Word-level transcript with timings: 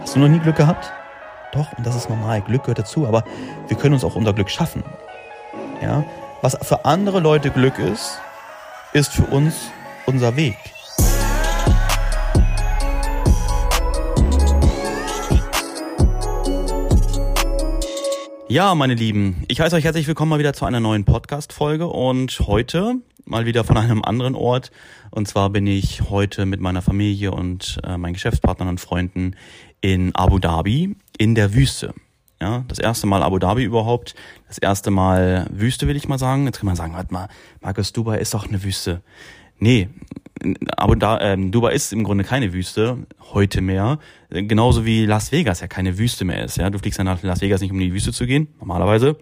Hast 0.00 0.16
du 0.16 0.20
noch 0.20 0.28
nie 0.28 0.38
Glück 0.38 0.56
gehabt? 0.56 0.92
Doch, 1.52 1.72
und 1.76 1.86
das 1.86 1.96
ist 1.96 2.08
normal. 2.08 2.40
Glück 2.42 2.62
gehört 2.62 2.78
dazu, 2.78 3.06
aber 3.06 3.24
wir 3.68 3.76
können 3.76 3.94
uns 3.94 4.04
auch 4.04 4.16
unser 4.16 4.32
Glück 4.32 4.50
schaffen. 4.50 4.82
Ja? 5.82 6.04
Was 6.42 6.56
für 6.62 6.84
andere 6.84 7.20
Leute 7.20 7.50
Glück 7.50 7.78
ist, 7.78 8.20
ist 8.92 9.12
für 9.12 9.24
uns 9.24 9.70
unser 10.06 10.36
Weg. 10.36 10.56
Ja, 18.48 18.74
meine 18.74 18.94
Lieben, 18.94 19.44
ich 19.46 19.60
heiße 19.60 19.76
euch 19.76 19.84
herzlich 19.84 20.08
willkommen 20.08 20.30
mal 20.30 20.40
wieder 20.40 20.52
zu 20.52 20.64
einer 20.64 20.80
neuen 20.80 21.04
Podcast-Folge 21.04 21.86
und 21.86 22.40
heute 22.40 22.96
mal 23.24 23.46
wieder 23.46 23.62
von 23.62 23.76
einem 23.76 24.02
anderen 24.02 24.34
Ort. 24.34 24.72
Und 25.12 25.28
zwar 25.28 25.50
bin 25.50 25.68
ich 25.68 26.10
heute 26.10 26.46
mit 26.46 26.60
meiner 26.60 26.82
Familie 26.82 27.30
und 27.30 27.80
äh, 27.84 27.96
meinen 27.96 28.14
Geschäftspartnern 28.14 28.68
und 28.68 28.80
Freunden 28.80 29.36
in 29.80 30.14
Abu 30.14 30.38
Dhabi 30.38 30.96
in 31.18 31.34
der 31.34 31.54
Wüste. 31.54 31.94
Ja, 32.40 32.64
das 32.68 32.78
erste 32.78 33.06
Mal 33.06 33.22
Abu 33.22 33.38
Dhabi 33.38 33.64
überhaupt. 33.64 34.14
Das 34.48 34.58
erste 34.58 34.90
Mal 34.90 35.46
Wüste, 35.52 35.86
will 35.88 35.96
ich 35.96 36.08
mal 36.08 36.18
sagen. 36.18 36.46
Jetzt 36.46 36.58
kann 36.58 36.66
man 36.66 36.76
sagen, 36.76 36.94
warte 36.94 37.12
mal, 37.12 37.28
Markus, 37.60 37.92
Dubai 37.92 38.18
ist 38.18 38.32
doch 38.32 38.48
eine 38.48 38.62
Wüste. 38.62 39.02
Nee, 39.58 39.88
Abu 40.76 40.94
Dhabi, 40.94 41.22
äh, 41.22 41.50
Dubai 41.50 41.74
ist 41.74 41.92
im 41.92 42.02
Grunde 42.02 42.24
keine 42.24 42.54
Wüste, 42.54 43.06
heute 43.32 43.60
mehr. 43.60 43.98
Genauso 44.30 44.86
wie 44.86 45.04
Las 45.04 45.32
Vegas 45.32 45.60
ja 45.60 45.66
keine 45.66 45.98
Wüste 45.98 46.24
mehr 46.24 46.44
ist. 46.44 46.56
Ja, 46.56 46.70
Du 46.70 46.78
fliegst 46.78 46.98
ja 46.98 47.04
nach 47.04 47.22
Las 47.22 47.42
Vegas 47.42 47.60
nicht, 47.60 47.70
um 47.70 47.78
in 47.78 47.88
die 47.88 47.92
Wüste 47.92 48.12
zu 48.12 48.26
gehen, 48.26 48.48
normalerweise 48.58 49.16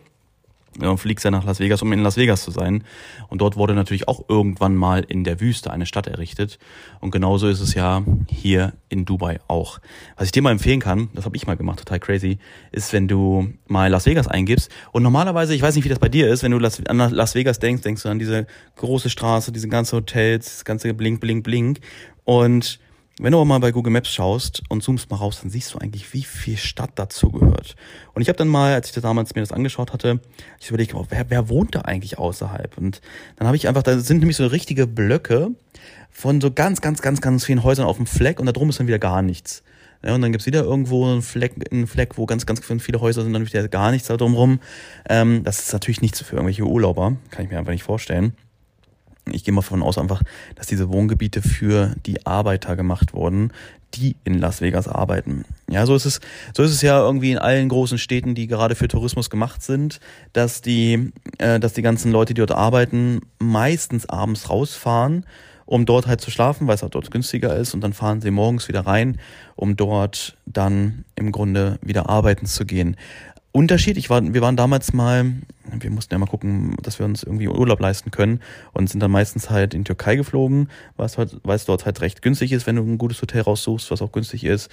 und 0.80 0.98
fliegst 0.98 1.24
ja 1.24 1.30
nach 1.30 1.44
Las 1.44 1.60
Vegas, 1.60 1.82
um 1.82 1.92
in 1.92 2.02
Las 2.02 2.16
Vegas 2.16 2.42
zu 2.42 2.50
sein. 2.50 2.84
Und 3.28 3.40
dort 3.40 3.56
wurde 3.56 3.74
natürlich 3.74 4.08
auch 4.08 4.28
irgendwann 4.28 4.76
mal 4.76 5.04
in 5.06 5.24
der 5.24 5.40
Wüste 5.40 5.70
eine 5.70 5.86
Stadt 5.86 6.06
errichtet. 6.06 6.58
Und 7.00 7.10
genauso 7.10 7.48
ist 7.48 7.60
es 7.60 7.74
ja 7.74 8.02
hier 8.28 8.72
in 8.88 9.04
Dubai 9.04 9.40
auch. 9.48 9.80
Was 10.16 10.26
ich 10.26 10.32
dir 10.32 10.42
mal 10.42 10.52
empfehlen 10.52 10.80
kann, 10.80 11.08
das 11.14 11.24
habe 11.24 11.36
ich 11.36 11.46
mal 11.46 11.56
gemacht, 11.56 11.80
total 11.80 12.00
crazy, 12.00 12.38
ist, 12.72 12.92
wenn 12.92 13.08
du 13.08 13.52
mal 13.66 13.90
Las 13.90 14.06
Vegas 14.06 14.28
eingibst. 14.28 14.70
Und 14.92 15.02
normalerweise, 15.02 15.54
ich 15.54 15.62
weiß 15.62 15.74
nicht, 15.74 15.84
wie 15.84 15.90
das 15.90 15.98
bei 15.98 16.08
dir 16.08 16.28
ist, 16.28 16.42
wenn 16.42 16.52
du 16.52 16.58
an 16.58 16.98
Las 16.98 17.34
Vegas 17.34 17.58
denkst, 17.58 17.82
denkst 17.82 18.02
du 18.02 18.08
an 18.08 18.18
diese 18.18 18.46
große 18.76 19.10
Straße, 19.10 19.52
diese 19.52 19.68
ganzen 19.68 19.96
Hotels, 19.96 20.56
das 20.56 20.64
ganze 20.64 20.92
Blink, 20.94 21.20
Blink, 21.20 21.44
Blink. 21.44 21.80
Und 22.24 22.78
wenn 23.20 23.32
du 23.32 23.38
aber 23.38 23.44
mal 23.44 23.58
bei 23.58 23.72
Google 23.72 23.92
Maps 23.92 24.10
schaust 24.10 24.62
und 24.68 24.82
zoomst 24.82 25.10
mal 25.10 25.16
raus, 25.16 25.40
dann 25.40 25.50
siehst 25.50 25.74
du 25.74 25.78
eigentlich, 25.78 26.12
wie 26.12 26.22
viel 26.22 26.56
Stadt 26.56 26.90
dazu 26.94 27.30
gehört. 27.30 27.74
Und 28.14 28.22
ich 28.22 28.28
habe 28.28 28.36
dann 28.36 28.48
mal, 28.48 28.74
als 28.74 28.88
ich 28.88 28.94
da 28.94 29.00
damals 29.00 29.34
mir 29.34 29.40
das 29.40 29.52
angeschaut 29.52 29.92
hatte, 29.92 30.20
ich 30.60 30.68
überlegt, 30.68 30.94
wer, 31.08 31.30
wer 31.30 31.48
wohnt 31.48 31.74
da 31.74 31.80
eigentlich 31.80 32.18
außerhalb? 32.18 32.78
Und 32.78 33.00
dann 33.36 33.46
habe 33.46 33.56
ich 33.56 33.66
einfach, 33.66 33.82
da 33.82 33.98
sind 33.98 34.18
nämlich 34.18 34.36
so 34.36 34.46
richtige 34.46 34.86
Blöcke 34.86 35.50
von 36.10 36.40
so 36.40 36.52
ganz, 36.52 36.80
ganz, 36.80 37.02
ganz, 37.02 37.20
ganz 37.20 37.44
vielen 37.44 37.62
Häusern 37.62 37.86
auf 37.86 37.96
dem 37.96 38.06
Fleck 38.06 38.40
und 38.40 38.46
da 38.46 38.52
drum 38.52 38.70
ist 38.70 38.78
dann 38.78 38.86
wieder 38.86 38.98
gar 38.98 39.22
nichts. 39.22 39.62
Ja, 40.04 40.14
und 40.14 40.22
dann 40.22 40.30
gibt's 40.30 40.46
wieder 40.46 40.62
irgendwo 40.62 41.04
einen 41.04 41.22
Fleck, 41.22 41.54
einen 41.72 41.88
Fleck, 41.88 42.18
wo 42.18 42.26
ganz, 42.26 42.46
ganz 42.46 42.60
viele 42.80 43.00
Häuser 43.00 43.24
sind, 43.24 43.32
dann 43.32 43.44
wieder 43.44 43.66
gar 43.66 43.90
nichts 43.90 44.06
da 44.06 44.16
drumrum. 44.16 44.60
Ähm, 45.08 45.42
das 45.42 45.58
ist 45.58 45.72
natürlich 45.72 46.02
nichts 46.02 46.22
für 46.22 46.36
irgendwelche 46.36 46.64
Urlauber, 46.64 47.16
kann 47.30 47.44
ich 47.44 47.50
mir 47.50 47.58
einfach 47.58 47.72
nicht 47.72 47.82
vorstellen 47.82 48.32
ich 49.32 49.44
gehe 49.44 49.54
mal 49.54 49.60
davon 49.60 49.82
aus 49.82 49.98
einfach, 49.98 50.22
dass 50.54 50.66
diese 50.66 50.88
Wohngebiete 50.90 51.42
für 51.42 51.94
die 52.06 52.26
Arbeiter 52.26 52.76
gemacht 52.76 53.12
wurden, 53.12 53.52
die 53.94 54.16
in 54.24 54.38
Las 54.38 54.60
Vegas 54.60 54.86
arbeiten. 54.86 55.44
Ja, 55.68 55.86
so 55.86 55.94
ist 55.94 56.04
es, 56.04 56.20
so 56.54 56.62
ist 56.62 56.72
es 56.72 56.82
ja 56.82 57.00
irgendwie 57.00 57.32
in 57.32 57.38
allen 57.38 57.68
großen 57.68 57.98
Städten, 57.98 58.34
die 58.34 58.46
gerade 58.46 58.74
für 58.74 58.88
Tourismus 58.88 59.30
gemacht 59.30 59.62
sind, 59.62 60.00
dass 60.32 60.60
die, 60.60 61.12
äh, 61.38 61.58
dass 61.58 61.72
die 61.72 61.82
ganzen 61.82 62.12
Leute, 62.12 62.34
die 62.34 62.40
dort 62.40 62.52
arbeiten, 62.52 63.20
meistens 63.38 64.06
abends 64.08 64.50
rausfahren, 64.50 65.24
um 65.64 65.84
dort 65.84 66.06
halt 66.06 66.20
zu 66.20 66.30
schlafen, 66.30 66.66
weil 66.66 66.74
es 66.74 66.82
auch 66.82 66.90
dort 66.90 67.10
günstiger 67.10 67.54
ist, 67.56 67.74
und 67.74 67.82
dann 67.82 67.92
fahren 67.92 68.20
sie 68.20 68.30
morgens 68.30 68.68
wieder 68.68 68.86
rein, 68.86 69.18
um 69.54 69.76
dort 69.76 70.36
dann 70.46 71.04
im 71.14 71.32
Grunde 71.32 71.78
wieder 71.82 72.08
arbeiten 72.08 72.46
zu 72.46 72.64
gehen. 72.64 72.96
Unterschied. 73.58 73.96
Ich 73.96 74.08
war, 74.08 74.22
wir 74.22 74.40
waren 74.40 74.56
damals 74.56 74.92
mal, 74.92 75.32
wir 75.80 75.90
mussten 75.90 76.14
ja 76.14 76.18
mal 76.18 76.26
gucken, 76.26 76.76
dass 76.80 77.00
wir 77.00 77.06
uns 77.06 77.24
irgendwie 77.24 77.48
Urlaub 77.48 77.80
leisten 77.80 78.12
können 78.12 78.40
und 78.72 78.88
sind 78.88 79.00
dann 79.00 79.10
meistens 79.10 79.50
halt 79.50 79.74
in 79.74 79.84
Türkei 79.84 80.14
geflogen, 80.14 80.68
es, 80.96 81.18
halt, 81.18 81.36
weil 81.42 81.56
es 81.56 81.64
dort 81.64 81.84
halt 81.84 82.00
recht 82.00 82.22
günstig 82.22 82.52
ist, 82.52 82.68
wenn 82.68 82.76
du 82.76 82.82
ein 82.82 82.98
gutes 82.98 83.20
Hotel 83.20 83.42
raussuchst, 83.42 83.90
was 83.90 84.00
auch 84.00 84.12
günstig 84.12 84.44
ist. 84.44 84.70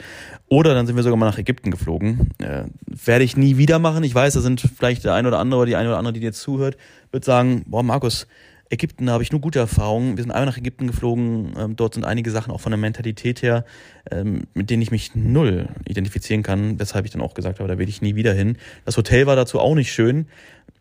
Oder 0.49 0.75
dann 0.75 0.85
sind 0.85 0.95
wir 0.95 1.01
sogar 1.01 1.17
mal 1.17 1.25
nach 1.25 1.39
Ägypten 1.39 1.71
geflogen. 1.71 2.29
Äh, 2.37 2.65
werde 2.85 3.23
ich 3.23 3.35
nie 3.35 3.57
wieder 3.57 3.79
machen. 3.79 4.03
Ich 4.03 4.13
weiß, 4.13 4.35
da 4.35 4.41
sind 4.41 4.61
vielleicht 4.61 5.03
der 5.03 5.15
ein 5.15 5.25
oder 5.25 5.39
andere 5.39 5.65
die 5.65 5.75
eine 5.75 5.89
oder 5.89 5.97
andere, 5.97 6.13
die 6.13 6.19
dir 6.19 6.33
zuhört, 6.33 6.77
wird 7.11 7.25
sagen, 7.25 7.63
boah, 7.65 7.81
Markus, 7.81 8.27
Ägypten, 8.69 9.09
habe 9.09 9.21
ich 9.21 9.31
nur 9.31 9.41
gute 9.41 9.59
Erfahrungen. 9.59 10.17
Wir 10.17 10.23
sind 10.23 10.31
einmal 10.31 10.47
nach 10.47 10.57
Ägypten 10.57 10.87
geflogen. 10.87 11.53
Ähm, 11.57 11.75
dort 11.75 11.93
sind 11.93 12.03
einige 12.03 12.31
Sachen 12.31 12.51
auch 12.51 12.61
von 12.61 12.71
der 12.71 12.79
Mentalität 12.79 13.41
her, 13.41 13.63
ähm, 14.09 14.47
mit 14.53 14.69
denen 14.69 14.81
ich 14.81 14.91
mich 14.91 15.13
null 15.15 15.69
identifizieren 15.87 16.41
kann, 16.41 16.79
weshalb 16.79 17.05
ich 17.05 17.11
dann 17.11 17.21
auch 17.21 17.35
gesagt 17.35 17.59
habe, 17.59 17.69
da 17.69 17.77
will 17.77 17.87
ich 17.87 18.01
nie 18.01 18.15
wieder 18.15 18.33
hin. 18.33 18.57
Das 18.83 18.97
Hotel 18.97 19.27
war 19.27 19.35
dazu 19.35 19.59
auch 19.59 19.75
nicht 19.75 19.91
schön. 19.91 20.27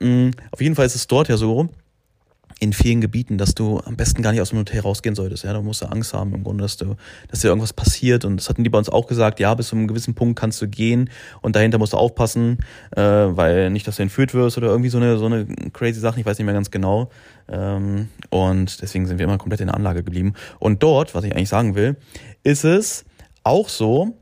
Ähm, 0.00 0.30
auf 0.50 0.62
jeden 0.62 0.74
Fall 0.74 0.86
ist 0.86 0.94
es 0.94 1.06
dort 1.06 1.28
ja 1.28 1.36
so, 1.36 1.68
in 2.64 2.72
vielen 2.72 3.02
Gebieten, 3.02 3.36
dass 3.36 3.54
du 3.54 3.78
am 3.84 3.94
besten 3.96 4.22
gar 4.22 4.32
nicht 4.32 4.40
aus 4.40 4.48
dem 4.48 4.58
Hotel 4.58 4.80
rausgehen 4.80 5.14
solltest. 5.14 5.44
Ja, 5.44 5.52
da 5.52 5.60
musst 5.60 5.82
du 5.82 5.86
Angst 5.86 6.14
haben 6.14 6.34
im 6.34 6.44
Grunde, 6.44 6.62
dass 6.62 6.78
du, 6.78 6.96
dass 7.28 7.40
dir 7.40 7.48
irgendwas 7.48 7.74
passiert. 7.74 8.24
Und 8.24 8.38
das 8.38 8.48
hatten 8.48 8.64
die 8.64 8.70
bei 8.70 8.78
uns 8.78 8.88
auch 8.88 9.06
gesagt. 9.06 9.38
Ja, 9.38 9.54
bis 9.54 9.68
zu 9.68 9.76
einem 9.76 9.86
gewissen 9.86 10.14
Punkt 10.14 10.38
kannst 10.38 10.62
du 10.62 10.66
gehen 10.66 11.10
und 11.42 11.56
dahinter 11.56 11.76
musst 11.76 11.92
du 11.92 11.98
aufpassen, 11.98 12.58
äh, 12.96 13.02
weil 13.02 13.70
nicht, 13.70 13.86
dass 13.86 13.96
du 13.96 14.02
entführt 14.02 14.32
wirst 14.32 14.56
oder 14.56 14.68
irgendwie 14.68 14.88
so 14.88 14.96
eine 14.96 15.18
so 15.18 15.26
eine 15.26 15.46
crazy 15.72 16.00
Sache. 16.00 16.18
Ich 16.18 16.26
weiß 16.26 16.38
nicht 16.38 16.46
mehr 16.46 16.54
ganz 16.54 16.70
genau. 16.70 17.10
Ähm, 17.48 18.08
und 18.30 18.80
deswegen 18.80 19.06
sind 19.06 19.18
wir 19.18 19.24
immer 19.24 19.36
komplett 19.38 19.60
in 19.60 19.66
der 19.66 19.76
Anlage 19.76 20.02
geblieben. 20.02 20.32
Und 20.58 20.82
dort, 20.82 21.14
was 21.14 21.24
ich 21.24 21.36
eigentlich 21.36 21.50
sagen 21.50 21.74
will, 21.74 21.96
ist 22.42 22.64
es 22.64 23.04
auch 23.42 23.68
so, 23.68 24.16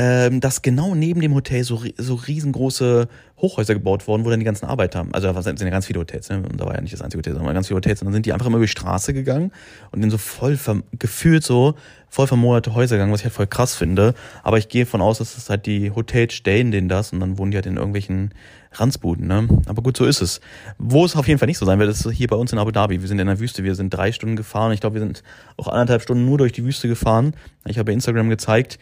ähm, 0.00 0.40
dass 0.40 0.62
genau 0.62 0.94
neben 0.94 1.20
dem 1.20 1.34
Hotel 1.34 1.64
so, 1.64 1.82
so 1.96 2.14
riesengroße 2.14 3.08
Hochhäuser 3.38 3.74
gebaut 3.74 4.06
worden, 4.06 4.24
wo 4.24 4.30
dann 4.30 4.38
die 4.38 4.44
ganzen 4.44 4.66
Arbeiter, 4.66 5.06
also 5.12 5.32
da 5.32 5.42
sind 5.42 5.60
ja 5.60 5.70
ganz 5.70 5.86
viele 5.86 5.98
Hotels, 6.00 6.28
ne? 6.28 6.42
und 6.48 6.60
da 6.60 6.66
war 6.66 6.74
ja 6.74 6.80
nicht 6.80 6.92
das 6.92 7.02
einzige 7.02 7.18
Hotel, 7.18 7.34
sondern 7.34 7.54
ganz 7.54 7.66
viele 7.66 7.76
Hotels, 7.76 8.00
und 8.00 8.06
dann 8.06 8.14
sind 8.14 8.26
die 8.26 8.32
einfach 8.32 8.46
immer 8.46 8.56
über 8.56 8.64
die 8.64 8.70
Straße 8.70 9.12
gegangen 9.12 9.52
und 9.90 10.02
in 10.02 10.10
so 10.10 10.18
voll, 10.18 10.56
gefühlt 10.98 11.42
so, 11.42 11.74
voll 12.08 12.28
vermoderte 12.28 12.74
Häuser 12.74 12.96
gegangen, 12.96 13.12
was 13.12 13.20
ich 13.20 13.24
halt 13.24 13.34
voll 13.34 13.46
krass 13.48 13.74
finde, 13.74 14.14
aber 14.44 14.58
ich 14.58 14.68
gehe 14.68 14.86
von 14.86 15.00
aus, 15.00 15.18
dass 15.18 15.34
das 15.34 15.50
halt 15.50 15.66
die 15.66 15.90
Hotels 15.90 16.32
stellen 16.32 16.70
denen 16.70 16.88
das 16.88 17.12
und 17.12 17.20
dann 17.20 17.38
wohnen 17.38 17.50
die 17.50 17.56
halt 17.56 17.66
in 17.66 17.76
irgendwelchen 17.76 18.32
Ranzbuden, 18.72 19.26
ne? 19.26 19.48
Aber 19.66 19.82
gut, 19.82 19.96
so 19.96 20.04
ist 20.04 20.20
es. 20.20 20.40
Wo 20.78 21.04
es 21.04 21.16
auf 21.16 21.26
jeden 21.26 21.38
Fall 21.38 21.46
nicht 21.46 21.58
so 21.58 21.64
sein 21.64 21.78
wird, 21.78 21.90
ist 21.90 22.08
hier 22.10 22.28
bei 22.28 22.36
uns 22.36 22.52
in 22.52 22.58
Abu 22.58 22.70
Dhabi. 22.70 23.00
Wir 23.00 23.08
sind 23.08 23.18
in 23.18 23.26
der 23.26 23.40
Wüste, 23.40 23.64
wir 23.64 23.74
sind 23.74 23.90
drei 23.90 24.12
Stunden 24.12 24.36
gefahren. 24.36 24.72
Ich 24.72 24.80
glaube, 24.80 24.94
wir 24.94 25.00
sind 25.00 25.22
auch 25.56 25.68
anderthalb 25.68 26.02
Stunden 26.02 26.26
nur 26.26 26.38
durch 26.38 26.52
die 26.52 26.64
Wüste 26.64 26.86
gefahren. 26.86 27.32
Ich 27.66 27.78
habe 27.78 27.92
Instagram 27.92 28.28
gezeigt, 28.28 28.78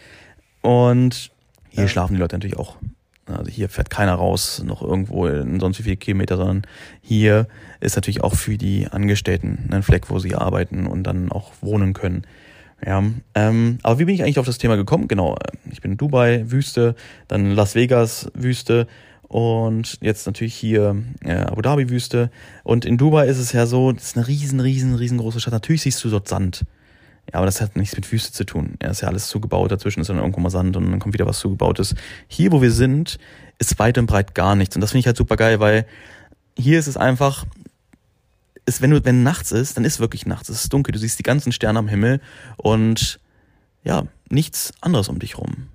und 0.67 1.31
hier 1.69 1.85
ja. 1.85 1.89
schlafen 1.89 2.15
die 2.15 2.21
Leute 2.21 2.35
natürlich 2.35 2.57
auch. 2.57 2.75
Also 3.27 3.51
hier 3.51 3.69
fährt 3.69 3.89
keiner 3.89 4.15
raus, 4.15 4.63
noch 4.65 4.83
irgendwo 4.83 5.27
in 5.27 5.61
sonst 5.61 5.79
wie 5.79 5.85
viele 5.85 5.97
Kilometer, 5.97 6.37
sondern 6.37 6.63
hier 7.03 7.47
ist 7.79 7.95
natürlich 7.95 8.25
auch 8.25 8.35
für 8.35 8.59
die 8.59 8.89
Angestellten 8.89 9.69
ein 9.71 9.85
Fleck, 9.85 10.11
wo 10.11 10.19
sie 10.19 10.35
arbeiten 10.35 10.89
und 10.89 11.05
dann 11.05 11.31
auch 11.31 11.53
wohnen 11.61 11.93
können. 11.93 12.23
Ja, 12.85 13.03
ähm, 13.37 13.79
aber 13.85 13.99
wie 14.01 14.07
bin 14.07 14.15
ich 14.17 14.23
eigentlich 14.23 14.41
auf 14.41 14.47
das 14.47 14.59
Thema 14.59 14.77
gekommen? 14.77 15.07
Genau, 15.07 15.37
ich 15.71 15.81
bin 15.81 15.93
in 15.93 15.99
Dubai, 15.99 16.45
Wüste, 16.49 16.97
dann 17.29 17.53
Las 17.53 17.77
Vegas, 17.77 18.29
Wüste 18.35 18.89
und 19.29 19.99
jetzt 20.01 20.27
natürlich 20.27 20.55
hier 20.55 20.97
äh, 21.25 21.37
Abu 21.37 21.63
Dhabi 21.63 21.91
Wüste. 21.91 22.31
Und 22.65 22.85
in 22.85 22.99
Dubai 22.99 23.29
ist 23.29 23.39
es 23.39 23.53
ja 23.53 23.67
so, 23.67 23.93
das 23.93 24.05
ist 24.05 24.17
eine 24.17 24.27
riesen, 24.27 24.59
riesen, 24.59 24.97
riesengroße 24.97 25.41
Stadt. 25.41 25.53
Natürlich 25.53 25.83
siehst 25.83 26.03
du 26.05 26.11
dort 26.11 26.27
Sand. 26.27 26.65
Ja, 27.33 27.39
aber 27.39 27.47
das 27.47 27.61
hat 27.61 27.77
nichts 27.77 27.97
mit 27.97 28.11
Wüste 28.13 28.33
zu 28.33 28.45
tun. 28.45 28.77
Ja, 28.83 28.91
ist 28.91 29.01
ja 29.01 29.09
alles 29.09 29.29
zugebaut, 29.29 29.73
dazwischen 29.73 30.01
ist 30.01 30.09
dann 30.09 30.19
irgendwo 30.19 30.41
mal 30.41 30.51
Sand 30.51 30.77
und 30.77 30.91
dann 30.91 30.99
kommt 31.01 31.15
wieder 31.15 31.27
was 31.27 31.39
zugebautes. 31.39 31.95
Hier, 32.29 32.53
wo 32.53 32.63
wir 32.63 32.71
sind, 32.71 33.19
ist 33.59 33.79
weit 33.79 33.99
und 33.99 34.07
breit 34.07 34.35
gar 34.35 34.55
nichts. 34.55 34.77
Und 34.77 34.81
das 34.81 34.91
finde 34.91 35.01
ich 35.01 35.07
halt 35.07 35.17
super 35.17 35.37
geil, 35.37 35.61
weil 35.61 35.87
hier 36.57 36.79
ist 36.79 36.87
es 36.87 36.97
einfach, 36.97 37.47
ist, 38.65 38.81
wenn 38.81 38.91
du, 38.91 39.05
wenn 39.05 39.23
nachts 39.23 39.53
ist, 39.53 39.77
dann 39.77 39.85
ist 39.85 40.01
wirklich 40.01 40.27
nachts. 40.27 40.49
Es 40.49 40.65
ist 40.65 40.73
dunkel, 40.73 40.93
du 40.93 40.99
siehst 40.99 41.19
die 41.19 41.25
ganzen 41.25 41.53
Sterne 41.53 41.79
am 41.79 41.89
Himmel 41.89 42.21
und 42.57 43.21
ja, 43.83 44.07
nichts 44.29 44.73
anderes 44.81 45.09
um 45.09 45.19
dich 45.19 45.39
rum. 45.39 45.69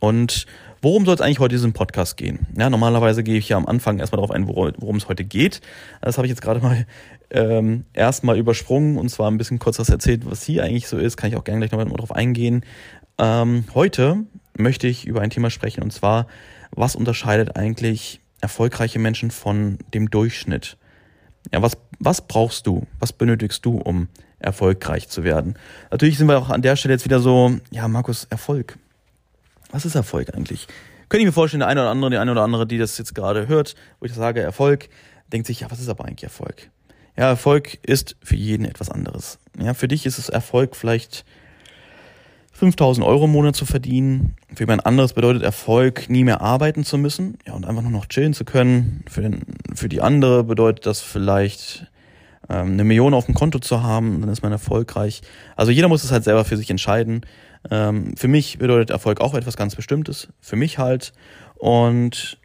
Und 0.00 0.46
worum 0.82 1.04
soll 1.04 1.14
es 1.14 1.20
eigentlich 1.20 1.38
heute 1.38 1.54
in 1.54 1.58
diesem 1.58 1.72
Podcast 1.72 2.16
gehen? 2.16 2.46
Ja, 2.56 2.70
normalerweise 2.70 3.22
gehe 3.22 3.38
ich 3.38 3.48
ja 3.48 3.56
am 3.56 3.66
Anfang 3.66 3.98
erstmal 3.98 4.18
darauf 4.18 4.30
ein, 4.30 4.46
worum 4.48 4.96
es 4.96 5.08
heute 5.08 5.24
geht. 5.24 5.60
Das 6.00 6.18
habe 6.18 6.26
ich 6.26 6.30
jetzt 6.30 6.42
gerade 6.42 6.60
mal 6.60 6.86
ähm, 7.30 7.84
erstmal 7.92 8.38
übersprungen 8.38 8.98
und 8.98 9.08
zwar 9.08 9.30
ein 9.30 9.38
bisschen 9.38 9.58
kurz 9.58 9.78
was 9.78 9.88
erzählt, 9.88 10.28
was 10.28 10.42
hier 10.42 10.64
eigentlich 10.64 10.88
so 10.88 10.98
ist. 10.98 11.16
Kann 11.16 11.30
ich 11.30 11.36
auch 11.36 11.44
gerne 11.44 11.60
gleich 11.60 11.72
nochmal 11.72 11.96
drauf 11.96 12.12
eingehen. 12.12 12.64
Ähm, 13.18 13.64
heute 13.74 14.24
möchte 14.56 14.86
ich 14.86 15.06
über 15.06 15.20
ein 15.20 15.30
Thema 15.30 15.50
sprechen 15.50 15.82
und 15.82 15.92
zwar, 15.92 16.26
was 16.70 16.96
unterscheidet 16.96 17.56
eigentlich 17.56 18.20
erfolgreiche 18.40 18.98
Menschen 18.98 19.30
von 19.30 19.78
dem 19.94 20.10
Durchschnitt? 20.10 20.76
Ja, 21.52 21.62
was, 21.62 21.76
was 21.98 22.26
brauchst 22.26 22.66
du? 22.66 22.86
Was 22.98 23.12
benötigst 23.12 23.64
du, 23.64 23.78
um 23.78 24.08
erfolgreich 24.38 25.08
zu 25.08 25.24
werden? 25.24 25.54
Natürlich 25.90 26.18
sind 26.18 26.28
wir 26.28 26.38
auch 26.38 26.50
an 26.50 26.62
der 26.62 26.76
Stelle 26.76 26.94
jetzt 26.94 27.04
wieder 27.04 27.20
so, 27.20 27.56
ja, 27.70 27.88
Markus, 27.88 28.24
Erfolg. 28.24 28.78
Was 29.70 29.84
ist 29.84 29.94
Erfolg 29.94 30.34
eigentlich? 30.34 30.66
Könnte 31.08 31.22
ich 31.22 31.26
mir 31.26 31.32
vorstellen, 31.32 31.60
der 31.60 31.68
eine 31.68 31.82
oder 31.82 31.90
andere, 31.90 32.10
die 32.10 32.18
eine 32.18 32.32
oder 32.32 32.42
andere, 32.42 32.66
die 32.66 32.78
das 32.78 32.98
jetzt 32.98 33.14
gerade 33.14 33.46
hört, 33.48 33.74
wo 34.00 34.06
ich 34.06 34.12
sage 34.12 34.40
Erfolg, 34.40 34.88
denkt 35.32 35.46
sich, 35.46 35.60
ja, 35.60 35.70
was 35.70 35.80
ist 35.80 35.88
aber 35.88 36.04
eigentlich 36.04 36.24
Erfolg? 36.24 36.70
Ja, 37.16 37.28
Erfolg 37.28 37.78
ist 37.82 38.16
für 38.22 38.36
jeden 38.36 38.64
etwas 38.64 38.90
anderes. 38.90 39.38
Ja, 39.58 39.74
für 39.74 39.88
dich 39.88 40.04
ist 40.04 40.18
es 40.18 40.28
Erfolg 40.28 40.76
vielleicht 40.76 41.24
5000 42.52 43.06
Euro 43.06 43.26
im 43.26 43.32
Monat 43.32 43.54
zu 43.54 43.66
verdienen. 43.66 44.34
Für 44.54 44.62
jemand 44.62 44.86
anderes 44.86 45.12
bedeutet 45.12 45.42
Erfolg, 45.42 46.08
nie 46.08 46.24
mehr 46.24 46.40
arbeiten 46.40 46.84
zu 46.84 46.98
müssen 46.98 47.38
ja, 47.46 47.52
und 47.52 47.66
einfach 47.66 47.82
nur 47.82 47.90
noch 47.90 48.06
chillen 48.06 48.34
zu 48.34 48.44
können. 48.44 49.04
Für, 49.08 49.22
den, 49.22 49.42
für 49.74 49.88
die 49.88 50.00
andere 50.00 50.42
bedeutet 50.42 50.86
das 50.86 51.00
vielleicht 51.00 51.86
ähm, 52.48 52.72
eine 52.72 52.84
Million 52.84 53.14
auf 53.14 53.26
dem 53.26 53.34
Konto 53.34 53.58
zu 53.58 53.82
haben, 53.82 54.20
dann 54.20 54.30
ist 54.30 54.42
man 54.42 54.52
erfolgreich. 54.52 55.22
Also 55.54 55.70
jeder 55.70 55.88
muss 55.88 56.04
es 56.04 56.12
halt 56.12 56.24
selber 56.24 56.44
für 56.44 56.56
sich 56.56 56.70
entscheiden. 56.70 57.22
Ähm, 57.70 58.16
für 58.16 58.28
mich 58.28 58.58
bedeutet 58.58 58.90
Erfolg 58.90 59.20
auch 59.20 59.34
etwas 59.34 59.56
ganz 59.56 59.74
Bestimmtes. 59.74 60.28
Für 60.40 60.56
mich 60.56 60.78
halt. 60.78 61.12
Und 61.56 62.38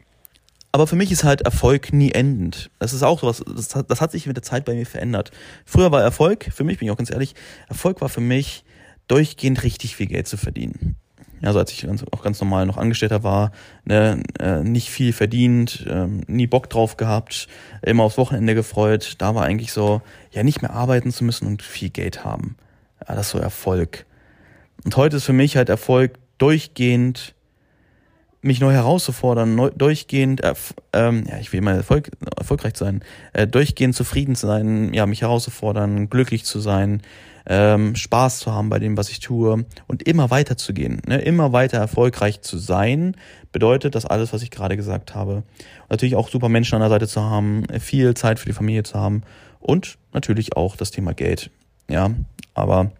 aber 0.74 0.86
für 0.86 0.96
mich 0.96 1.12
ist 1.12 1.22
halt 1.22 1.42
Erfolg 1.42 1.92
nie 1.92 2.12
endend. 2.12 2.70
Das 2.78 2.94
ist 2.94 3.02
auch 3.02 3.20
sowas, 3.20 3.44
das 3.46 3.76
hat, 3.76 3.90
das 3.90 4.00
hat 4.00 4.10
sich 4.10 4.26
mit 4.26 4.36
der 4.36 4.42
Zeit 4.42 4.64
bei 4.64 4.74
mir 4.74 4.86
verändert. 4.86 5.30
Früher 5.66 5.92
war 5.92 6.00
Erfolg, 6.00 6.48
für 6.50 6.64
mich 6.64 6.78
bin 6.78 6.86
ich 6.86 6.92
auch 6.92 6.96
ganz 6.96 7.10
ehrlich, 7.10 7.34
Erfolg 7.68 8.00
war 8.00 8.08
für 8.08 8.22
mich 8.22 8.64
durchgehend 9.06 9.62
richtig 9.64 9.96
viel 9.96 10.06
Geld 10.06 10.26
zu 10.26 10.38
verdienen. 10.38 10.96
Also 11.42 11.58
als 11.58 11.72
ich 11.72 11.86
auch 12.12 12.22
ganz 12.22 12.40
normal 12.40 12.66
noch 12.66 12.78
Angestellter 12.78 13.22
war, 13.24 13.50
ne, 13.84 14.22
äh, 14.38 14.62
nicht 14.62 14.90
viel 14.90 15.12
verdient, 15.12 15.84
ähm, 15.90 16.22
nie 16.28 16.46
Bock 16.46 16.70
drauf 16.70 16.96
gehabt, 16.96 17.48
immer 17.82 18.04
aufs 18.04 18.16
Wochenende 18.16 18.54
gefreut. 18.54 19.16
Da 19.18 19.34
war 19.34 19.44
eigentlich 19.44 19.72
so, 19.72 20.02
ja, 20.30 20.44
nicht 20.44 20.62
mehr 20.62 20.72
arbeiten 20.72 21.10
zu 21.10 21.24
müssen 21.24 21.46
und 21.46 21.62
viel 21.62 21.90
Geld 21.90 22.24
haben. 22.24 22.56
Ja, 23.00 23.16
das 23.16 23.26
ist 23.26 23.32
so 23.32 23.38
Erfolg. 23.38 24.06
Und 24.84 24.96
heute 24.96 25.16
ist 25.16 25.24
für 25.24 25.32
mich 25.32 25.56
halt 25.56 25.68
Erfolg 25.68 26.18
durchgehend 26.38 27.34
mich 28.42 28.60
neu 28.60 28.72
herauszufordern, 28.72 29.54
neu, 29.54 29.70
durchgehend, 29.70 30.42
äh, 30.42 30.54
ähm, 30.92 31.24
ja, 31.28 31.38
ich 31.38 31.52
will 31.52 31.60
mal 31.60 31.76
Erfolg, 31.76 32.10
erfolgreich 32.36 32.76
sein, 32.76 33.02
äh, 33.32 33.46
durchgehend 33.46 33.94
zufrieden 33.94 34.34
zu 34.34 34.48
sein, 34.48 34.92
ja, 34.92 35.06
mich 35.06 35.22
herauszufordern, 35.22 36.10
glücklich 36.10 36.44
zu 36.44 36.58
sein, 36.58 37.02
ähm, 37.46 37.94
Spaß 37.94 38.40
zu 38.40 38.52
haben 38.52 38.68
bei 38.68 38.80
dem, 38.80 38.96
was 38.96 39.10
ich 39.10 39.20
tue 39.20 39.64
und 39.86 40.02
immer 40.02 40.30
weiter 40.30 40.56
zu 40.56 40.72
gehen, 40.72 41.00
ne? 41.06 41.18
immer 41.20 41.52
weiter 41.52 41.78
erfolgreich 41.78 42.40
zu 42.40 42.58
sein, 42.58 43.16
bedeutet 43.52 43.94
das 43.94 44.06
alles, 44.06 44.32
was 44.32 44.42
ich 44.42 44.50
gerade 44.50 44.76
gesagt 44.76 45.14
habe. 45.14 45.36
Und 45.36 45.90
natürlich 45.90 46.16
auch 46.16 46.28
super 46.28 46.48
Menschen 46.48 46.74
an 46.74 46.80
der 46.80 46.90
Seite 46.90 47.08
zu 47.08 47.22
haben, 47.22 47.64
viel 47.80 48.14
Zeit 48.14 48.38
für 48.38 48.46
die 48.46 48.52
Familie 48.52 48.82
zu 48.82 48.98
haben 48.98 49.22
und 49.60 49.98
natürlich 50.12 50.56
auch 50.56 50.76
das 50.76 50.90
Thema 50.90 51.14
Geld. 51.14 51.50
Ja, 51.88 52.10
aber 52.54 52.90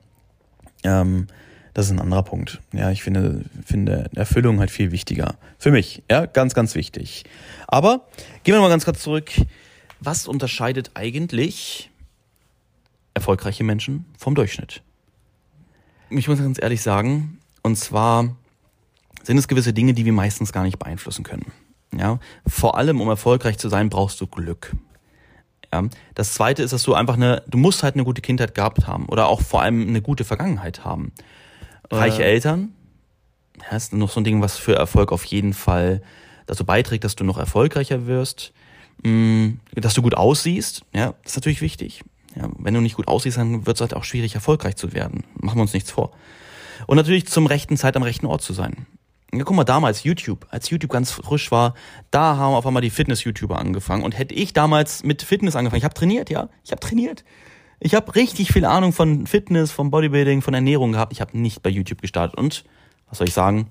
ähm, 0.84 1.26
das 1.74 1.86
ist 1.86 1.92
ein 1.92 2.00
anderer 2.00 2.22
Punkt. 2.22 2.60
Ja, 2.72 2.90
ich 2.90 3.02
finde, 3.02 3.44
finde 3.64 4.10
Erfüllung 4.14 4.60
halt 4.60 4.70
viel 4.70 4.92
wichtiger. 4.92 5.36
Für 5.58 5.70
mich, 5.70 6.02
ja, 6.10 6.26
ganz, 6.26 6.54
ganz 6.54 6.74
wichtig. 6.74 7.24
Aber 7.66 8.06
gehen 8.44 8.54
wir 8.54 8.60
mal 8.60 8.68
ganz 8.68 8.84
kurz 8.84 9.02
zurück. 9.02 9.30
Was 10.00 10.26
unterscheidet 10.26 10.90
eigentlich 10.94 11.90
erfolgreiche 13.14 13.64
Menschen 13.64 14.04
vom 14.18 14.34
Durchschnitt. 14.34 14.82
Ich 16.10 16.28
muss 16.28 16.38
ganz 16.38 16.60
ehrlich 16.60 16.82
sagen, 16.82 17.38
und 17.62 17.76
zwar 17.76 18.36
sind 19.22 19.38
es 19.38 19.48
gewisse 19.48 19.72
Dinge, 19.72 19.94
die 19.94 20.04
wir 20.04 20.12
meistens 20.12 20.52
gar 20.52 20.64
nicht 20.64 20.78
beeinflussen 20.78 21.22
können. 21.22 21.52
Ja, 21.94 22.18
vor 22.46 22.78
allem, 22.78 23.00
um 23.00 23.08
erfolgreich 23.08 23.58
zu 23.58 23.68
sein, 23.68 23.90
brauchst 23.90 24.20
du 24.20 24.26
Glück. 24.26 24.74
Ja, 25.72 25.84
das 26.14 26.34
zweite 26.34 26.62
ist, 26.62 26.72
dass 26.72 26.82
du 26.82 26.94
einfach 26.94 27.14
eine, 27.14 27.42
du 27.46 27.58
musst 27.58 27.82
halt 27.82 27.94
eine 27.94 28.04
gute 28.04 28.22
Kindheit 28.22 28.54
gehabt 28.54 28.86
haben 28.86 29.06
oder 29.06 29.26
auch 29.26 29.40
vor 29.40 29.62
allem 29.62 29.88
eine 29.88 30.02
gute 30.02 30.24
Vergangenheit 30.24 30.84
haben. 30.84 31.12
Reiche 31.92 32.22
äh. 32.22 32.32
Eltern, 32.32 32.72
ja, 33.70 33.76
ist 33.76 33.92
noch 33.92 34.10
so 34.10 34.20
ein 34.20 34.24
Ding, 34.24 34.42
was 34.42 34.56
für 34.56 34.74
Erfolg 34.74 35.12
auf 35.12 35.24
jeden 35.24 35.52
Fall 35.52 36.02
dazu 36.46 36.64
beiträgt, 36.64 37.04
dass 37.04 37.16
du 37.16 37.24
noch 37.24 37.38
erfolgreicher 37.38 38.06
wirst, 38.06 38.52
mm, 39.02 39.50
dass 39.74 39.94
du 39.94 40.02
gut 40.02 40.14
aussiehst, 40.14 40.82
ja, 40.92 41.14
das 41.22 41.32
ist 41.32 41.36
natürlich 41.36 41.60
wichtig. 41.60 42.02
Ja, 42.34 42.48
wenn 42.58 42.74
du 42.74 42.80
nicht 42.80 42.96
gut 42.96 43.08
aussiehst, 43.08 43.36
dann 43.36 43.66
wird 43.66 43.76
es 43.76 43.80
halt 43.82 43.94
auch 43.94 44.04
schwierig, 44.04 44.34
erfolgreich 44.34 44.76
zu 44.76 44.92
werden. 44.94 45.24
Machen 45.34 45.58
wir 45.58 45.62
uns 45.62 45.74
nichts 45.74 45.90
vor. 45.90 46.12
Und 46.86 46.96
natürlich 46.96 47.26
zum 47.26 47.46
rechten 47.46 47.76
Zeit 47.76 47.96
am 47.96 48.02
rechten 48.02 48.26
Ort 48.26 48.42
zu 48.42 48.54
sein. 48.54 48.86
Ja, 49.34 49.44
guck 49.44 49.56
mal, 49.56 49.64
damals 49.64 50.02
YouTube, 50.04 50.46
als 50.50 50.68
YouTube 50.70 50.90
ganz 50.90 51.10
frisch 51.10 51.50
war, 51.50 51.74
da 52.10 52.36
haben 52.36 52.54
auf 52.54 52.66
einmal 52.66 52.82
die 52.82 52.90
Fitness-YouTuber 52.90 53.58
angefangen. 53.58 54.02
Und 54.02 54.18
hätte 54.18 54.34
ich 54.34 54.52
damals 54.52 55.04
mit 55.04 55.22
Fitness 55.22 55.56
angefangen, 55.56 55.78
ich 55.78 55.84
habe 55.84 55.94
trainiert, 55.94 56.30
ja, 56.30 56.48
ich 56.64 56.70
habe 56.70 56.80
trainiert. 56.80 57.24
Ich 57.84 57.96
habe 57.96 58.14
richtig 58.14 58.52
viel 58.52 58.64
Ahnung 58.64 58.92
von 58.92 59.26
Fitness, 59.26 59.72
von 59.72 59.90
Bodybuilding, 59.90 60.40
von 60.40 60.54
Ernährung 60.54 60.92
gehabt. 60.92 61.12
Ich 61.12 61.20
habe 61.20 61.36
nicht 61.36 61.64
bei 61.64 61.70
YouTube 61.70 62.00
gestartet. 62.00 62.38
Und 62.38 62.64
was 63.08 63.18
soll 63.18 63.26
ich 63.26 63.34
sagen? 63.34 63.70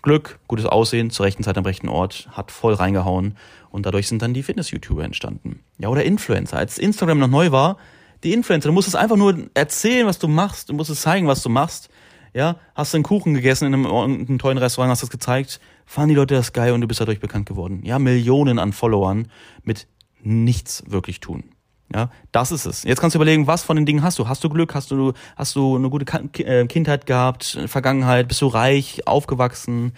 Glück, 0.00 0.38
gutes 0.48 0.64
Aussehen, 0.64 1.10
zur 1.10 1.26
rechten 1.26 1.42
Zeit 1.42 1.58
am 1.58 1.66
rechten 1.66 1.90
Ort, 1.90 2.26
hat 2.32 2.50
voll 2.52 2.72
reingehauen. 2.72 3.36
Und 3.68 3.84
dadurch 3.84 4.08
sind 4.08 4.22
dann 4.22 4.32
die 4.32 4.42
Fitness-YouTuber 4.42 5.04
entstanden. 5.04 5.60
Ja, 5.76 5.90
oder 5.90 6.04
Influencer. 6.04 6.56
Als 6.56 6.78
Instagram 6.78 7.18
noch 7.18 7.28
neu 7.28 7.52
war, 7.52 7.76
die 8.24 8.32
Influencer. 8.32 8.70
Du 8.70 8.72
musst 8.72 8.88
es 8.88 8.94
einfach 8.94 9.16
nur 9.16 9.36
erzählen, 9.52 10.06
was 10.06 10.18
du 10.18 10.26
machst. 10.26 10.70
Du 10.70 10.72
musst 10.72 10.88
es 10.88 11.02
zeigen, 11.02 11.26
was 11.26 11.42
du 11.42 11.50
machst. 11.50 11.90
Ja, 12.32 12.56
hast 12.74 12.94
du 12.94 12.96
einen 12.96 13.04
Kuchen 13.04 13.34
gegessen 13.34 13.66
in 13.66 13.74
einem, 13.74 13.84
in 13.84 14.26
einem 14.26 14.38
tollen 14.38 14.56
Restaurant, 14.56 14.90
hast 14.90 15.02
das 15.02 15.10
gezeigt, 15.10 15.60
fanden 15.84 16.10
die 16.10 16.14
Leute 16.14 16.34
das 16.34 16.54
geil 16.54 16.72
und 16.72 16.80
du 16.80 16.88
bist 16.88 17.00
dadurch 17.00 17.20
bekannt 17.20 17.44
geworden. 17.44 17.82
Ja, 17.84 17.98
Millionen 17.98 18.58
an 18.58 18.72
Followern 18.72 19.28
mit 19.64 19.86
nichts 20.22 20.82
wirklich 20.86 21.20
tun. 21.20 21.44
Ja, 21.92 22.08
das 22.30 22.52
ist 22.52 22.66
es. 22.66 22.84
Jetzt 22.84 23.00
kannst 23.00 23.16
du 23.16 23.18
überlegen, 23.18 23.48
was 23.48 23.64
von 23.64 23.74
den 23.74 23.84
Dingen 23.84 24.02
hast 24.02 24.18
du? 24.18 24.28
Hast 24.28 24.44
du 24.44 24.48
Glück? 24.48 24.74
Hast 24.74 24.92
du, 24.92 25.12
hast 25.34 25.56
du 25.56 25.74
eine 25.74 25.90
gute 25.90 26.06
äh, 26.44 26.66
Kindheit 26.66 27.04
gehabt, 27.04 27.58
Vergangenheit? 27.66 28.28
Bist 28.28 28.40
du 28.42 28.46
reich, 28.46 29.08
aufgewachsen? 29.08 29.92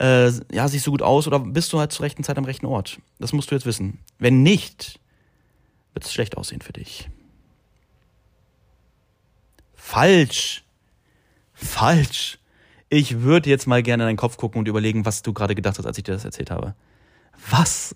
Äh, 0.00 0.30
ja, 0.50 0.68
siehst 0.68 0.86
du 0.86 0.90
gut 0.90 1.02
aus 1.02 1.26
oder 1.26 1.38
bist 1.40 1.72
du 1.72 1.78
halt 1.80 1.92
zur 1.92 2.04
rechten 2.04 2.24
Zeit 2.24 2.38
am 2.38 2.46
rechten 2.46 2.64
Ort? 2.64 2.98
Das 3.18 3.34
musst 3.34 3.50
du 3.50 3.54
jetzt 3.54 3.66
wissen. 3.66 3.98
Wenn 4.18 4.42
nicht, 4.42 5.00
wird 5.92 6.06
es 6.06 6.14
schlecht 6.14 6.38
aussehen 6.38 6.62
für 6.62 6.72
dich. 6.72 7.10
Falsch. 9.74 10.64
Falsch. 11.52 12.38
Ich 12.88 13.20
würde 13.20 13.50
jetzt 13.50 13.66
mal 13.66 13.82
gerne 13.82 14.04
in 14.04 14.08
deinen 14.08 14.16
Kopf 14.16 14.38
gucken 14.38 14.60
und 14.60 14.68
überlegen, 14.68 15.04
was 15.04 15.20
du 15.20 15.34
gerade 15.34 15.54
gedacht 15.54 15.78
hast, 15.78 15.84
als 15.84 15.98
ich 15.98 16.04
dir 16.04 16.12
das 16.12 16.24
erzählt 16.24 16.50
habe. 16.50 16.74
Was? 17.50 17.94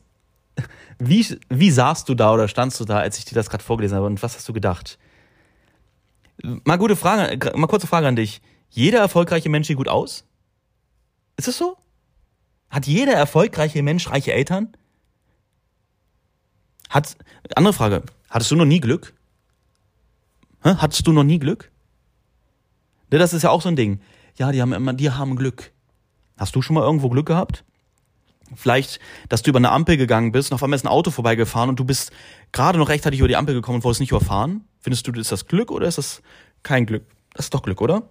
Wie, 1.04 1.26
wie 1.49 1.70
saßt 1.70 2.08
du 2.08 2.14
da 2.14 2.32
oder 2.32 2.46
standst 2.46 2.78
du 2.78 2.84
da, 2.84 2.99
als 2.99 3.19
ich 3.19 3.25
dir 3.25 3.34
das 3.34 3.50
gerade 3.50 3.64
vorgelesen 3.64 3.96
habe 3.96 4.06
und 4.06 4.22
was 4.22 4.37
hast 4.37 4.49
du 4.49 4.52
gedacht? 4.52 4.99
Mal 6.43 6.78
gute 6.78 6.94
Frage, 6.94 7.52
mal 7.56 7.66
kurze 7.66 7.88
Frage 7.88 8.06
an 8.06 8.16
dich. 8.16 8.40
Jeder 8.70 9.00
erfolgreiche 9.00 9.49
Mensch 9.49 9.66
sieht 9.66 9.76
gut 9.76 9.88
aus? 9.88 10.25
Ist 11.37 11.49
es 11.49 11.58
so? 11.58 11.76
Hat 12.70 12.87
jeder 12.87 13.14
erfolgreiche 13.14 13.82
Mensch 13.82 14.08
reiche 14.10 14.32
Eltern? 14.32 14.72
Hat, 16.88 17.16
andere 17.56 17.75
Frage, 17.75 18.02
hattest 18.31 18.50
du 18.52 18.56
noch 18.56 18.64
nie 18.64 18.81
Glück? 18.81 19.12
Hä? 20.62 20.76
Hattest 20.78 21.06
du 21.06 21.12
noch 21.12 21.25
nie 21.25 21.40
Glück? 21.40 21.72
Ne, 23.10 23.19
das 23.19 23.32
ist 23.32 23.43
ja 23.43 23.50
auch 23.50 23.60
so 23.60 23.69
ein 23.69 23.76
Ding. 23.76 24.00
Ja, 24.37 24.52
die 24.52 24.62
haben 24.62 24.72
immer, 24.72 24.93
die 24.93 25.10
haben 25.10 25.34
Glück. 25.34 25.72
Hast 26.38 26.54
du 26.54 26.62
schon 26.62 26.75
mal 26.75 26.84
irgendwo 26.84 27.08
Glück 27.08 27.26
gehabt? 27.26 27.64
Vielleicht, 28.54 29.00
dass 29.28 29.42
du 29.42 29.50
über 29.50 29.59
eine 29.59 29.71
Ampel 29.71 29.97
gegangen 29.97 30.32
bist 30.32 30.50
und 30.50 30.54
auf 30.54 30.62
einmal 30.62 30.76
ist 30.76 30.85
ein 30.85 30.88
Auto 30.88 31.11
vorbeigefahren 31.11 31.68
und 31.68 31.78
du 31.78 31.85
bist 31.85 32.12
gerade 32.52 32.78
noch 32.78 32.88
rechtzeitig 32.88 33.21
über 33.21 33.28
die 33.28 33.37
Ampel 33.37 33.54
gekommen 33.54 33.76
und 33.76 33.85
wolltest 33.85 34.00
nicht 34.00 34.11
überfahren. 34.11 34.64
Findest 34.80 35.06
du, 35.06 35.12
ist 35.12 35.32
das 35.32 35.47
Glück 35.47 35.71
oder 35.71 35.87
ist 35.87 35.99
das 35.99 36.23
kein 36.62 36.87
Glück? 36.87 37.04
Das 37.35 37.47
ist 37.47 37.54
doch 37.54 37.62
Glück, 37.62 37.80
oder? 37.80 38.02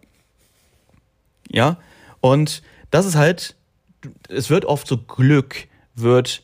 Ja. 1.49 1.77
Und 2.21 2.61
das 2.91 3.05
ist 3.05 3.15
halt, 3.15 3.55
es 4.29 4.49
wird 4.49 4.65
oft 4.65 4.87
so 4.87 4.97
Glück 4.97 5.67
wird, 5.95 6.43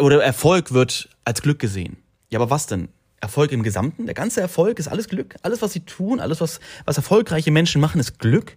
oder 0.00 0.22
Erfolg 0.22 0.72
wird 0.72 1.08
als 1.24 1.42
Glück 1.42 1.58
gesehen. 1.58 1.96
Ja, 2.30 2.40
aber 2.40 2.50
was 2.50 2.66
denn? 2.66 2.88
Erfolg 3.20 3.52
im 3.52 3.62
Gesamten? 3.62 4.06
Der 4.06 4.14
ganze 4.14 4.40
Erfolg 4.40 4.78
ist 4.80 4.88
alles 4.88 5.08
Glück? 5.08 5.36
Alles, 5.42 5.62
was 5.62 5.72
sie 5.72 5.80
tun, 5.80 6.18
alles, 6.18 6.40
was, 6.40 6.58
was 6.84 6.96
erfolgreiche 6.96 7.52
Menschen 7.52 7.80
machen, 7.80 8.00
ist 8.00 8.18
Glück? 8.18 8.56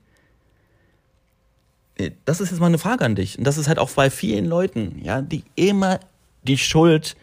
Äh, 1.95 2.11
das 2.25 2.41
ist 2.41 2.51
jetzt 2.51 2.59
mal 2.59 2.67
eine 2.67 2.77
Frage 2.77 3.05
an 3.05 3.15
dich. 3.15 3.37
Und 3.37 3.45
das 3.45 3.57
ist 3.57 3.67
halt 3.67 3.79
auch 3.79 3.89
bei 3.91 4.09
vielen 4.09 4.45
Leuten, 4.45 4.99
ja, 5.03 5.21
die 5.21 5.43
immer 5.55 5.99
die 6.43 6.57
Schuld 6.57 7.15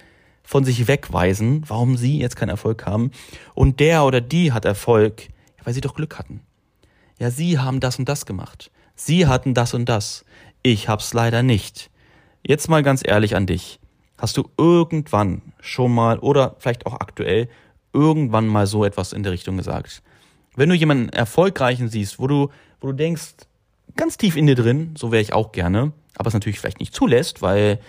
von 0.43 0.65
sich 0.65 0.89
wegweisen, 0.89 1.63
warum 1.67 1.97
sie 1.97 2.19
jetzt 2.19 2.37
keinen 2.37 2.49
Erfolg 2.51 2.85
haben. 2.87 3.11
Und 3.55 3.81
der 3.81 4.05
oder 4.05 4.21
die 4.21 4.53
hat 4.53 4.65
Erfolg, 4.65 5.29
weil 5.63 5.75
sie 5.75 5.81
doch 5.81 5.95
Glück 5.95 6.19
hatten. 6.19 6.41
Ja, 7.19 7.31
sie 7.31 7.59
haben 7.59 7.81
das 7.81 7.99
und 7.99 8.09
das 8.09 8.27
gemacht. 8.27 8.71
Sie 8.97 9.27
hatten 9.27 9.55
das 9.55 9.75
und 9.75 9.89
das. 9.89 10.25
Ich 10.63 10.89
hab's 10.89 11.15
leider 11.15 11.43
nicht. 11.43 11.91
Jetzt 12.45 12.69
mal 12.69 12.83
ganz 12.83 13.03
ehrlich 13.05 13.37
an 13.37 13.47
dich. 13.47 13.79
Hast 14.19 14.37
du 14.37 14.49
irgendwann 14.59 15.43
schon 15.61 15.93
mal 15.93 16.19
oder 16.19 16.57
vielleicht 16.59 16.87
auch 16.87 16.95
aktuell 16.95 17.49
irgendwann 17.93 18.47
mal 18.47 18.67
so 18.67 18.85
etwas 18.85 19.13
in 19.13 19.23
der 19.23 19.33
Richtung 19.33 19.57
gesagt? 19.57 20.03
Wenn 20.55 20.69
du 20.69 20.75
jemanden 20.75 21.09
erfolgreichen 21.09 21.89
siehst, 21.89 22.19
wo 22.19 22.27
du, 22.27 22.51
wo 22.81 22.89
du 22.89 22.93
denkst, 22.93 23.35
ganz 23.97 24.17
tief 24.17 24.37
in 24.37 24.47
dir 24.47 24.55
drin, 24.55 24.95
so 24.97 25.13
wäre 25.13 25.23
ich 25.23 25.33
auch 25.33 25.53
gerne, 25.53 25.93
aber 26.17 26.29
es 26.29 26.35
natürlich 26.35 26.59
vielleicht 26.59 26.81
nicht 26.81 26.95
zulässt, 26.95 27.43
weil, 27.43 27.81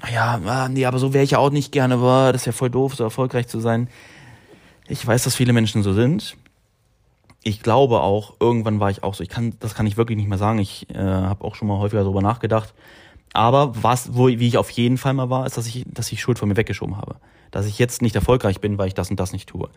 naja, 0.00 0.40
ah, 0.46 0.68
nee, 0.68 0.84
aber 0.86 0.98
so 0.98 1.12
wäre 1.12 1.24
ich 1.24 1.32
ja 1.32 1.38
auch 1.38 1.50
nicht 1.50 1.72
gerne, 1.72 1.94
aber 1.94 2.32
das 2.32 2.42
ist 2.42 2.46
ja 2.46 2.52
voll 2.52 2.70
doof, 2.70 2.94
so 2.94 3.04
erfolgreich 3.04 3.48
zu 3.48 3.60
sein. 3.60 3.88
Ich 4.88 5.06
weiß, 5.06 5.24
dass 5.24 5.34
viele 5.34 5.52
Menschen 5.52 5.82
so 5.82 5.92
sind. 5.92 6.36
Ich 7.44 7.62
glaube 7.62 8.00
auch, 8.00 8.34
irgendwann 8.40 8.78
war 8.78 8.90
ich 8.90 9.02
auch 9.02 9.14
so. 9.14 9.22
Ich 9.22 9.28
kann, 9.28 9.54
das 9.58 9.74
kann 9.74 9.86
ich 9.86 9.96
wirklich 9.96 10.16
nicht 10.16 10.28
mehr 10.28 10.38
sagen. 10.38 10.58
Ich 10.58 10.88
äh, 10.90 10.98
habe 10.98 11.44
auch 11.44 11.54
schon 11.54 11.66
mal 11.66 11.78
häufiger 11.78 12.02
darüber 12.02 12.22
nachgedacht. 12.22 12.74
Aber 13.32 13.72
was, 13.82 14.14
wo, 14.14 14.28
wie 14.28 14.46
ich 14.46 14.58
auf 14.58 14.70
jeden 14.70 14.98
Fall 14.98 15.14
mal 15.14 15.30
war, 15.30 15.46
ist, 15.46 15.56
dass 15.56 15.66
ich, 15.66 15.84
dass 15.86 16.12
ich 16.12 16.20
Schuld 16.20 16.38
von 16.38 16.48
mir 16.48 16.56
weggeschoben 16.56 16.96
habe. 16.96 17.16
Dass 17.50 17.66
ich 17.66 17.78
jetzt 17.78 18.02
nicht 18.02 18.14
erfolgreich 18.14 18.60
bin, 18.60 18.78
weil 18.78 18.88
ich 18.88 18.94
das 18.94 19.10
und 19.10 19.18
das 19.18 19.32
nicht 19.32 19.48
tue. 19.48 19.70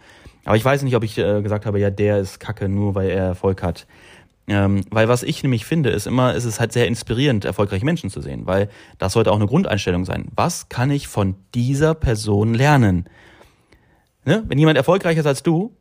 Aber 0.44 0.58
ich 0.58 0.65
weiß 0.65 0.84
nicht, 0.84 0.96
ob 0.96 1.03
ich 1.03 1.17
äh, 1.17 1.41
gesagt 1.41 1.65
habe, 1.65 1.79
ja, 1.79 1.89
der 1.89 2.20
ist 2.20 2.39
kacke, 2.39 2.70
nur 2.70 2.96
weil 2.96 3.10
er 3.10 3.25
Erfolg 3.25 3.63
hat. 3.63 3.88
Ähm, 4.48 4.84
weil 4.92 5.08
was 5.08 5.24
ich 5.24 5.42
nämlich 5.42 5.66
finde, 5.66 5.90
ist 5.90 6.06
immer, 6.06 6.36
ist 6.36 6.46
es 6.46 6.60
halt 6.60 6.72
sehr 6.72 6.88
inspirierend, 6.88 7.46
erfolgreiche 7.46 7.86
Menschen 7.86 8.12
zu 8.12 8.22
sehen, 8.22 8.46
weil 8.46 8.70
das 9.00 9.14
sollte 9.14 9.32
auch 9.32 9.38
eine 9.38 9.48
Grundeinstellung 9.48 10.06
sein. 10.06 10.28
Was 10.36 10.70
kann 10.70 10.92
ich 10.92 11.08
von 11.08 11.36
dieser 11.56 11.96
Person 11.96 12.54
lernen? 12.54 13.10
Ne? 14.24 14.44
Wenn 14.48 14.60
jemand 14.60 14.78
erfolgreicher 14.78 15.22
ist 15.22 15.25
als 15.25 15.42
du, 15.42 15.75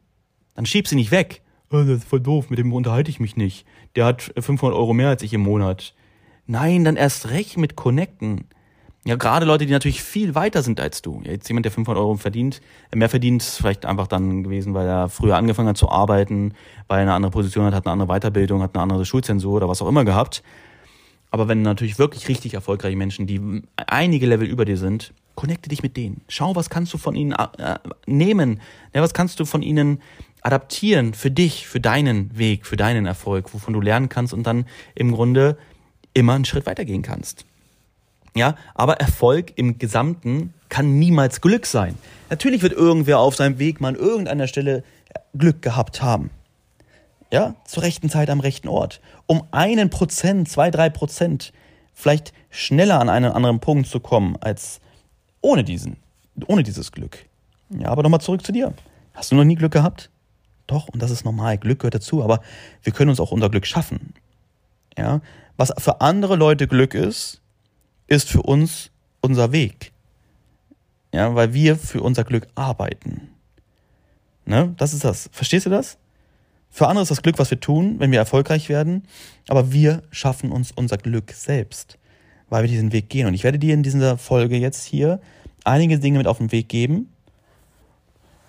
dann 0.54 0.64
schieb 0.64 0.88
sie 0.88 0.96
nicht 0.96 1.10
weg. 1.10 1.42
Oh, 1.70 1.78
das 1.78 1.98
ist 1.98 2.08
voll 2.08 2.20
doof, 2.20 2.50
mit 2.50 2.58
dem 2.58 2.72
unterhalte 2.72 3.10
ich 3.10 3.20
mich 3.20 3.36
nicht. 3.36 3.66
Der 3.96 4.06
hat 4.06 4.32
500 4.38 4.76
Euro 4.76 4.94
mehr 4.94 5.08
als 5.08 5.22
ich 5.22 5.32
im 5.34 5.42
Monat. 5.42 5.94
Nein, 6.46 6.84
dann 6.84 6.96
erst 6.96 7.30
recht 7.30 7.56
mit 7.56 7.74
connecten. 7.74 8.46
Ja, 9.06 9.16
gerade 9.16 9.44
Leute, 9.44 9.66
die 9.66 9.72
natürlich 9.72 10.02
viel 10.02 10.34
weiter 10.34 10.62
sind 10.62 10.80
als 10.80 11.02
du. 11.02 11.20
Jetzt 11.24 11.46
jemand, 11.48 11.66
der 11.66 11.72
500 11.72 12.00
Euro 12.02 12.16
verdient, 12.16 12.62
mehr 12.94 13.10
verdient, 13.10 13.42
vielleicht 13.42 13.84
einfach 13.84 14.06
dann 14.06 14.42
gewesen, 14.42 14.72
weil 14.72 14.88
er 14.88 15.10
früher 15.10 15.36
angefangen 15.36 15.68
hat 15.68 15.76
zu 15.76 15.90
arbeiten, 15.90 16.54
weil 16.88 17.00
er 17.00 17.02
eine 17.02 17.12
andere 17.12 17.30
Position 17.30 17.66
hat, 17.66 17.74
hat 17.74 17.86
eine 17.86 17.92
andere 17.92 18.08
Weiterbildung, 18.08 18.62
hat 18.62 18.74
eine 18.74 18.82
andere 18.82 19.04
Schulzensur 19.04 19.56
oder 19.56 19.68
was 19.68 19.82
auch 19.82 19.88
immer 19.88 20.06
gehabt. 20.06 20.42
Aber 21.30 21.48
wenn 21.48 21.60
natürlich 21.60 21.98
wirklich 21.98 22.28
richtig 22.28 22.54
erfolgreiche 22.54 22.96
Menschen, 22.96 23.26
die 23.26 23.62
einige 23.76 24.24
Level 24.24 24.46
über 24.46 24.64
dir 24.64 24.78
sind, 24.78 25.12
connecte 25.34 25.68
dich 25.68 25.82
mit 25.82 25.98
denen. 25.98 26.22
Schau, 26.28 26.56
was 26.56 26.70
kannst 26.70 26.94
du 26.94 26.98
von 26.98 27.14
ihnen 27.14 27.32
äh, 27.32 27.78
nehmen? 28.06 28.60
Ja, 28.94 29.02
was 29.02 29.12
kannst 29.12 29.38
du 29.38 29.44
von 29.44 29.60
ihnen 29.60 30.00
adaptieren 30.40 31.12
für 31.12 31.30
dich, 31.30 31.66
für 31.66 31.80
deinen 31.80 32.38
Weg, 32.38 32.66
für 32.66 32.76
deinen 32.76 33.04
Erfolg, 33.04 33.52
wovon 33.52 33.74
du 33.74 33.80
lernen 33.80 34.08
kannst 34.08 34.32
und 34.32 34.46
dann 34.46 34.64
im 34.94 35.12
Grunde 35.12 35.58
immer 36.14 36.34
einen 36.34 36.44
Schritt 36.44 36.64
weitergehen 36.64 37.02
kannst. 37.02 37.44
Ja, 38.34 38.56
aber 38.74 38.94
Erfolg 38.94 39.52
im 39.56 39.78
Gesamten 39.78 40.54
kann 40.68 40.98
niemals 40.98 41.40
Glück 41.40 41.66
sein. 41.66 41.96
Natürlich 42.30 42.62
wird 42.62 42.72
irgendwer 42.72 43.20
auf 43.20 43.36
seinem 43.36 43.58
Weg 43.58 43.80
mal 43.80 43.90
an 43.90 43.94
irgendeiner 43.94 44.48
Stelle 44.48 44.82
Glück 45.36 45.62
gehabt 45.62 46.02
haben. 46.02 46.30
Ja, 47.30 47.54
zur 47.64 47.84
rechten 47.84 48.10
Zeit 48.10 48.30
am 48.30 48.40
rechten 48.40 48.68
Ort. 48.68 49.00
Um 49.26 49.44
einen 49.52 49.90
Prozent, 49.90 50.48
zwei, 50.48 50.70
drei 50.70 50.90
Prozent 50.90 51.52
vielleicht 51.92 52.32
schneller 52.50 53.00
an 53.00 53.08
einen 53.08 53.30
anderen 53.30 53.60
Punkt 53.60 53.88
zu 53.88 54.00
kommen 54.00 54.36
als 54.40 54.80
ohne 55.40 55.62
diesen, 55.62 55.96
ohne 56.46 56.64
dieses 56.64 56.90
Glück. 56.90 57.26
Ja, 57.70 57.88
aber 57.88 58.02
nochmal 58.02 58.20
zurück 58.20 58.44
zu 58.44 58.52
dir. 58.52 58.72
Hast 59.14 59.30
du 59.30 59.36
noch 59.36 59.44
nie 59.44 59.54
Glück 59.54 59.72
gehabt? 59.72 60.10
Doch, 60.66 60.88
und 60.88 61.02
das 61.02 61.10
ist 61.10 61.24
normal. 61.24 61.58
Glück 61.58 61.80
gehört 61.80 61.94
dazu, 61.94 62.22
aber 62.22 62.40
wir 62.82 62.92
können 62.92 63.10
uns 63.10 63.20
auch 63.20 63.30
unser 63.30 63.50
Glück 63.50 63.66
schaffen. 63.66 64.14
Ja, 64.96 65.20
was 65.56 65.72
für 65.78 66.00
andere 66.00 66.36
Leute 66.36 66.66
Glück 66.66 66.94
ist, 66.94 67.40
ist 68.06 68.28
für 68.28 68.42
uns 68.42 68.90
unser 69.20 69.52
Weg. 69.52 69.92
Ja, 71.12 71.34
weil 71.34 71.54
wir 71.54 71.76
für 71.76 72.02
unser 72.02 72.24
Glück 72.24 72.48
arbeiten. 72.54 73.28
Ne? 74.46 74.74
Das 74.76 74.92
ist 74.92 75.04
das. 75.04 75.30
Verstehst 75.32 75.66
du 75.66 75.70
das? 75.70 75.96
Für 76.70 76.88
andere 76.88 77.04
ist 77.04 77.10
das 77.10 77.22
Glück, 77.22 77.38
was 77.38 77.50
wir 77.50 77.60
tun, 77.60 78.00
wenn 78.00 78.10
wir 78.10 78.18
erfolgreich 78.18 78.68
werden, 78.68 79.04
aber 79.46 79.70
wir 79.70 80.02
schaffen 80.10 80.50
uns 80.50 80.72
unser 80.72 80.96
Glück 80.96 81.30
selbst, 81.30 81.98
weil 82.48 82.64
wir 82.64 82.68
diesen 82.68 82.92
Weg 82.92 83.08
gehen. 83.08 83.28
Und 83.28 83.34
ich 83.34 83.44
werde 83.44 83.60
dir 83.60 83.74
in 83.74 83.84
dieser 83.84 84.18
Folge 84.18 84.56
jetzt 84.56 84.84
hier 84.84 85.20
einige 85.62 86.00
Dinge 86.00 86.18
mit 86.18 86.26
auf 86.26 86.38
den 86.38 86.50
Weg 86.50 86.68
geben, 86.68 87.12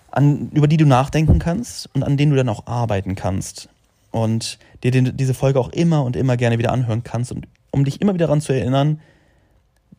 an, 0.10 0.50
über 0.54 0.68
die 0.68 0.78
du 0.78 0.88
nachdenken 0.88 1.38
kannst 1.38 1.88
und 1.94 2.02
an 2.02 2.18
denen 2.18 2.32
du 2.32 2.38
dann 2.38 2.50
auch 2.50 2.66
arbeiten 2.66 3.14
kannst. 3.14 3.70
Und 4.10 4.58
dir 4.82 4.90
den, 4.90 5.16
diese 5.16 5.36
Folge 5.36 5.60
auch 5.60 5.70
immer 5.70 6.04
und 6.04 6.16
immer 6.16 6.36
gerne 6.36 6.58
wieder 6.58 6.72
anhören 6.72 7.04
kannst, 7.04 7.32
und, 7.32 7.48
um 7.70 7.86
dich 7.86 8.02
immer 8.02 8.16
wieder 8.16 8.26
daran 8.26 8.42
zu 8.42 8.54
erinnern, 8.54 9.02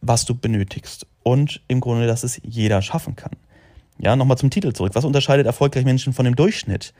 was 0.00 0.24
du 0.24 0.34
benötigst. 0.34 1.06
Und 1.22 1.60
im 1.68 1.80
Grunde, 1.80 2.06
dass 2.06 2.22
es 2.22 2.40
jeder 2.42 2.82
schaffen 2.82 3.16
kann. 3.16 3.32
Ja, 3.98 4.14
nochmal 4.14 4.38
zum 4.38 4.50
Titel 4.50 4.72
zurück. 4.72 4.94
Was 4.94 5.04
unterscheidet 5.04 5.46
erfolgreiche 5.46 5.86
Menschen 5.86 6.12
von 6.12 6.24
dem 6.24 6.36
Durchschnitt? 6.36 6.92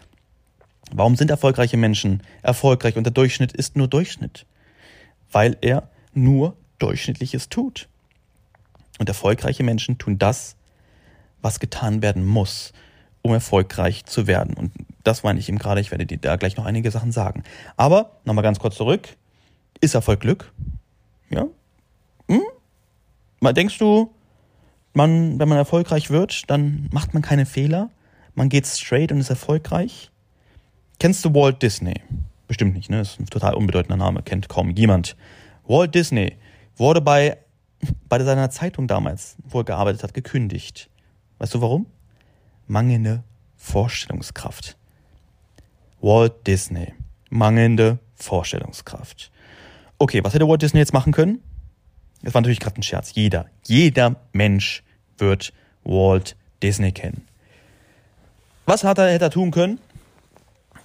Warum 0.93 1.17
sind 1.17 1.31
erfolgreiche 1.31 1.77
Menschen 1.77 2.23
erfolgreich 2.43 2.97
und 2.97 3.05
der 3.05 3.13
Durchschnitt 3.13 3.53
ist 3.53 3.77
nur 3.77 3.89
Durchschnitt? 3.89 4.47
Weil 5.31 5.57
er 5.61 5.91
nur 6.15 6.57
Durchschnittliches 6.79 7.49
tut. 7.49 7.89
Und 8.99 9.09
erfolgreiche 9.09 9.63
Menschen 9.63 9.99
tun 9.99 10.19
das, 10.19 10.57
was 11.43 11.61
getan 11.61 12.03
werden 12.03 12.25
muss, 12.25 12.73
um 13.23 13.33
erfolgreich 13.33 14.05
zu 14.07 14.27
werden. 14.27 14.55
Und 14.55 14.73
das 15.05 15.23
meine 15.23 15.39
ich 15.39 15.49
eben 15.49 15.59
gerade. 15.59 15.81
Ich 15.81 15.91
werde 15.91 16.07
dir 16.07 16.19
da 16.19 16.37
gleich 16.37 16.57
noch 16.57 16.65
einige 16.65 16.91
Sachen 16.91 17.13
sagen. 17.13 17.45
Aber 17.77 18.13
nochmal 18.25 18.43
ganz 18.45 18.59
kurz 18.59 18.77
zurück. 18.77 19.17
Ist 19.81 19.95
Erfolg 19.95 20.21
Glück? 20.21 20.53
Ja? 21.29 21.47
Hm? 22.29 22.43
Mal 23.41 23.53
denkst 23.53 23.79
du, 23.79 24.15
man, 24.93 25.39
wenn 25.39 25.49
man 25.49 25.59
erfolgreich 25.59 26.11
wird, 26.11 26.51
dann 26.51 26.89
macht 26.93 27.13
man 27.15 27.23
keine 27.23 27.47
Fehler, 27.47 27.91
man 28.35 28.49
geht 28.49 28.67
straight 28.67 29.13
und 29.13 29.19
ist 29.19 29.31
erfolgreich? 29.31 30.11
Kennst 30.99 31.25
du 31.25 31.35
Walt 31.35 31.63
Disney? 31.63 31.95
Bestimmt 32.49 32.75
nicht, 32.75 32.89
ne? 32.91 33.01
Ist 33.01 33.21
ein 33.21 33.27
total 33.27 33.55
unbedeutender 33.55 33.97
Name, 33.97 34.23
kennt 34.23 34.49
kaum 34.49 34.71
jemand. 34.71 35.17
Walt 35.67 35.95
Disney 35.95 36.37
wurde 36.77 37.01
bei, 37.01 37.39
bei 38.09 38.23
seiner 38.23 38.51
Zeitung 38.51 38.89
damals, 38.89 39.37
wo 39.45 39.61
er 39.61 39.65
gearbeitet 39.65 40.03
hat, 40.03 40.15
gekündigt. 40.15 40.89
Weißt 41.39 41.55
du 41.55 41.61
warum? 41.61 41.87
Mangelnde 42.67 43.23
Vorstellungskraft. 43.57 44.77
Walt 46.01 46.47
Disney. 46.47 46.95
Mangelnde 47.31 47.99
Vorstellungskraft. 48.15 49.31
Okay, 49.99 50.23
was 50.25 50.35
hätte 50.35 50.49
Walt 50.49 50.63
Disney 50.63 50.81
jetzt 50.81 50.93
machen 50.93 51.13
können? 51.13 51.43
Das 52.23 52.35
war 52.35 52.41
natürlich 52.41 52.61
gerade 52.61 52.81
ein 52.81 52.83
Scherz. 52.83 53.13
Jeder, 53.15 53.47
jeder 53.65 54.17
Mensch 54.33 54.83
wird 55.19 55.53
Walt 55.85 56.37
Disney 56.63 56.93
kennen. 56.93 57.27
Was 58.65 58.85
hat 58.85 58.99
er, 58.99 59.13
hätte 59.13 59.27
er 59.27 59.31
tun 59.31 59.51
können? 59.51 59.79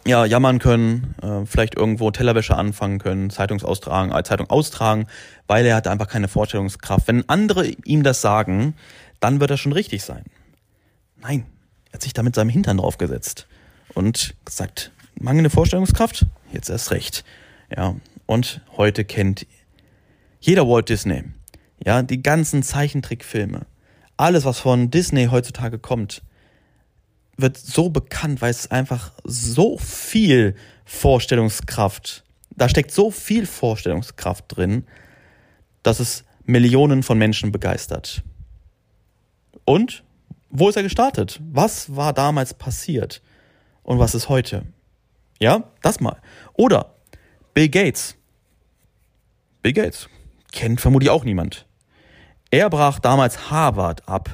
Ja, 0.05 0.25
jammern 0.25 0.57
können, 0.57 1.13
äh, 1.21 1.45
vielleicht 1.45 1.75
irgendwo 1.75 2.09
Tellerwäsche 2.09 2.55
anfangen 2.55 2.97
können, 2.97 3.29
Zeitungsaustragen, 3.29 4.15
äh, 4.15 4.23
Zeitung 4.23 4.49
austragen, 4.49 5.05
weil 5.45 5.65
er 5.65 5.75
hatte 5.75 5.91
einfach 5.91 6.07
keine 6.07 6.27
Vorstellungskraft. 6.27 7.07
Wenn 7.07 7.29
andere 7.29 7.67
ihm 7.67 8.01
das 8.01 8.21
sagen, 8.21 8.75
dann 9.19 9.39
wird 9.39 9.51
er 9.51 9.57
schon 9.57 9.73
richtig 9.73 10.03
sein. 10.03 10.25
Nein, 11.21 11.45
er 11.91 11.93
hat 11.93 12.01
sich 12.01 12.13
da 12.13 12.23
mit 12.23 12.33
seinem 12.33 12.49
Hintern 12.49 12.77
draufgesetzt 12.77 13.47
und 13.93 14.33
gesagt, 14.43 14.91
mangelnde 15.19 15.51
Vorstellungskraft, 15.51 16.25
jetzt 16.51 16.69
erst 16.69 16.89
recht. 16.89 17.23
Ja, 17.75 17.95
und 18.25 18.61
heute 18.77 19.05
kennt 19.05 19.45
jeder 20.41 20.67
Walt 20.67 20.89
Disney. 20.89 21.23
Ja, 21.83 22.01
die 22.01 22.21
ganzen 22.21 22.63
Zeichentrickfilme. 22.63 23.65
Alles, 24.17 24.43
was 24.43 24.59
von 24.59 24.91
Disney 24.91 25.27
heutzutage 25.27 25.79
kommt, 25.79 26.21
wird 27.37 27.57
so 27.57 27.89
bekannt, 27.89 28.41
weil 28.41 28.51
es 28.51 28.69
einfach 28.69 29.13
so 29.23 29.77
viel 29.77 30.55
Vorstellungskraft, 30.85 32.23
da 32.51 32.67
steckt 32.69 32.91
so 32.91 33.09
viel 33.09 33.45
Vorstellungskraft 33.45 34.45
drin, 34.47 34.85
dass 35.81 35.99
es 35.99 36.25
Millionen 36.43 37.01
von 37.01 37.17
Menschen 37.17 37.51
begeistert. 37.51 38.23
Und 39.63 40.03
wo 40.49 40.69
ist 40.69 40.75
er 40.75 40.83
gestartet? 40.83 41.39
Was 41.51 41.95
war 41.95 42.13
damals 42.13 42.53
passiert? 42.53 43.21
Und 43.83 43.99
was 43.99 44.13
ist 44.13 44.27
heute? 44.27 44.65
Ja, 45.39 45.63
das 45.81 45.99
mal. 45.99 46.21
Oder 46.53 46.93
Bill 47.53 47.69
Gates. 47.69 48.15
Bill 49.61 49.73
Gates 49.73 50.09
kennt 50.51 50.81
vermutlich 50.81 51.09
auch 51.09 51.23
niemand. 51.23 51.67
Er 52.49 52.69
brach 52.69 52.99
damals 52.99 53.49
Harvard 53.49 54.07
ab, 54.07 54.29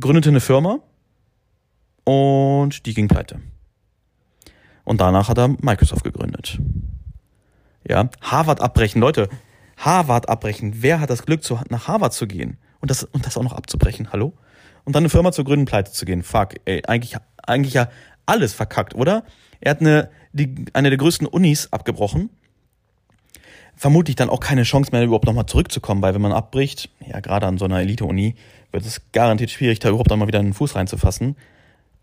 gründete 0.00 0.30
eine 0.30 0.40
Firma 0.40 0.78
und 2.04 2.86
die 2.86 2.94
ging 2.94 3.08
pleite. 3.08 3.40
Und 4.84 5.00
danach 5.00 5.28
hat 5.28 5.38
er 5.38 5.48
Microsoft 5.48 6.04
gegründet. 6.04 6.58
Ja, 7.88 8.08
Harvard 8.20 8.60
abbrechen, 8.60 9.00
Leute, 9.00 9.28
Harvard 9.76 10.28
abbrechen. 10.28 10.82
Wer 10.82 11.00
hat 11.00 11.10
das 11.10 11.24
Glück, 11.26 11.42
zu, 11.42 11.58
nach 11.68 11.88
Harvard 11.88 12.14
zu 12.14 12.26
gehen 12.26 12.56
und 12.80 12.90
das, 12.90 13.04
und 13.04 13.26
das 13.26 13.36
auch 13.36 13.42
noch 13.42 13.52
abzubrechen? 13.52 14.12
Hallo? 14.12 14.32
Und 14.84 14.94
dann 14.94 15.02
eine 15.02 15.10
Firma 15.10 15.32
zu 15.32 15.44
gründen, 15.44 15.66
pleite 15.66 15.92
zu 15.92 16.04
gehen. 16.04 16.22
Fuck, 16.22 16.54
ey, 16.64 16.82
eigentlich, 16.86 17.16
eigentlich 17.44 17.74
ja 17.74 17.88
alles 18.24 18.54
verkackt, 18.54 18.94
oder? 18.94 19.24
Er 19.60 19.72
hat 19.72 19.80
eine, 19.80 20.10
die, 20.32 20.66
eine 20.72 20.90
der 20.90 20.98
größten 20.98 21.26
Unis 21.26 21.72
abgebrochen 21.72 22.30
vermutlich 23.76 24.16
dann 24.16 24.30
auch 24.30 24.40
keine 24.40 24.62
Chance 24.62 24.90
mehr, 24.92 25.04
überhaupt 25.04 25.26
nochmal 25.26 25.46
zurückzukommen, 25.46 26.02
weil 26.02 26.14
wenn 26.14 26.22
man 26.22 26.32
abbricht, 26.32 26.88
ja, 27.06 27.20
gerade 27.20 27.46
an 27.46 27.58
so 27.58 27.66
einer 27.66 27.80
Elite-Uni, 27.80 28.34
wird 28.72 28.84
es 28.84 29.02
garantiert 29.12 29.50
schwierig, 29.50 29.78
da 29.78 29.90
überhaupt 29.90 30.10
einmal 30.10 30.28
wieder 30.28 30.40
einen 30.40 30.54
Fuß 30.54 30.74
reinzufassen. 30.74 31.36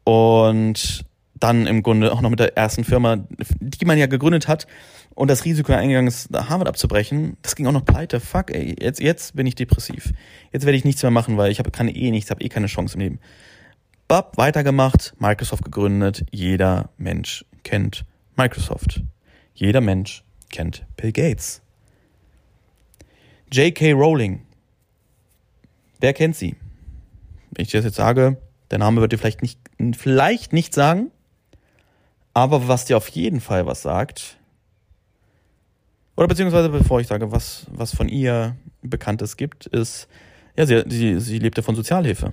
Und 0.03 1.05
dann 1.35 1.67
im 1.67 1.83
Grunde 1.83 2.13
auch 2.13 2.21
noch 2.21 2.29
mit 2.29 2.39
der 2.39 2.55
ersten 2.55 2.83
Firma, 2.83 3.17
die 3.59 3.85
man 3.85 3.97
ja 3.97 4.05
gegründet 4.05 4.47
hat, 4.47 4.67
und 5.15 5.29
das 5.29 5.45
Risiko 5.45 5.73
eingegangen 5.73 6.07
ist, 6.07 6.29
Harvard 6.33 6.67
abzubrechen, 6.67 7.37
das 7.43 7.55
ging 7.55 7.67
auch 7.67 7.71
noch 7.71 7.85
pleite. 7.85 8.19
Fuck, 8.19 8.51
ey, 8.51 8.75
jetzt, 8.79 8.99
jetzt 8.99 9.35
bin 9.35 9.45
ich 9.45 9.53
depressiv. 9.53 10.11
Jetzt 10.51 10.65
werde 10.65 10.77
ich 10.77 10.85
nichts 10.85 11.03
mehr 11.03 11.11
machen, 11.11 11.37
weil 11.37 11.51
ich 11.51 11.59
habe 11.59 11.69
keine 11.69 11.95
eh 11.95 12.09
nichts, 12.09 12.31
habe 12.31 12.43
eh 12.43 12.49
keine 12.49 12.67
Chance 12.67 12.95
im 12.95 13.01
Leben. 13.01 13.19
Bab, 14.07 14.37
weitergemacht, 14.37 15.13
Microsoft 15.19 15.65
gegründet. 15.65 16.25
Jeder 16.31 16.89
Mensch 16.97 17.45
kennt 17.63 18.05
Microsoft. 18.35 19.03
Jeder 19.53 19.81
Mensch 19.81 20.23
kennt 20.49 20.85
Bill 20.97 21.11
Gates. 21.11 21.62
J.K. 23.53 23.91
Rowling. 23.91 24.41
Wer 25.99 26.13
kennt 26.13 26.35
sie? 26.35 26.55
Wenn 27.51 27.63
ich 27.63 27.71
das 27.71 27.85
jetzt 27.85 27.97
sage, 27.97 28.37
der 28.71 28.79
Name 28.79 28.99
wird 28.99 29.11
dir 29.11 29.19
vielleicht 29.19 29.43
nicht, 29.43 29.59
vielleicht 29.95 30.53
nicht 30.53 30.73
sagen, 30.73 31.11
aber 32.33 32.67
was 32.67 32.85
dir 32.85 32.97
auf 32.97 33.09
jeden 33.09 33.41
Fall 33.41 33.67
was 33.67 33.83
sagt, 33.83 34.39
oder 36.15 36.27
beziehungsweise 36.27 36.69
bevor 36.69 36.99
ich 36.99 37.05
sage, 37.05 37.31
was, 37.31 37.67
was 37.69 37.95
von 37.95 38.09
ihr 38.09 38.55
Bekanntes 38.81 39.37
gibt, 39.37 39.67
ist, 39.67 40.07
ja, 40.57 40.65
sie, 40.65 40.83
sie, 40.87 41.19
sie 41.19 41.37
lebte 41.37 41.61
von 41.61 41.75
Sozialhilfe. 41.75 42.31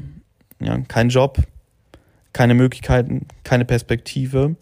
Ja, 0.59 0.79
kein 0.89 1.11
Job, 1.11 1.39
keine 2.33 2.55
Möglichkeiten, 2.55 3.27
keine 3.45 3.67
Perspektive 3.67 4.57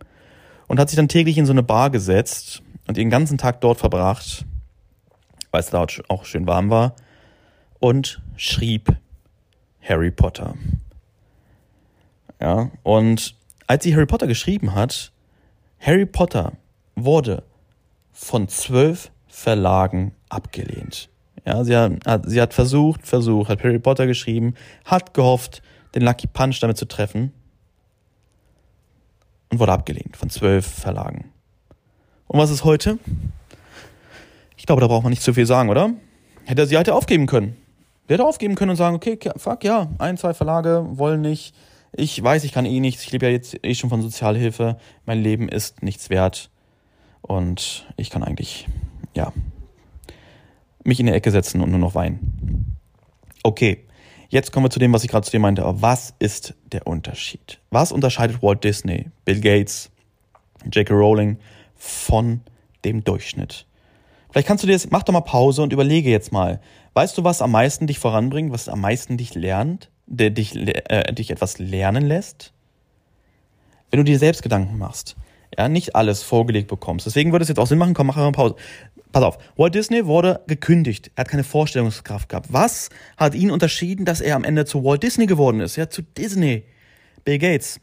und 0.67 0.81
hat 0.81 0.91
sich 0.91 0.97
dann 0.97 1.09
täglich 1.09 1.39
in 1.39 1.47
so 1.47 1.53
eine 1.53 1.63
Bar 1.63 1.91
gesetzt 1.91 2.63
und 2.89 2.97
den 2.97 3.11
ganzen 3.11 3.39
Tag 3.39 3.61
dort 3.61 3.79
verbracht, 3.79 4.45
weil 5.51 5.61
es 5.61 5.71
dort 5.71 6.03
auch 6.09 6.25
schön 6.25 6.47
warm 6.47 6.71
war, 6.71 6.95
und 7.81 8.21
schrieb 8.37 8.97
Harry 9.83 10.11
Potter. 10.11 10.55
Ja, 12.41 12.71
und 12.83 13.35
als 13.67 13.85
sie 13.85 13.95
Harry 13.95 14.07
Potter 14.07 14.27
geschrieben 14.27 14.75
hat, 14.75 15.13
Harry 15.81 16.07
Potter 16.07 16.53
wurde 16.95 17.43
von 18.13 18.49
zwölf 18.49 19.11
Verlagen 19.27 20.15
abgelehnt. 20.29 21.09
Ja, 21.45 21.65
sie 21.65 21.77
hat, 21.77 22.01
sie 22.27 22.41
hat 22.41 22.53
versucht, 22.53 23.07
versucht, 23.07 23.49
hat 23.49 23.63
Harry 23.63 23.79
Potter 23.79 24.07
geschrieben, 24.07 24.55
hat 24.85 25.15
gehofft, 25.15 25.63
den 25.95 26.03
Lucky 26.03 26.27
Punch 26.27 26.61
damit 26.61 26.77
zu 26.77 26.87
treffen 26.87 27.33
und 29.51 29.59
wurde 29.59 29.73
abgelehnt 29.73 30.17
von 30.17 30.31
zwölf 30.31 30.67
Verlagen. 30.67 31.33
Und 32.27 32.39
was 32.39 32.51
ist 32.51 32.65
heute? 32.65 32.99
Glaube, 34.69 34.83
da 34.83 34.87
braucht 34.87 35.03
man 35.03 35.09
nicht 35.09 35.23
zu 35.23 35.33
viel 35.33 35.47
sagen, 35.47 35.71
oder? 35.71 35.95
Hätte 36.45 36.67
sie 36.67 36.77
hätte 36.77 36.95
aufgeben 36.95 37.25
können. 37.25 37.57
Der 38.07 38.19
hätte 38.19 38.27
aufgeben 38.27 38.55
können 38.55 38.73
und 38.73 38.77
sagen, 38.77 38.97
okay, 38.97 39.19
fuck, 39.39 39.65
ja, 39.65 39.89
ein, 39.97 40.19
zwei 40.19 40.35
Verlage 40.35 40.85
wollen 40.91 41.23
nicht. 41.23 41.55
Ich 41.93 42.23
weiß, 42.23 42.45
ich 42.45 42.53
kann 42.53 42.67
eh 42.67 42.79
nichts. 42.79 43.03
Ich 43.03 43.11
lebe 43.11 43.25
ja 43.25 43.33
jetzt 43.33 43.65
eh 43.65 43.75
schon 43.75 43.89
von 43.89 44.03
Sozialhilfe. 44.03 44.77
Mein 45.07 45.23
Leben 45.23 45.49
ist 45.49 45.83
nichts 45.83 46.11
wert. 46.11 46.51
Und 47.23 47.87
ich 47.97 48.11
kann 48.11 48.23
eigentlich, 48.23 48.69
ja, 49.15 49.33
mich 50.85 51.01
in 51.01 51.07
die 51.07 51.13
Ecke 51.13 51.31
setzen 51.31 51.63
und 51.63 51.71
nur 51.71 51.81
noch 51.81 51.95
weinen. 51.95 52.77
Okay, 53.43 53.87
jetzt 54.29 54.53
kommen 54.53 54.67
wir 54.67 54.71
zu 54.71 54.81
dem, 54.81 54.93
was 54.93 55.03
ich 55.03 55.09
gerade 55.09 55.25
zu 55.25 55.31
dir 55.31 55.41
meinte. 55.41 55.63
Was 55.65 56.13
ist 56.19 56.53
der 56.73 56.87
Unterschied? 56.87 57.59
Was 57.71 57.91
unterscheidet 57.91 58.43
Walt 58.43 58.65
Disney, 58.65 59.07
Bill 59.25 59.41
Gates, 59.41 59.91
J.K. 60.71 60.93
Rowling 60.93 61.39
von 61.75 62.43
dem 62.85 63.03
Durchschnitt? 63.03 63.65
Vielleicht 64.39 64.47
kannst 64.47 64.63
du 64.63 64.69
dir 64.69 64.75
jetzt, 64.75 64.93
mach 64.93 65.03
doch 65.03 65.13
mal 65.13 65.21
Pause 65.23 65.63
und 65.63 65.73
überlege 65.73 66.11
jetzt 66.11 66.31
mal. 66.31 66.61
Weißt 66.95 67.19
du, 67.19 67.25
was 67.25 67.43
am 67.43 67.51
meisten 67.51 67.89
dich 67.89 67.99
voranbringt, 67.99 68.53
was 68.53 68.69
am 68.69 68.81
meisten 68.81 69.17
dich 69.17 69.35
lernt, 69.35 69.91
der 70.07 70.31
dich, 70.31 70.55
äh, 70.55 71.13
dich 71.13 71.33
etwas 71.33 71.59
lernen 71.59 72.07
lässt? 72.07 72.53
Wenn 73.91 73.99
du 73.99 74.05
dir 74.05 74.17
selbst 74.17 74.45
Gedanken 74.45 74.79
machst, 74.79 75.17
ja, 75.59 75.69
nicht 75.69 75.97
alles 75.97 76.23
vorgelegt 76.23 76.69
bekommst. 76.69 77.05
Deswegen 77.05 77.33
würde 77.33 77.43
es 77.43 77.49
jetzt 77.49 77.59
auch 77.59 77.67
Sinn 77.67 77.79
machen, 77.79 77.95
komm, 77.95 78.07
mach 78.07 78.15
mal 78.15 78.31
Pause. 78.31 78.55
Pass 79.11 79.25
auf, 79.25 79.39
Walt 79.57 79.75
Disney 79.75 80.07
wurde 80.07 80.41
gekündigt. 80.47 81.11
Er 81.17 81.23
hat 81.23 81.31
keine 81.31 81.43
Vorstellungskraft 81.43 82.29
gehabt. 82.29 82.53
Was 82.53 82.91
hat 83.17 83.35
ihn 83.35 83.51
unterschieden, 83.51 84.05
dass 84.05 84.21
er 84.21 84.37
am 84.37 84.45
Ende 84.45 84.67
zu 84.67 84.85
Walt 84.85 85.03
Disney 85.03 85.27
geworden 85.27 85.59
ist? 85.59 85.75
Ja, 85.75 85.91
zu 85.91 86.03
Disney. 86.03 86.63
Bill 87.25 87.39
Gates, 87.39 87.81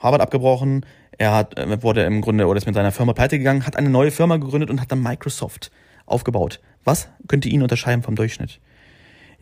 Harvard 0.00 0.22
abgebrochen, 0.22 0.86
er 1.18 1.32
hat, 1.32 1.58
äh, 1.58 1.82
wurde 1.82 2.02
im 2.04 2.20
Grunde 2.20 2.46
oder 2.46 2.58
ist 2.58 2.66
mit 2.66 2.74
seiner 2.74 2.92
Firma 2.92 3.12
pleite 3.12 3.38
gegangen, 3.38 3.66
hat 3.66 3.76
eine 3.76 3.90
neue 3.90 4.10
Firma 4.10 4.36
gegründet 4.36 4.70
und 4.70 4.80
hat 4.80 4.92
dann 4.92 5.02
Microsoft 5.02 5.70
aufgebaut. 6.04 6.60
Was 6.84 7.08
könnte 7.26 7.48
ihn 7.48 7.62
unterscheiden 7.62 8.02
vom 8.02 8.16
Durchschnitt? 8.16 8.60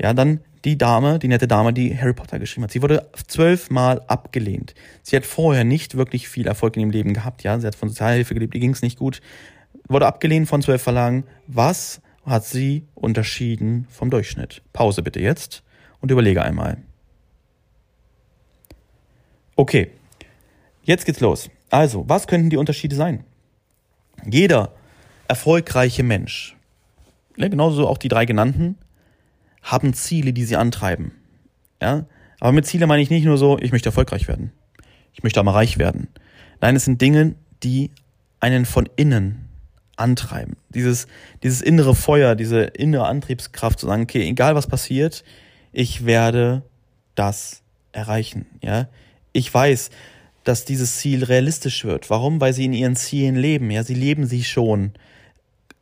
Ja, 0.00 0.12
dann 0.12 0.40
die 0.64 0.78
Dame, 0.78 1.18
die 1.18 1.28
nette 1.28 1.46
Dame, 1.46 1.72
die 1.72 1.96
Harry 1.96 2.14
Potter 2.14 2.38
geschrieben 2.38 2.64
hat. 2.64 2.70
Sie 2.70 2.82
wurde 2.82 3.08
zwölfmal 3.26 4.00
abgelehnt. 4.06 4.74
Sie 5.02 5.14
hat 5.14 5.26
vorher 5.26 5.62
nicht 5.62 5.96
wirklich 5.96 6.28
viel 6.28 6.46
Erfolg 6.46 6.76
in 6.76 6.82
ihrem 6.82 6.90
Leben 6.90 7.14
gehabt. 7.14 7.42
Ja, 7.42 7.58
sie 7.58 7.66
hat 7.66 7.74
von 7.74 7.88
Sozialhilfe 7.90 8.34
gelebt, 8.34 8.54
ihr 8.54 8.60
ging 8.60 8.72
es 8.72 8.82
nicht 8.82 8.98
gut. 8.98 9.20
Wurde 9.88 10.06
abgelehnt 10.06 10.48
von 10.48 10.62
zwölf 10.62 10.82
Verlagen. 10.82 11.24
Was 11.46 12.00
hat 12.24 12.44
sie 12.44 12.86
unterschieden 12.94 13.86
vom 13.90 14.10
Durchschnitt? 14.10 14.62
Pause 14.72 15.02
bitte 15.02 15.20
jetzt 15.20 15.62
und 16.00 16.10
überlege 16.10 16.42
einmal. 16.42 16.78
Okay, 19.56 19.90
jetzt 20.82 21.04
geht's 21.04 21.20
los. 21.20 21.50
Also, 21.70 22.08
was 22.08 22.26
könnten 22.26 22.50
die 22.50 22.56
Unterschiede 22.56 22.96
sein? 22.96 23.24
Jeder 24.24 24.72
erfolgreiche 25.28 26.02
Mensch, 26.02 26.56
ne, 27.36 27.50
genauso 27.50 27.88
auch 27.88 27.98
die 27.98 28.08
drei 28.08 28.26
genannten, 28.26 28.76
haben 29.62 29.94
Ziele, 29.94 30.32
die 30.32 30.44
sie 30.44 30.56
antreiben. 30.56 31.12
Ja? 31.80 32.04
Aber 32.40 32.52
mit 32.52 32.66
Ziele 32.66 32.86
meine 32.86 33.02
ich 33.02 33.10
nicht 33.10 33.24
nur 33.24 33.38
so, 33.38 33.58
ich 33.58 33.72
möchte 33.72 33.88
erfolgreich 33.88 34.28
werden. 34.28 34.52
Ich 35.12 35.22
möchte 35.22 35.40
aber 35.40 35.54
reich 35.54 35.78
werden. 35.78 36.08
Nein, 36.60 36.76
es 36.76 36.84
sind 36.84 37.00
Dinge, 37.00 37.34
die 37.62 37.90
einen 38.40 38.66
von 38.66 38.88
innen 38.96 39.48
antreiben. 39.96 40.56
Dieses, 40.70 41.06
dieses 41.42 41.62
innere 41.62 41.94
Feuer, 41.94 42.34
diese 42.34 42.62
innere 42.62 43.06
Antriebskraft 43.06 43.78
zu 43.78 43.86
sagen, 43.86 44.02
okay, 44.02 44.28
egal 44.28 44.54
was 44.54 44.66
passiert, 44.66 45.24
ich 45.72 46.04
werde 46.04 46.62
das 47.14 47.62
erreichen. 47.92 48.46
Ja, 48.62 48.88
ich 49.32 49.52
weiß, 49.52 49.90
dass 50.44 50.64
dieses 50.64 50.98
Ziel 50.98 51.24
realistisch 51.24 51.84
wird. 51.84 52.10
Warum? 52.10 52.40
Weil 52.40 52.52
sie 52.52 52.66
in 52.66 52.72
ihren 52.72 52.96
Zielen 52.96 53.34
leben. 53.34 53.70
Ja, 53.70 53.82
sie 53.82 53.94
leben 53.94 54.26
sie 54.26 54.44
schon 54.44 54.92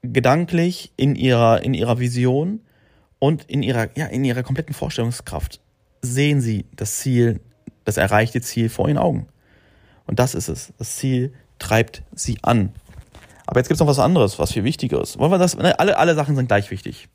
gedanklich 0.03 0.93
in 0.97 1.15
ihrer 1.15 1.63
in 1.63 1.75
ihrer 1.75 1.99
Vision 1.99 2.61
und 3.19 3.45
in 3.45 3.63
ihrer 3.63 3.97
ja 3.97 4.07
in 4.07 4.25
ihrer 4.25 4.43
kompletten 4.43 4.75
Vorstellungskraft 4.75 5.61
sehen 6.01 6.41
sie 6.41 6.65
das 6.75 6.99
Ziel, 6.99 7.41
das 7.85 7.97
erreichte 7.97 8.41
Ziel 8.41 8.69
vor 8.69 8.89
ihren 8.89 8.99
Augen. 8.99 9.29
Und 10.07 10.19
das 10.19 10.35
ist 10.35 10.49
es. 10.49 10.73
Das 10.79 10.97
Ziel 10.97 11.33
treibt 11.59 12.03
sie 12.13 12.39
an. 12.43 12.73
Aber 13.47 13.61
jetzt 13.61 13.69
gibt 13.69 13.77
es 13.77 13.81
noch 13.81 13.87
was 13.87 13.99
anderes, 13.99 14.39
was 14.39 14.53
viel 14.53 14.65
wichtiger 14.65 15.01
ist. 15.01 15.19
Wollen 15.19 15.31
wir 15.31 15.39
das? 15.39 15.57
Ne, 15.57 15.79
alle, 15.79 15.97
alle 15.97 16.15
Sachen 16.15 16.37
sind 16.37 16.49
gleich 16.49 16.71
wichtig. 16.71 17.09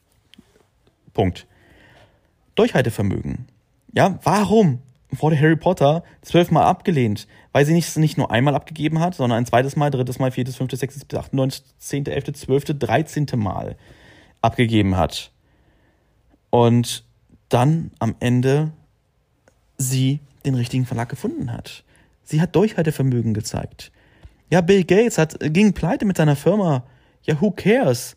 Punkt. 1.14 1.48
Durchhaltevermögen. 2.56 3.48
Ja, 3.94 4.20
warum 4.24 4.80
wurde 5.10 5.40
Harry 5.40 5.56
Potter 5.56 6.04
zwölfmal 6.22 6.64
abgelehnt? 6.64 7.28
Weil 7.52 7.66
sie 7.66 7.74
nicht, 7.74 7.96
nicht 7.98 8.18
nur 8.18 8.32
einmal 8.32 8.56
abgegeben 8.56 9.00
hat, 9.00 9.16
sondern 9.16 9.40
ein 9.40 9.46
zweites 9.46 9.76
Mal, 9.76 9.90
drittes 9.90 10.20
Mal, 10.20 10.32
viertes, 10.32 10.56
fünftes, 10.56 10.80
sechstes, 10.80 11.02
siebtes, 11.02 11.20
achtes, 11.20 11.34
neuntes, 11.34 11.64
zehnte, 11.80 12.14
elfte, 12.14 12.34
zwölfte, 12.34 12.76
dreizehnte 12.76 13.38
Mal 13.38 13.78
abgegeben 14.42 14.98
hat. 14.98 15.32
Und 16.50 17.04
dann 17.50 17.92
am 18.00 18.16
Ende 18.20 18.72
sie 19.78 20.20
den 20.46 20.56
richtigen 20.56 20.86
Verlag 20.86 21.10
gefunden 21.10 21.52
hat. 21.52 21.84
Sie 22.24 22.42
hat 22.42 22.56
Durchhaltevermögen 22.56 23.34
gezeigt. 23.34 23.92
Ja, 24.50 24.62
Bill 24.62 24.84
Gates 24.84 25.18
hat, 25.18 25.38
ging 25.40 25.74
pleite 25.74 26.06
mit 26.06 26.18
seiner 26.18 26.36
Firma. 26.36 26.84
Ja, 27.24 27.40
who 27.42 27.52
cares? 27.52 28.16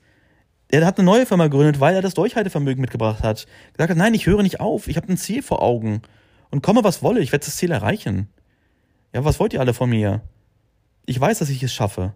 Er 0.68 0.86
hat 0.86 0.98
eine 0.98 1.06
neue 1.06 1.26
Firma 1.26 1.44
gegründet, 1.44 1.80
weil 1.80 1.94
er 1.94 2.02
das 2.02 2.14
Durchhaltevermögen 2.14 2.80
mitgebracht 2.80 3.22
hat. 3.22 3.46
Gesagt 3.72 3.90
hat, 3.90 3.96
nein, 3.96 4.14
ich 4.14 4.26
höre 4.26 4.42
nicht 4.42 4.60
auf, 4.60 4.86
ich 4.86 4.96
habe 4.96 5.08
ein 5.08 5.16
Ziel 5.16 5.42
vor 5.42 5.62
Augen. 5.62 6.02
Und 6.50 6.62
komme, 6.62 6.84
was 6.84 7.02
wolle, 7.02 7.20
ich 7.20 7.32
werde 7.32 7.44
das 7.44 7.56
Ziel 7.56 7.70
erreichen. 7.70 8.28
Ja, 9.12 9.24
was 9.24 9.40
wollt 9.40 9.52
ihr 9.52 9.60
alle 9.60 9.74
von 9.74 9.90
mir? 9.90 10.22
Ich 11.06 11.20
weiß, 11.20 11.38
dass 11.38 11.48
ich 11.48 11.62
es 11.62 11.72
schaffe. 11.72 12.14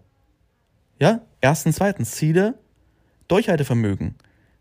Ja, 0.99 1.21
erstens, 1.41 1.77
zweitens, 1.77 2.11
Ziele, 2.11 2.57
Durchhaltevermögen. 3.27 4.15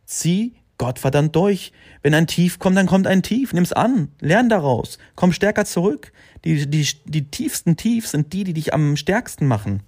Zieh 0.04 0.54
Gott 0.78 0.98
verdammt 0.98 1.36
durch. 1.36 1.72
Wenn 2.02 2.14
ein 2.14 2.26
Tief 2.26 2.58
kommt, 2.58 2.76
dann 2.76 2.86
kommt 2.86 3.06
ein 3.06 3.22
Tief. 3.22 3.52
Nimm's 3.52 3.72
an. 3.72 4.08
Lern 4.20 4.48
daraus. 4.48 4.98
Komm 5.14 5.32
stärker 5.32 5.64
zurück. 5.64 6.12
Die, 6.44 6.68
die, 6.68 6.86
die 7.04 7.30
tiefsten 7.30 7.76
Tiefs 7.76 8.10
sind 8.10 8.32
die, 8.32 8.44
die 8.44 8.54
dich 8.54 8.74
am 8.74 8.96
stärksten 8.96 9.46
machen. 9.46 9.82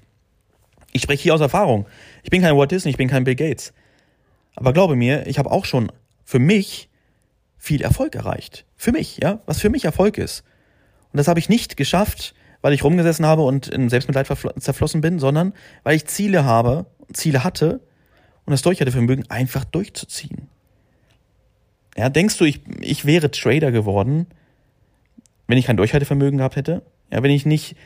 Ich 0.93 1.03
spreche 1.03 1.25
hier 1.25 1.35
aus 1.35 1.41
Erfahrung. 1.41 1.87
Ich 2.23 2.31
bin 2.31 2.43
kein 2.43 2.57
Walt 2.57 2.71
Disney, 2.71 2.93
ich 2.93 2.97
bin 2.97 3.09
kein 3.09 3.25
Bill 3.25 3.35
Gates. 3.35 3.73
Aber 4.55 4.73
glaube 4.73 4.97
mir, 4.97 5.27
ich 5.27 5.39
habe 5.39 5.51
auch 5.51 5.65
schon 5.65 5.93
für 6.25 6.39
mich 6.39 6.89
viel 7.59 7.83
Erfolg 7.83 8.15
erreicht. 8.15 8.65
Für 8.77 8.93
mich, 8.93 9.19
ja, 9.23 9.41
was 9.47 9.61
für 9.61 9.71
mich 9.71 9.85
Erfolg 9.85 10.19
ist. 10.19 10.45
Und 11.13 11.19
das 11.19 11.29
habe 11.29 11.41
ich 11.41 11.49
nicht 11.49 11.77
geschafft, 11.77 12.35
weil 12.63 12.73
ich 12.73 12.85
rumgesessen 12.85 13.27
habe 13.27 13.43
und 13.43 13.69
in 13.69 13.89
Selbstmitleid 13.89 14.27
zerflossen 14.59 15.01
bin, 15.01 15.19
sondern 15.19 15.53
weil 15.83 15.97
ich 15.97 16.07
Ziele 16.07 16.45
habe, 16.45 16.87
Ziele 17.13 17.45
hatte 17.45 17.81
und 18.45 18.51
das 18.51 18.63
Durchhaltevermögen 18.63 19.31
einfach 19.31 19.65
durchzuziehen. 19.65 20.49
Ja, 21.97 22.09
denkst 22.09 22.37
du, 22.39 22.45
ich, 22.45 22.61
ich 22.81 23.07
wäre 23.07 23.31
Trader 23.31 23.73
geworden, 23.73 24.27
wenn 25.47 25.59
ich 25.59 25.67
kein 25.67 25.77
Durchhaltevermögen 25.77 26.39
gehabt 26.39 26.57
hätte? 26.57 26.83
Ja, 27.11 27.23
wenn 27.23 27.31
ich 27.31 27.47
nicht 27.47 27.77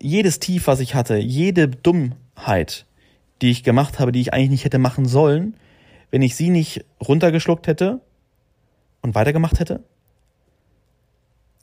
jedes 0.00 0.38
Tief, 0.38 0.66
was 0.66 0.80
ich 0.80 0.94
hatte, 0.94 1.16
jede 1.16 1.68
Dummheit, 1.68 2.86
die 3.42 3.50
ich 3.50 3.64
gemacht 3.64 3.98
habe, 3.98 4.12
die 4.12 4.20
ich 4.20 4.32
eigentlich 4.32 4.50
nicht 4.50 4.64
hätte 4.64 4.78
machen 4.78 5.06
sollen, 5.06 5.56
wenn 6.10 6.22
ich 6.22 6.36
sie 6.36 6.50
nicht 6.50 6.84
runtergeschluckt 7.00 7.66
hätte 7.66 8.00
und 9.02 9.14
weitergemacht 9.14 9.60
hätte? 9.60 9.84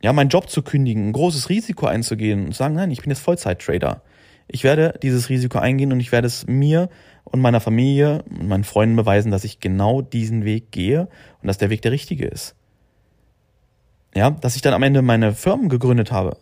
Ja, 0.01 0.13
meinen 0.13 0.29
Job 0.29 0.49
zu 0.49 0.61
kündigen, 0.61 1.09
ein 1.09 1.13
großes 1.13 1.49
Risiko 1.49 1.87
einzugehen 1.87 2.45
und 2.45 2.55
sagen, 2.55 2.75
nein, 2.75 2.91
ich 2.91 3.01
bin 3.01 3.09
jetzt 3.09 3.21
Vollzeit-Trader. 3.21 4.01
Ich 4.47 4.63
werde 4.63 4.99
dieses 5.01 5.29
Risiko 5.29 5.57
eingehen 5.57 5.91
und 5.91 5.99
ich 5.99 6.11
werde 6.11 6.27
es 6.27 6.45
mir 6.45 6.89
und 7.23 7.41
meiner 7.41 7.59
Familie 7.59 8.23
und 8.29 8.47
meinen 8.47 8.63
Freunden 8.63 8.95
beweisen, 8.95 9.31
dass 9.31 9.43
ich 9.43 9.59
genau 9.59 10.01
diesen 10.01 10.45
Weg 10.45 10.71
gehe 10.71 11.07
und 11.41 11.47
dass 11.47 11.57
der 11.57 11.69
Weg 11.69 11.81
der 11.81 11.91
richtige 11.91 12.27
ist. 12.27 12.55
Ja, 14.13 14.29
dass 14.29 14.55
ich 14.55 14.61
dann 14.61 14.73
am 14.73 14.83
Ende 14.83 15.01
meine 15.01 15.33
Firmen 15.33 15.67
gegründet 15.69 16.11
habe. 16.11 16.37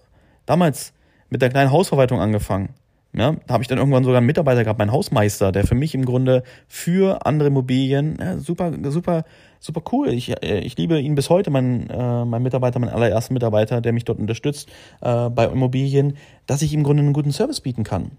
Damals 0.46 0.94
mit 1.30 1.42
der 1.42 1.50
kleinen 1.50 1.72
Hausverwaltung 1.72 2.20
angefangen. 2.20 2.76
Ja, 3.16 3.36
da 3.46 3.54
habe 3.54 3.62
ich 3.62 3.68
dann 3.68 3.78
irgendwann 3.78 4.04
sogar 4.04 4.18
einen 4.18 4.26
Mitarbeiter 4.26 4.64
gehabt, 4.64 4.80
meinen 4.80 4.92
Hausmeister, 4.92 5.52
der 5.52 5.68
für 5.68 5.76
mich 5.76 5.94
im 5.94 6.04
Grunde 6.04 6.42
für 6.68 7.28
andere 7.28 7.50
Immobilien 7.50 8.18
ja, 8.20 8.40
super, 8.40 8.72
super, 8.90 9.24
super 9.60 9.84
cool. 9.92 10.10
Ich, 10.10 10.32
äh, 10.44 10.60
ich 10.62 10.76
liebe 10.78 11.00
ihn 11.00 11.14
bis 11.14 11.30
heute, 11.30 11.52
mein, 11.52 11.92
äh, 11.92 12.26
mein 12.26 12.42
Mitarbeiter, 12.42 12.80
mein 12.80 12.90
allererster 12.90 13.34
Mitarbeiter, 13.34 13.82
der 13.82 13.94
mich 13.94 14.06
dort 14.06 14.18
unterstützt 14.18 14.68
äh, 15.02 15.30
bei 15.30 15.46
Immobilien, 15.46 16.18
dass 16.48 16.64
ich 16.64 16.74
im 16.74 16.84
Grunde 16.84 17.04
einen 17.04 17.14
guten 17.14 17.32
Service 17.32 17.62
bieten 17.62 17.84
kann. 17.84 18.12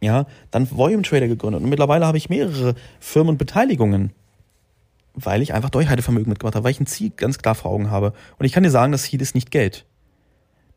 Ja, 0.00 0.26
dann 0.52 0.70
Volume 0.70 1.02
Trader 1.02 1.26
gegründet 1.26 1.62
und 1.62 1.68
mittlerweile 1.68 2.06
habe 2.06 2.18
ich 2.18 2.28
mehrere 2.28 2.74
Firmen 3.00 3.30
und 3.30 3.38
Beteiligungen, 3.38 4.12
weil 5.14 5.42
ich 5.42 5.54
einfach 5.54 5.70
Durchhaltevermögen 5.70 6.28
mitgemacht 6.28 6.54
habe, 6.54 6.64
weil 6.64 6.72
ich 6.72 6.80
ein 6.80 6.86
Ziel 6.86 7.10
ganz 7.16 7.38
klar 7.38 7.56
vor 7.56 7.72
Augen 7.72 7.90
habe. 7.90 8.12
Und 8.38 8.46
ich 8.46 8.52
kann 8.52 8.62
dir 8.62 8.70
sagen, 8.70 8.92
das 8.92 9.02
Ziel 9.02 9.20
ist 9.20 9.34
nicht 9.34 9.50
Geld. 9.50 9.86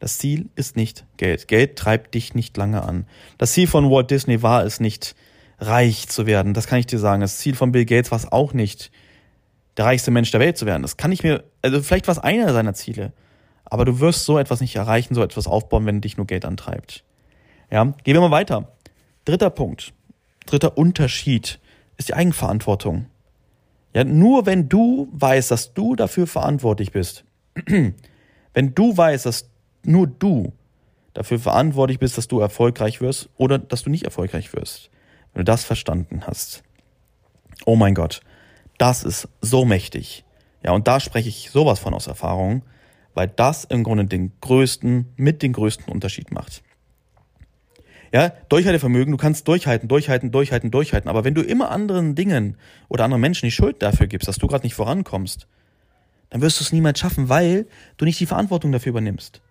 Das 0.06 0.20
Ziel 0.20 0.50
ist 0.54 0.76
nicht 0.76 1.04
Geld. 1.18 1.48
Geld 1.48 1.78
treibt 1.78 2.14
dich 2.14 2.36
nicht 2.36 2.56
lange 2.58 2.84
an. 2.84 3.08
Das 3.40 3.54
Ziel 3.54 3.66
von 3.66 3.90
Walt 3.90 4.12
Disney 4.12 4.44
war 4.44 4.64
es 4.64 4.80
nicht, 4.80 5.16
reich 5.58 6.08
zu 6.10 6.28
werden. 6.28 6.54
Das 6.54 6.68
kann 6.68 6.78
ich 6.78 6.86
dir 6.86 7.00
sagen. 7.00 7.22
Das 7.22 7.40
Ziel 7.40 7.56
von 7.56 7.72
Bill 7.72 7.86
Gates 7.86 8.12
war 8.12 8.20
es 8.20 8.32
auch 8.32 8.54
nicht, 8.54 8.92
der 9.78 9.86
reichste 9.86 10.12
Mensch 10.12 10.30
der 10.30 10.40
Welt 10.40 10.60
zu 10.60 10.68
werden. 10.68 10.84
Das 10.84 10.98
kann 10.98 11.12
ich 11.12 11.24
mir, 11.24 11.44
also 11.64 11.82
vielleicht 11.82 12.06
war 12.06 12.12
es 12.12 12.20
einer 12.20 12.54
seiner 12.54 12.76
Ziele. 12.76 13.14
Aber 13.64 13.84
du 13.84 14.00
wirst 14.00 14.26
so 14.26 14.38
etwas 14.38 14.62
nicht 14.62 14.76
erreichen, 14.76 15.16
so 15.16 15.24
etwas 15.24 15.48
aufbauen, 15.48 15.88
wenn 15.88 16.02
dich 16.02 16.18
nur 16.18 16.28
Geld 16.28 16.46
antreibt. 16.46 17.04
Ja, 17.72 17.86
gehen 18.04 18.14
wir 18.14 18.22
mal 18.22 18.30
weiter. 18.30 18.76
Dritter 19.26 19.50
Punkt, 19.50 19.92
dritter 20.46 20.78
Unterschied 20.78 21.60
ist 21.98 22.10
die 22.10 22.14
Eigenverantwortung. 22.14 23.08
Ja, 23.96 24.04
nur 24.04 24.46
wenn 24.46 24.70
du 24.70 25.10
weißt, 25.14 25.50
dass 25.50 25.74
du 25.74 25.96
dafür 25.96 26.28
verantwortlich 26.28 26.92
bist, 26.92 27.26
wenn 28.54 28.76
du 28.76 28.96
weißt, 28.96 29.26
dass 29.26 29.50
nur 29.88 30.08
du 30.08 30.54
dafür 31.14 31.40
verantwortlich 31.40 32.00
bist, 32.00 32.18
dass 32.18 32.28
du 32.28 32.40
erfolgreich 32.40 33.02
wirst 33.02 33.30
oder 33.38 33.58
dass 33.58 33.84
du 33.84 33.90
nicht 33.90 34.04
erfolgreich 34.04 34.54
wirst, 34.54 34.90
wenn 35.34 35.42
du 35.42 35.46
das 35.46 35.64
verstanden 35.64 36.28
hast. 36.28 36.64
Oh 37.66 37.76
mein 37.76 37.96
Gott, 37.96 38.22
das 38.78 39.04
ist 39.04 39.30
so 39.42 39.66
mächtig. 39.66 40.26
Ja, 40.64 40.72
und 40.72 40.88
da 40.88 41.00
spreche 41.00 41.30
ich 41.30 41.52
sowas 41.52 41.80
von 41.80 41.94
aus 41.94 42.08
Erfahrung, 42.08 42.64
weil 43.14 43.28
das 43.28 43.64
im 43.64 43.84
Grunde 43.84 44.06
den 44.06 44.34
größten, 44.42 45.14
mit 45.16 45.42
den 45.42 45.54
größten 45.54 45.92
Unterschied 45.92 46.32
macht. 46.32 46.64
Ja, 48.12 48.30
Durchhaltevermögen, 48.50 49.12
du 49.12 49.18
kannst 49.18 49.48
durchhalten, 49.48 49.90
durchhalten, 49.90 50.32
durchhalten, 50.32 50.72
durchhalten. 50.72 51.10
Aber 51.10 51.24
wenn 51.24 51.34
du 51.34 51.42
immer 51.42 51.72
anderen 51.72 52.16
Dingen 52.16 52.58
oder 52.88 53.04
anderen 53.04 53.22
Menschen 53.22 53.46
die 53.46 53.52
Schuld 53.52 53.82
dafür 53.82 54.08
gibst, 54.08 54.28
dass 54.28 54.38
du 54.38 54.48
gerade 54.48 54.66
nicht 54.66 54.76
vorankommst, 54.76 55.48
dann 56.30 56.42
wirst 56.42 56.60
du 56.60 56.64
es 56.64 56.72
niemals 56.72 57.00
schaffen, 57.00 57.30
weil 57.30 57.68
du 57.98 58.06
nicht 58.06 58.20
die 58.20 58.26
Verantwortung 58.26 58.72
dafür 58.72 58.92
übernimmst. 58.92 59.42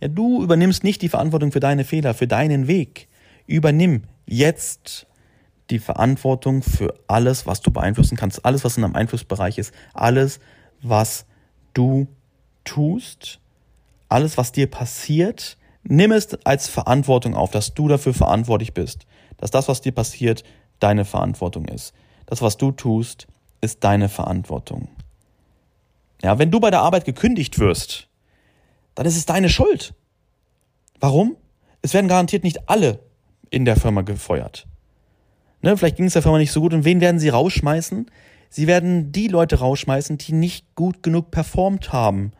Ja, 0.00 0.08
du 0.08 0.42
übernimmst 0.42 0.84
nicht 0.84 1.02
die 1.02 1.08
Verantwortung 1.08 1.52
für 1.52 1.60
deine 1.60 1.84
Fehler, 1.84 2.14
für 2.14 2.26
deinen 2.26 2.66
Weg. 2.66 3.08
Übernimm 3.46 4.02
jetzt 4.26 5.06
die 5.70 5.78
Verantwortung 5.78 6.62
für 6.62 6.94
alles, 7.06 7.46
was 7.46 7.60
du 7.60 7.70
beeinflussen 7.70 8.16
kannst, 8.16 8.44
alles, 8.44 8.64
was 8.64 8.76
in 8.76 8.82
deinem 8.82 8.96
Einflussbereich 8.96 9.58
ist, 9.58 9.72
alles, 9.94 10.38
was 10.82 11.26
du 11.74 12.06
tust, 12.64 13.40
alles, 14.08 14.36
was 14.36 14.52
dir 14.52 14.70
passiert, 14.70 15.56
Nimm 15.88 16.10
es 16.10 16.34
als 16.44 16.68
Verantwortung 16.68 17.34
auf, 17.34 17.52
dass 17.52 17.74
du 17.74 17.86
dafür 17.86 18.12
verantwortlich 18.12 18.74
bist, 18.74 19.06
dass 19.36 19.52
das, 19.52 19.68
was 19.68 19.82
dir 19.82 19.92
passiert, 19.92 20.42
deine 20.80 21.04
Verantwortung 21.04 21.66
ist. 21.66 21.94
Das, 22.26 22.42
was 22.42 22.56
du 22.56 22.72
tust, 22.72 23.28
ist 23.60 23.84
deine 23.84 24.08
Verantwortung. 24.08 24.88
Ja, 26.22 26.38
wenn 26.38 26.50
du 26.50 26.58
bei 26.58 26.70
der 26.70 26.80
Arbeit 26.80 27.04
gekündigt 27.04 27.58
wirst, 27.58 28.05
dann 28.96 29.06
ist 29.06 29.16
es 29.16 29.26
deine 29.26 29.48
Schuld. 29.48 29.94
Warum? 30.98 31.36
Es 31.82 31.94
werden 31.94 32.08
garantiert 32.08 32.42
nicht 32.42 32.68
alle 32.68 32.98
in 33.50 33.64
der 33.64 33.76
Firma 33.76 34.02
gefeuert. 34.02 34.66
Ne, 35.62 35.76
vielleicht 35.76 35.96
ging 35.96 36.06
es 36.06 36.14
der 36.14 36.22
Firma 36.22 36.38
nicht 36.38 36.50
so 36.50 36.60
gut 36.60 36.74
und 36.74 36.84
wen 36.84 37.00
werden 37.00 37.20
sie 37.20 37.28
rausschmeißen? 37.28 38.10
Sie 38.48 38.66
werden 38.66 39.12
die 39.12 39.28
Leute 39.28 39.58
rausschmeißen, 39.60 40.18
die 40.18 40.32
nicht 40.32 40.74
gut 40.74 41.02
genug 41.02 41.30
performt 41.30 41.92
haben. 41.92 42.32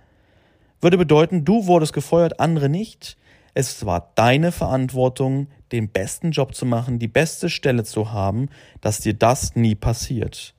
Würde 0.81 0.99
bedeuten, 0.99 1.45
du 1.45 1.67
wurdest 1.67 1.93
gefeuert, 1.93 2.41
andere 2.41 2.69
nicht. 2.69 3.17
Es 3.55 3.87
war 3.87 4.13
deine 4.15 4.53
Verantwortung, 4.53 5.49
den 5.73 5.89
besten 5.89 6.31
Job 6.31 6.55
zu 6.55 6.67
machen, 6.67 6.99
die 6.99 7.09
beste 7.09 7.51
Stelle 7.51 7.85
zu 7.85 8.13
haben, 8.13 8.49
dass 8.81 9.01
dir 9.01 9.15
das 9.15 9.57
nie 9.57 9.75
passiert. 9.75 10.55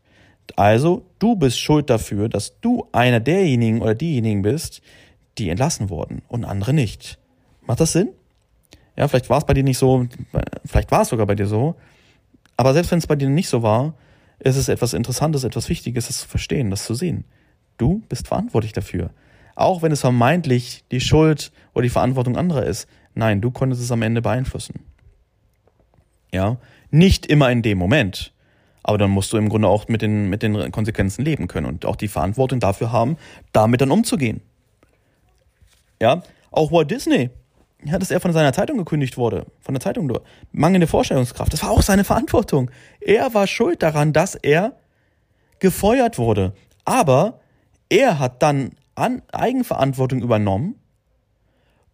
Also, 0.56 1.06
du 1.20 1.36
bist 1.36 1.60
schuld 1.60 1.90
dafür, 1.90 2.30
dass 2.30 2.60
du 2.60 2.88
einer 2.92 3.20
derjenigen 3.20 3.82
oder 3.82 3.96
diejenigen 3.96 4.42
bist, 4.42 4.82
die 5.38 5.50
entlassen 5.50 5.90
wurden 5.90 6.22
und 6.28 6.46
andere 6.46 6.74
nicht. 6.74 7.20
Macht 7.62 7.80
das 7.80 7.94
Sinn? 7.94 8.10
Ja, 8.96 9.08
vielleicht 9.08 9.30
war 9.30 9.38
es 9.38 9.46
bei 9.46 9.54
dir 9.54 9.64
nicht 9.64 9.78
so, 9.78 10.08
vielleicht 10.66 10.92
war 10.92 11.02
es 11.02 11.10
sogar 11.10 11.28
bei 11.28 11.36
dir 11.36 11.46
so, 11.46 11.76
aber 12.58 12.74
selbst 12.74 12.92
wenn 12.92 12.98
es 12.98 13.08
bei 13.08 13.16
dir 13.16 13.30
nicht 13.30 13.50
so 13.50 13.62
war, 13.62 13.94
ist 14.40 14.56
es 14.56 14.68
etwas 14.68 14.94
Interessantes, 14.94 15.44
etwas 15.44 15.70
Wichtiges, 15.70 16.08
das 16.08 16.20
zu 16.20 16.28
verstehen, 16.28 16.72
das 16.72 16.86
zu 16.86 16.96
sehen. 16.96 17.26
Du 17.78 18.02
bist 18.10 18.28
verantwortlich 18.28 18.74
dafür. 18.74 19.12
Auch 19.56 19.82
wenn 19.82 19.92
es 19.92 20.02
vermeintlich 20.02 20.84
die 20.92 21.02
Schuld 21.02 21.52
oder 21.74 21.84
die 21.84 21.90
Verantwortung 21.90 22.36
anderer 22.36 22.66
ist. 22.66 22.88
Nein, 23.14 23.42
du 23.42 23.52
konntest 23.52 23.82
es 23.82 23.92
am 23.92 24.02
Ende 24.02 24.22
beeinflussen. 24.22 24.86
Ja, 26.32 26.58
nicht 26.92 27.26
immer 27.26 27.52
in 27.52 27.62
dem 27.62 27.78
Moment. 27.78 28.34
Aber 28.84 28.98
dann 28.98 29.12
musst 29.12 29.34
du 29.34 29.38
im 29.38 29.50
Grunde 29.50 29.68
auch 29.68 29.88
mit 29.88 30.02
den, 30.02 30.30
mit 30.30 30.44
den 30.44 30.72
Konsequenzen 30.72 31.26
leben 31.26 31.48
können 31.48 31.66
und 31.66 31.86
auch 31.86 31.96
die 31.96 32.08
Verantwortung 32.08 32.60
dafür 32.60 32.92
haben, 32.92 33.18
damit 33.52 33.82
dann 33.82 33.92
umzugehen. 33.92 34.42
Ja, 36.02 36.22
auch 36.52 36.72
Walt 36.72 36.92
Disney, 36.92 37.30
ja, 37.84 37.98
dass 37.98 38.12
er 38.12 38.20
von 38.20 38.34
seiner 38.34 38.54
Zeitung 38.54 38.78
gekündigt 38.78 39.18
wurde, 39.18 39.46
von 39.62 39.74
der 39.74 39.82
Zeitung 39.82 40.08
nur. 40.08 40.24
Mangelnde 40.52 40.88
Vorstellungskraft, 40.88 41.54
das 41.54 41.64
war 41.64 41.72
auch 41.72 41.82
seine 41.82 42.04
Verantwortung. 42.04 42.72
Er 43.00 43.34
war 43.34 43.48
schuld 43.48 43.84
daran, 43.84 44.14
dass 44.14 44.36
er 44.36 44.78
gefeuert 45.60 46.18
wurde. 46.18 46.54
Aber 46.86 47.40
er 47.90 48.20
hat 48.20 48.42
dann 48.42 48.72
an 48.96 49.22
Eigenverantwortung 49.32 50.22
übernommen 50.22 50.76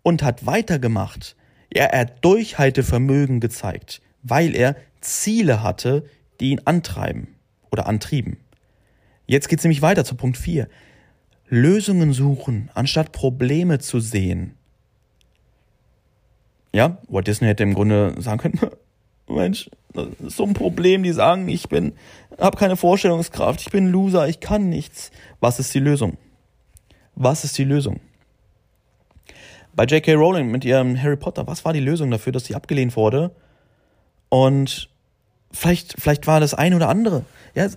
und 0.03 0.23
hat 0.23 0.45
weitergemacht. 0.45 1.35
Er 1.69 1.97
hat 1.99 2.23
Durchhaltevermögen 2.23 3.39
gezeigt, 3.39 4.01
weil 4.21 4.55
er 4.55 4.75
Ziele 5.01 5.63
hatte, 5.63 6.05
die 6.39 6.51
ihn 6.51 6.61
antreiben 6.65 7.35
oder 7.71 7.87
antrieben. 7.87 8.37
Jetzt 9.25 9.49
geht 9.49 9.59
es 9.59 9.65
nämlich 9.65 9.81
weiter 9.81 10.05
zu 10.05 10.15
Punkt 10.15 10.37
4. 10.37 10.67
Lösungen 11.53 12.13
suchen, 12.13 12.71
anstatt 12.73 13.11
Probleme 13.11 13.77
zu 13.77 13.99
sehen. 13.99 14.55
Ja, 16.73 16.97
Walt 17.07 17.27
Disney 17.27 17.47
hätte 17.47 17.61
im 17.61 17.75
Grunde 17.75 18.15
sagen 18.19 18.39
können, 18.39 18.71
Mensch, 19.27 19.69
das 19.93 20.07
ist 20.19 20.37
so 20.37 20.45
ein 20.45 20.55
Problem, 20.55 21.03
die 21.03 21.11
sagen, 21.11 21.47
ich 21.47 21.69
bin, 21.69 21.93
habe 22.39 22.57
keine 22.57 22.75
Vorstellungskraft, 22.75 23.61
ich 23.61 23.71
bin 23.71 23.87
Loser, 23.87 24.27
ich 24.27 24.39
kann 24.39 24.69
nichts. 24.69 25.11
Was 25.39 25.59
ist 25.59 25.73
die 25.75 25.79
Lösung? 25.79 26.17
Was 27.13 27.43
ist 27.43 27.55
die 27.59 27.63
Lösung? 27.63 27.99
Bei 29.75 29.85
J.K. 29.85 30.13
Rowling 30.13 30.49
mit 30.49 30.65
ihrem 30.65 30.99
Harry 30.99 31.17
Potter, 31.17 31.45
was 31.45 31.63
war 31.65 31.73
die 31.73 31.79
Lösung 31.79 32.09
dafür, 32.09 32.33
dass 32.33 32.45
sie 32.45 32.55
abgelehnt 32.55 32.95
wurde? 32.95 33.29
Und 34.29 34.89
vielleicht, 35.51 36.01
vielleicht 36.01 36.25
war 36.25 36.39
das 36.39 36.55
ein 36.55 36.73
oder 36.73 36.89
andere. 36.89 37.25
Ja, 37.53 37.67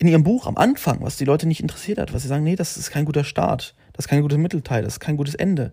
in 0.00 0.08
ihrem 0.08 0.24
Buch 0.24 0.46
am 0.46 0.56
Anfang, 0.56 1.02
was 1.02 1.18
die 1.18 1.26
Leute 1.26 1.46
nicht 1.46 1.60
interessiert 1.60 1.98
hat, 1.98 2.12
was 2.14 2.22
sie 2.22 2.28
sagen, 2.28 2.42
nee, 2.42 2.56
das 2.56 2.78
ist 2.78 2.90
kein 2.90 3.04
guter 3.04 3.22
Start, 3.22 3.74
das 3.92 4.06
ist 4.06 4.08
kein 4.08 4.22
gutes 4.22 4.38
Mittelteil, 4.38 4.82
das 4.82 4.94
ist 4.94 5.00
kein 5.00 5.18
gutes 5.18 5.34
Ende. 5.34 5.72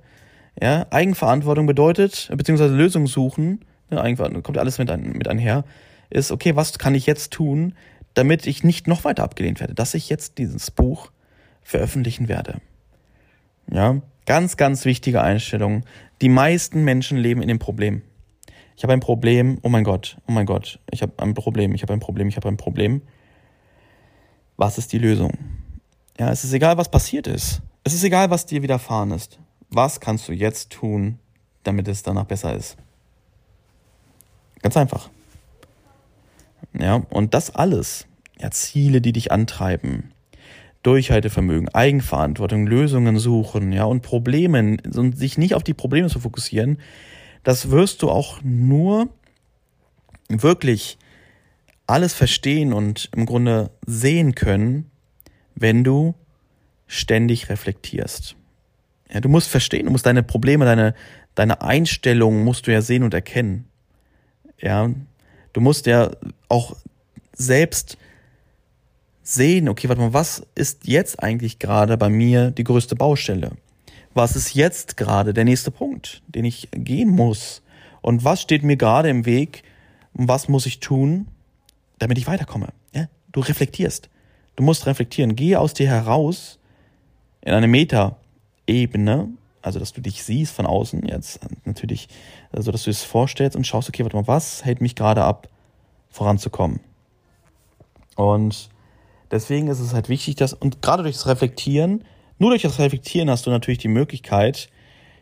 Ja, 0.62 0.86
Eigenverantwortung 0.90 1.66
bedeutet, 1.66 2.30
beziehungsweise 2.36 2.76
Lösungen 2.76 3.08
suchen, 3.08 3.64
ne, 3.90 4.02
Eigenverantwortung 4.02 4.44
kommt 4.44 4.58
alles 4.58 4.80
mit, 4.80 4.92
ein, 4.92 5.14
mit 5.14 5.30
einher, 5.30 5.64
ist, 6.10 6.32
okay, 6.32 6.58
was 6.58 6.78
kann 6.78 6.94
ich 6.94 7.06
jetzt 7.06 7.32
tun, 7.32 7.74
damit 8.16 8.48
ich 8.48 8.66
nicht 8.66 8.86
noch 8.88 9.06
weiter 9.06 9.24
abgelehnt 9.24 9.62
werde, 9.62 9.74
dass 9.74 9.94
ich 9.94 10.10
jetzt 10.10 10.38
dieses 10.40 10.72
Buch 10.72 11.12
veröffentlichen 11.62 12.28
werde. 12.28 12.60
Ja, 13.72 14.02
ganz, 14.26 14.58
ganz 14.58 14.84
wichtige 14.84 15.22
Einstellung. 15.22 15.84
Die 16.22 16.30
meisten 16.30 16.84
Menschen 16.84 17.18
leben 17.18 17.42
in 17.42 17.48
dem 17.48 17.60
Problem. 17.60 18.02
Ich 18.76 18.84
habe 18.84 18.94
ein 18.94 19.00
Problem, 19.00 19.60
oh 19.62 19.70
mein 19.70 19.84
Gott, 19.86 20.18
oh 20.28 20.32
mein 20.34 20.46
Gott, 20.46 20.80
ich 20.92 21.02
habe 21.02 21.14
ein 21.18 21.34
Problem, 21.34 21.74
ich 21.76 21.82
habe 21.82 21.94
ein 21.94 22.00
Problem, 22.00 22.28
ich 22.28 22.36
habe 22.36 22.50
ein 22.50 22.58
Problem. 22.58 23.02
Was 24.58 24.80
ist 24.80 24.92
die 24.92 24.98
Lösung? 24.98 25.38
Ja, 26.20 26.32
es 26.32 26.44
ist 26.44 26.52
egal, 26.52 26.78
was 26.78 26.90
passiert 26.90 27.28
ist. 27.28 27.62
Es 27.84 27.94
ist 27.94 28.04
egal, 28.04 28.32
was 28.32 28.48
dir 28.48 28.64
widerfahren 28.64 29.12
ist. 29.12 29.40
Was 29.70 30.00
kannst 30.00 30.28
du 30.28 30.34
jetzt 30.34 30.72
tun, 30.72 31.20
damit 31.64 31.88
es 31.88 32.02
danach 32.02 32.26
besser 32.26 32.56
ist? 32.56 32.76
Ganz 34.64 34.76
einfach. 34.76 35.10
Ja, 36.74 37.06
und 37.12 37.36
das 37.36 37.54
alles, 37.54 38.08
ja, 38.40 38.50
Ziele, 38.50 39.00
die 39.00 39.14
dich 39.14 39.32
antreiben, 39.32 40.12
Durchhaltevermögen, 40.82 41.70
Eigenverantwortung, 41.70 42.66
Lösungen 42.66 43.20
suchen, 43.20 43.72
ja, 43.72 43.84
und 43.86 44.02
Problemen 44.02 44.80
und 44.80 45.18
sich 45.18 45.38
nicht 45.38 45.54
auf 45.54 45.64
die 45.64 45.76
Probleme 45.76 46.10
zu 46.10 46.20
fokussieren, 46.20 46.80
das 47.44 47.70
wirst 47.70 48.02
du 48.02 48.10
auch 48.10 48.42
nur 48.42 49.08
wirklich 50.30 50.98
alles 51.88 52.14
verstehen 52.14 52.74
und 52.74 53.10
im 53.16 53.26
Grunde 53.26 53.72
sehen 53.86 54.36
können, 54.36 54.92
wenn 55.56 55.84
du 55.84 56.14
ständig 56.86 57.50
reflektierst. 57.50 58.36
Ja, 59.12 59.22
du 59.22 59.30
musst 59.30 59.50
verstehen, 59.50 59.86
du 59.86 59.92
musst 59.92 60.06
deine 60.06 60.24
Probleme, 60.24 60.66
deine, 60.66 60.94
deine 61.36 61.62
Einstellungen 61.62 62.44
musst 62.44 62.68
du 62.68 62.74
ja 62.74 62.82
sehen 62.82 63.04
und 63.04 63.14
erkennen. 63.14 63.66
Ja, 64.60 64.90
du 65.54 65.62
musst 65.62 65.86
ja 65.86 66.12
auch 66.50 66.76
selbst 67.34 67.98
sehen, 69.24 69.70
okay, 69.70 69.88
warte 69.88 70.02
mal, 70.02 70.14
was 70.14 70.46
ist 70.56 70.88
jetzt 70.88 71.22
eigentlich 71.22 71.60
gerade 71.60 71.98
bei 71.98 72.10
mir 72.10 72.52
die 72.52 72.64
größte 72.64 72.96
Baustelle? 72.96 73.52
Was 74.14 74.36
ist 74.36 74.56
jetzt 74.56 74.98
gerade 74.98 75.34
der 75.34 75.46
nächste 75.46 75.70
Punkt, 75.70 76.22
den 76.28 76.46
ich 76.46 76.70
gehen 76.72 77.10
muss? 77.10 77.62
Und 78.02 78.24
was 78.24 78.42
steht 78.42 78.64
mir 78.64 78.78
gerade 78.78 79.10
im 79.10 79.26
Weg? 79.26 79.64
Was 80.14 80.48
muss 80.48 80.66
ich 80.66 80.80
tun, 80.80 81.28
damit 82.00 82.18
ich 82.18 82.28
weiterkomme? 82.28 82.70
Ja? 82.94 83.08
Du 83.32 83.40
reflektierst. 83.40 84.10
Du 84.56 84.64
musst 84.64 84.86
reflektieren. 84.86 85.36
Gehe 85.36 85.60
aus 85.60 85.74
dir 85.74 85.88
heraus 85.88 86.60
in 87.42 87.54
eine 87.54 87.68
Meta-Ebene, 87.68 89.30
also 89.62 89.80
dass 89.80 89.94
du 89.94 90.02
dich 90.02 90.24
siehst 90.24 90.54
von 90.54 90.66
außen, 90.66 91.08
jetzt 91.08 91.40
natürlich, 91.66 92.08
also 92.52 92.72
dass 92.72 92.84
du 92.84 92.90
es 92.90 93.04
vorstellst 93.04 93.56
und 93.56 93.68
schaust, 93.68 93.90
okay, 93.90 94.04
warte 94.04 94.18
mal, 94.18 94.28
was 94.28 94.66
hält 94.66 94.82
mich 94.82 94.96
gerade 94.96 95.24
ab, 95.24 95.50
voranzukommen? 96.10 96.80
Und 98.16 98.70
deswegen 99.30 99.68
ist 99.68 99.80
es 99.80 99.94
halt 99.94 100.10
wichtig, 100.10 100.36
dass, 100.36 100.54
und 100.54 100.82
gerade 100.82 101.04
durch 101.04 101.16
das 101.16 101.28
Reflektieren, 101.28 102.04
nur 102.40 102.50
durch 102.50 102.64
das 102.64 102.80
Reflektieren 102.80 103.30
hast 103.30 103.46
du 103.46 103.50
natürlich 103.50 103.80
die 103.80 103.88
Möglichkeit, 103.88 104.70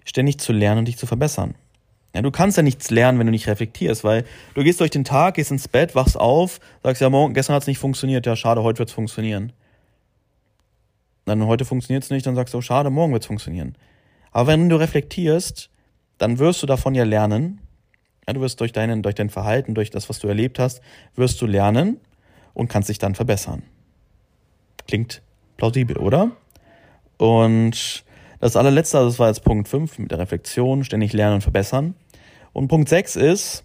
ständig 0.05 0.39
zu 0.39 0.53
lernen 0.53 0.79
und 0.79 0.87
dich 0.87 0.97
zu 0.97 1.07
verbessern. 1.07 1.55
Ja, 2.15 2.21
du 2.21 2.31
kannst 2.31 2.55
ja 2.55 2.63
nichts 2.63 2.91
lernen, 2.91 3.19
wenn 3.19 3.27
du 3.27 3.31
nicht 3.31 3.45
reflektierst, 3.45 4.05
weil 4.05 4.23
du 4.53 4.63
gehst 4.63 4.79
durch 4.79 4.89
den 4.89 5.03
Tag, 5.03 5.35
gehst 5.35 5.51
ins 5.51 5.67
Bett, 5.67 5.95
wachst 5.95 6.17
auf, 6.17 6.61
sagst 6.81 7.01
ja, 7.01 7.09
morgen, 7.09 7.33
gestern 7.33 7.55
hat 7.55 7.63
es 7.63 7.67
nicht 7.67 7.77
funktioniert, 7.77 8.25
ja, 8.25 8.37
schade, 8.37 8.63
heute 8.63 8.79
wird 8.79 8.87
es 8.87 8.95
funktionieren. 8.95 9.51
Dann 11.25 11.45
heute 11.45 11.65
funktioniert 11.65 12.05
es 12.05 12.11
nicht, 12.11 12.25
dann 12.25 12.35
sagst 12.35 12.53
du, 12.53 12.59
oh, 12.59 12.61
schade, 12.61 12.89
morgen 12.89 13.11
wird 13.11 13.23
es 13.23 13.27
funktionieren. 13.27 13.75
Aber 14.31 14.47
wenn 14.47 14.69
du 14.69 14.77
reflektierst, 14.77 15.69
dann 16.17 16.39
wirst 16.39 16.63
du 16.63 16.67
davon 16.67 16.95
ja 16.95 17.03
lernen. 17.03 17.59
Ja, 18.25 18.31
du 18.31 18.39
wirst 18.39 18.61
durch, 18.61 18.71
deinen, 18.71 19.01
durch 19.01 19.15
dein 19.15 19.29
Verhalten, 19.29 19.75
durch 19.75 19.89
das, 19.89 20.07
was 20.07 20.19
du 20.19 20.29
erlebt 20.29 20.57
hast, 20.57 20.81
wirst 21.15 21.41
du 21.41 21.45
lernen 21.45 21.99
und 22.53 22.69
kannst 22.69 22.87
dich 22.87 22.97
dann 22.97 23.15
verbessern. 23.15 23.61
Klingt 24.87 25.21
plausibel, 25.57 25.97
oder? 25.97 26.31
Und 27.17 28.05
das 28.39 28.55
allerletzte, 28.55 28.97
das 28.97 29.19
war 29.19 29.27
jetzt 29.27 29.43
Punkt 29.43 29.67
5 29.67 29.99
mit 29.99 30.11
der 30.11 30.19
Reflexion, 30.19 30.83
ständig 30.83 31.13
lernen 31.13 31.35
und 31.35 31.41
verbessern. 31.41 31.95
Und 32.53 32.67
Punkt 32.67 32.89
6 32.89 33.15
ist, 33.15 33.63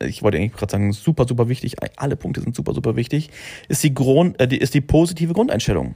ich 0.00 0.22
wollte 0.22 0.38
eigentlich 0.38 0.52
gerade 0.52 0.72
sagen, 0.72 0.92
super, 0.92 1.26
super 1.26 1.48
wichtig, 1.48 1.76
alle 1.96 2.16
Punkte 2.16 2.40
sind 2.40 2.54
super, 2.54 2.74
super 2.74 2.96
wichtig, 2.96 3.30
ist 3.68 3.82
die, 3.82 3.94
Grund, 3.94 4.40
äh, 4.40 4.54
ist 4.56 4.74
die 4.74 4.80
positive 4.80 5.32
Grundeinstellung. 5.32 5.94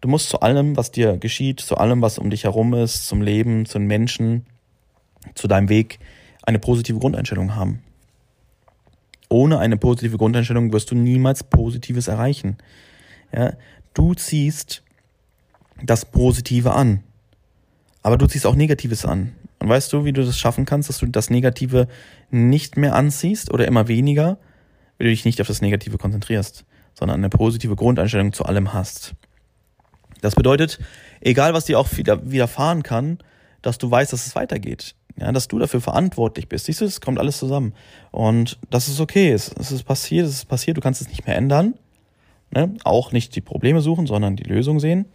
Du 0.00 0.08
musst 0.08 0.30
zu 0.30 0.40
allem, 0.40 0.76
was 0.76 0.90
dir 0.90 1.18
geschieht, 1.18 1.60
zu 1.60 1.76
allem, 1.76 2.00
was 2.00 2.18
um 2.18 2.30
dich 2.30 2.44
herum 2.44 2.74
ist, 2.74 3.06
zum 3.06 3.20
Leben, 3.20 3.66
zu 3.66 3.78
den 3.78 3.86
Menschen, 3.86 4.46
zu 5.34 5.46
deinem 5.46 5.68
Weg, 5.68 5.98
eine 6.42 6.58
positive 6.58 6.98
Grundeinstellung 6.98 7.54
haben. 7.54 7.82
Ohne 9.28 9.58
eine 9.58 9.76
positive 9.76 10.16
Grundeinstellung 10.16 10.72
wirst 10.72 10.90
du 10.90 10.94
niemals 10.94 11.44
Positives 11.44 12.08
erreichen. 12.08 12.56
Ja, 13.32 13.52
du 13.94 14.14
ziehst 14.14 14.82
das 15.82 16.04
Positive 16.04 16.72
an. 16.72 17.02
Aber 18.02 18.16
du 18.16 18.26
ziehst 18.26 18.46
auch 18.46 18.54
Negatives 18.54 19.04
an. 19.04 19.32
Und 19.58 19.68
weißt 19.68 19.92
du, 19.92 20.04
wie 20.04 20.12
du 20.12 20.24
das 20.24 20.38
schaffen 20.38 20.64
kannst, 20.64 20.88
dass 20.88 20.98
du 20.98 21.06
das 21.06 21.28
Negative 21.28 21.86
nicht 22.30 22.76
mehr 22.76 22.94
anziehst 22.94 23.52
oder 23.52 23.66
immer 23.66 23.88
weniger, 23.88 24.38
wenn 24.96 25.06
du 25.06 25.10
dich 25.10 25.24
nicht 25.24 25.40
auf 25.40 25.46
das 25.46 25.60
Negative 25.60 25.98
konzentrierst, 25.98 26.64
sondern 26.94 27.20
eine 27.20 27.28
positive 27.28 27.76
Grundeinstellung 27.76 28.32
zu 28.32 28.44
allem 28.44 28.72
hast. 28.72 29.14
Das 30.22 30.34
bedeutet, 30.34 30.78
egal 31.20 31.54
was 31.54 31.66
dir 31.66 31.78
auch 31.78 31.96
wieder 31.96 32.30
widerfahren 32.30 32.82
kann, 32.82 33.18
dass 33.62 33.78
du 33.78 33.90
weißt, 33.90 34.12
dass 34.12 34.26
es 34.26 34.34
weitergeht. 34.34 34.94
Ja, 35.18 35.32
dass 35.32 35.48
du 35.48 35.58
dafür 35.58 35.82
verantwortlich 35.82 36.48
bist. 36.48 36.64
Siehst 36.66 36.80
du, 36.80 36.86
es 36.86 37.02
kommt 37.02 37.18
alles 37.18 37.38
zusammen. 37.38 37.74
Und 38.10 38.58
das 38.70 38.88
ist 38.88 39.00
okay. 39.00 39.32
Es, 39.32 39.52
es 39.58 39.70
ist 39.70 39.82
passiert, 39.82 40.26
es 40.26 40.32
ist 40.32 40.44
passiert, 40.46 40.78
du 40.78 40.80
kannst 40.80 41.02
es 41.02 41.08
nicht 41.08 41.26
mehr 41.26 41.36
ändern. 41.36 41.74
Ne? 42.52 42.74
Auch 42.84 43.12
nicht 43.12 43.36
die 43.36 43.42
Probleme 43.42 43.82
suchen, 43.82 44.06
sondern 44.06 44.36
die 44.36 44.44
Lösung 44.44 44.80
sehen. 44.80 45.06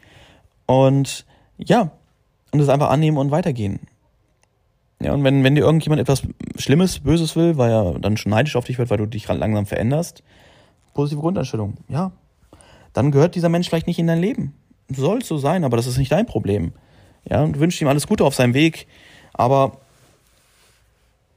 Und 0.65 1.25
ja, 1.58 1.91
und 2.51 2.60
es 2.60 2.69
einfach 2.69 2.89
annehmen 2.89 3.17
und 3.17 3.32
weitergehen. 3.32 3.80
Ja, 5.01 5.13
und 5.13 5.23
wenn, 5.23 5.43
wenn 5.43 5.56
dir 5.56 5.62
irgendjemand 5.62 6.01
etwas 6.01 6.23
Schlimmes, 6.58 6.99
Böses 6.99 7.36
will, 7.36 7.58
weil 7.58 7.71
er 7.71 7.99
dann 7.99 8.17
schon 8.17 8.30
neidisch 8.30 8.56
auf 8.56 8.65
dich 8.65 8.78
wird, 8.78 8.89
weil 8.89 8.97
du 8.97 9.06
dich 9.06 9.28
langsam 9.28 9.65
veränderst, 9.65 10.23
positive 10.93 11.21
Grundeinstellung, 11.21 11.75
ja, 11.89 12.12
dann 12.93 13.12
gehört 13.12 13.36
dieser 13.36 13.49
Mensch 13.49 13.67
vielleicht 13.67 13.88
nicht 13.88 13.99
in 13.99 14.08
dein 14.08 14.21
Leben. 14.21 14.54
Soll 14.89 15.23
so 15.23 15.38
sein, 15.38 15.63
aber 15.63 15.78
das 15.78 15.88
ist 15.88 15.97
nicht 15.97 16.12
dein 16.12 16.25
Problem. 16.25 16.71
Ja, 17.30 17.43
und 17.43 17.58
du 17.58 17.60
wünschst 17.60 17.82
ihm 17.82 17.88
alles 17.88 18.08
Gute 18.08 18.23
auf 18.23 18.36
seinem 18.36 18.54
Weg, 18.54 18.88
aber 19.34 19.80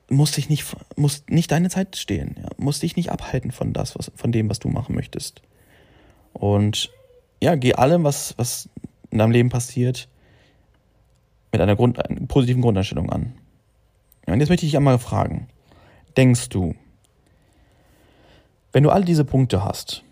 musst 0.08 0.36
dich 0.36 0.48
nicht, 0.48 0.64
musst 0.96 1.28
nicht 1.30 1.50
deine 1.50 1.68
Zeit 1.68 1.96
stehlen, 1.96 2.36
ja, 2.40 2.48
musst 2.56 2.82
dich 2.82 2.96
nicht 2.96 3.10
abhalten 3.10 3.50
von 3.50 3.72
das, 3.72 3.98
was, 3.98 4.12
von 4.14 4.32
dem, 4.32 4.48
was 4.48 4.58
du 4.58 4.68
machen 4.68 4.94
möchtest. 4.94 5.42
Und 6.32 6.90
ja, 7.42 7.56
geh 7.56 7.74
allem, 7.74 8.04
was, 8.04 8.34
was 8.36 8.68
in 9.10 9.18
deinem 9.18 9.32
Leben 9.32 9.48
passiert, 9.48 10.08
mit 11.52 11.60
einer, 11.60 11.76
Grund, 11.76 11.98
positiven 12.28 12.62
Grundeinstellung 12.62 13.10
an. 13.10 13.34
Und 14.26 14.40
jetzt 14.40 14.50
möchte 14.50 14.66
ich 14.66 14.72
dich 14.72 14.76
einmal 14.76 14.98
fragen, 14.98 15.48
denkst 16.16 16.50
du, 16.50 16.74
wenn 18.72 18.82
du 18.82 18.90
all 18.90 19.04
diese 19.04 19.24
Punkte 19.24 19.64
hast, 19.64 20.04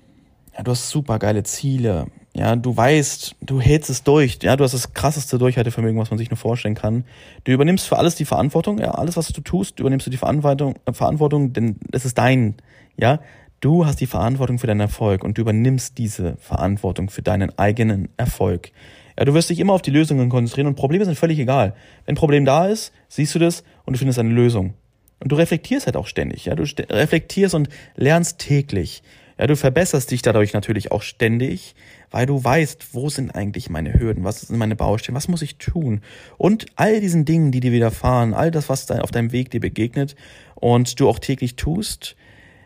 ja, 0.56 0.62
du 0.62 0.70
hast 0.70 0.88
super 0.88 1.18
geile 1.18 1.42
Ziele, 1.42 2.06
ja, 2.34 2.56
du 2.56 2.76
weißt, 2.76 3.36
du 3.40 3.60
hältst 3.60 3.90
es 3.90 4.02
durch, 4.02 4.38
ja, 4.42 4.56
du 4.56 4.64
hast 4.64 4.72
das 4.72 4.92
krasseste 4.92 5.38
Durchhaltevermögen, 5.38 5.98
was 5.98 6.10
man 6.10 6.18
sich 6.18 6.30
nur 6.30 6.36
vorstellen 6.36 6.74
kann. 6.74 7.04
Du 7.44 7.52
übernimmst 7.52 7.86
für 7.86 7.98
alles 7.98 8.14
die 8.14 8.24
Verantwortung, 8.24 8.78
ja, 8.78 8.90
alles, 8.90 9.16
was 9.16 9.28
du 9.28 9.40
tust, 9.40 9.80
übernimmst 9.80 10.06
du 10.06 10.10
die 10.10 10.16
Verantwortung, 10.16 10.74
Verantwortung, 10.92 11.52
denn 11.52 11.78
es 11.92 12.04
ist 12.04 12.18
dein, 12.18 12.56
ja. 12.96 13.20
Du 13.66 13.84
hast 13.84 14.00
die 14.00 14.06
Verantwortung 14.06 14.60
für 14.60 14.68
deinen 14.68 14.78
Erfolg 14.78 15.24
und 15.24 15.36
du 15.36 15.40
übernimmst 15.42 15.98
diese 15.98 16.36
Verantwortung 16.36 17.10
für 17.10 17.22
deinen 17.22 17.58
eigenen 17.58 18.10
Erfolg. 18.16 18.70
Ja, 19.18 19.24
du 19.24 19.34
wirst 19.34 19.50
dich 19.50 19.58
immer 19.58 19.72
auf 19.72 19.82
die 19.82 19.90
Lösungen 19.90 20.28
konzentrieren 20.28 20.68
und 20.68 20.76
Probleme 20.76 21.04
sind 21.04 21.18
völlig 21.18 21.40
egal. 21.40 21.74
Wenn 22.04 22.14
ein 22.14 22.16
Problem 22.16 22.44
da 22.44 22.68
ist, 22.68 22.92
siehst 23.08 23.34
du 23.34 23.40
das 23.40 23.64
und 23.84 23.94
du 23.94 23.98
findest 23.98 24.20
eine 24.20 24.30
Lösung. 24.30 24.74
Und 25.18 25.32
du 25.32 25.34
reflektierst 25.34 25.86
halt 25.86 25.96
auch 25.96 26.06
ständig, 26.06 26.44
ja, 26.44 26.54
du 26.54 26.62
reflektierst 26.62 27.56
und 27.56 27.68
lernst 27.96 28.38
täglich. 28.38 29.02
Ja, 29.36 29.48
du 29.48 29.56
verbesserst 29.56 30.12
dich 30.12 30.22
dadurch 30.22 30.52
natürlich 30.52 30.92
auch 30.92 31.02
ständig, 31.02 31.74
weil 32.12 32.26
du 32.26 32.44
weißt, 32.44 32.94
wo 32.94 33.08
sind 33.08 33.34
eigentlich 33.34 33.68
meine 33.68 33.94
Hürden, 33.94 34.22
was 34.22 34.42
sind 34.42 34.58
meine 34.58 34.76
Baustellen, 34.76 35.16
was 35.16 35.26
muss 35.26 35.42
ich 35.42 35.58
tun? 35.58 36.02
Und 36.38 36.66
all 36.76 37.00
diesen 37.00 37.24
Dingen, 37.24 37.50
die 37.50 37.58
dir 37.58 37.72
widerfahren, 37.72 38.32
all 38.32 38.52
das, 38.52 38.68
was 38.68 38.88
auf 38.92 39.10
deinem 39.10 39.32
Weg 39.32 39.50
dir 39.50 39.60
begegnet 39.60 40.14
und 40.54 41.00
du 41.00 41.08
auch 41.08 41.18
täglich 41.18 41.56
tust, 41.56 42.14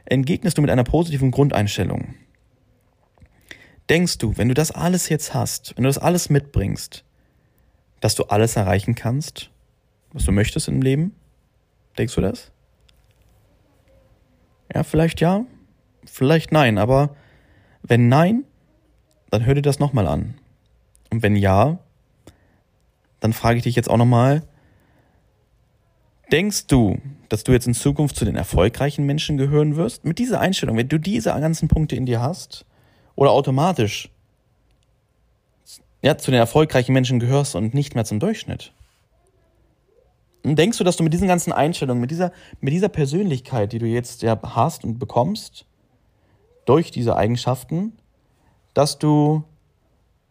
entgegnest 0.04 0.58
du 0.58 0.62
mit 0.62 0.70
einer 0.70 0.84
positiven 0.84 1.30
Grundeinstellung. 1.30 2.14
Denkst 3.88 4.18
du, 4.18 4.36
wenn 4.36 4.48
du 4.48 4.54
das 4.54 4.70
alles 4.70 5.08
jetzt 5.08 5.34
hast, 5.34 5.76
wenn 5.76 5.84
du 5.84 5.88
das 5.88 5.98
alles 5.98 6.30
mitbringst, 6.30 7.04
dass 8.00 8.14
du 8.14 8.24
alles 8.24 8.56
erreichen 8.56 8.94
kannst, 8.94 9.50
was 10.12 10.24
du 10.24 10.32
möchtest 10.32 10.68
im 10.68 10.82
Leben? 10.82 11.14
Denkst 11.98 12.14
du 12.14 12.20
das? 12.20 12.52
Ja, 14.72 14.84
vielleicht 14.84 15.20
ja, 15.20 15.44
vielleicht 16.04 16.52
nein, 16.52 16.78
aber 16.78 17.16
wenn 17.82 18.08
nein, 18.08 18.44
dann 19.30 19.44
hör 19.44 19.54
dir 19.54 19.62
das 19.62 19.78
nochmal 19.78 20.06
an. 20.06 20.34
Und 21.10 21.22
wenn 21.22 21.36
ja, 21.36 21.78
dann 23.18 23.32
frage 23.32 23.58
ich 23.58 23.64
dich 23.64 23.76
jetzt 23.76 23.90
auch 23.90 23.96
nochmal, 23.96 24.42
denkst 26.32 26.66
du, 26.66 26.98
dass 27.28 27.44
du 27.44 27.52
jetzt 27.52 27.66
in 27.66 27.74
Zukunft 27.74 28.16
zu 28.16 28.24
den 28.24 28.36
erfolgreichen 28.36 29.06
Menschen 29.06 29.36
gehören 29.36 29.76
wirst? 29.76 30.04
Mit 30.04 30.18
dieser 30.18 30.40
Einstellung, 30.40 30.76
wenn 30.76 30.88
du 30.88 30.98
diese 30.98 31.30
ganzen 31.30 31.68
Punkte 31.68 31.96
in 31.96 32.06
dir 32.06 32.20
hast, 32.20 32.64
oder 33.20 33.32
automatisch 33.32 34.10
ja, 36.02 36.16
zu 36.16 36.30
den 36.30 36.40
erfolgreichen 36.40 36.94
Menschen 36.94 37.20
gehörst 37.20 37.54
und 37.54 37.74
nicht 37.74 37.94
mehr 37.94 38.04
zum 38.04 38.18
Durchschnitt? 38.18 38.72
Und 40.42 40.56
denkst 40.56 40.78
du, 40.78 40.84
dass 40.84 40.96
du 40.96 41.04
mit 41.04 41.12
diesen 41.12 41.28
ganzen 41.28 41.52
Einstellungen, 41.52 42.00
mit 42.00 42.10
dieser, 42.10 42.32
mit 42.60 42.72
dieser 42.72 42.88
Persönlichkeit, 42.88 43.72
die 43.72 43.78
du 43.78 43.86
jetzt 43.86 44.22
ja 44.22 44.40
hast 44.42 44.84
und 44.84 44.98
bekommst, 44.98 45.66
durch 46.64 46.90
diese 46.90 47.16
Eigenschaften, 47.16 47.92
dass 48.72 48.98
du 48.98 49.44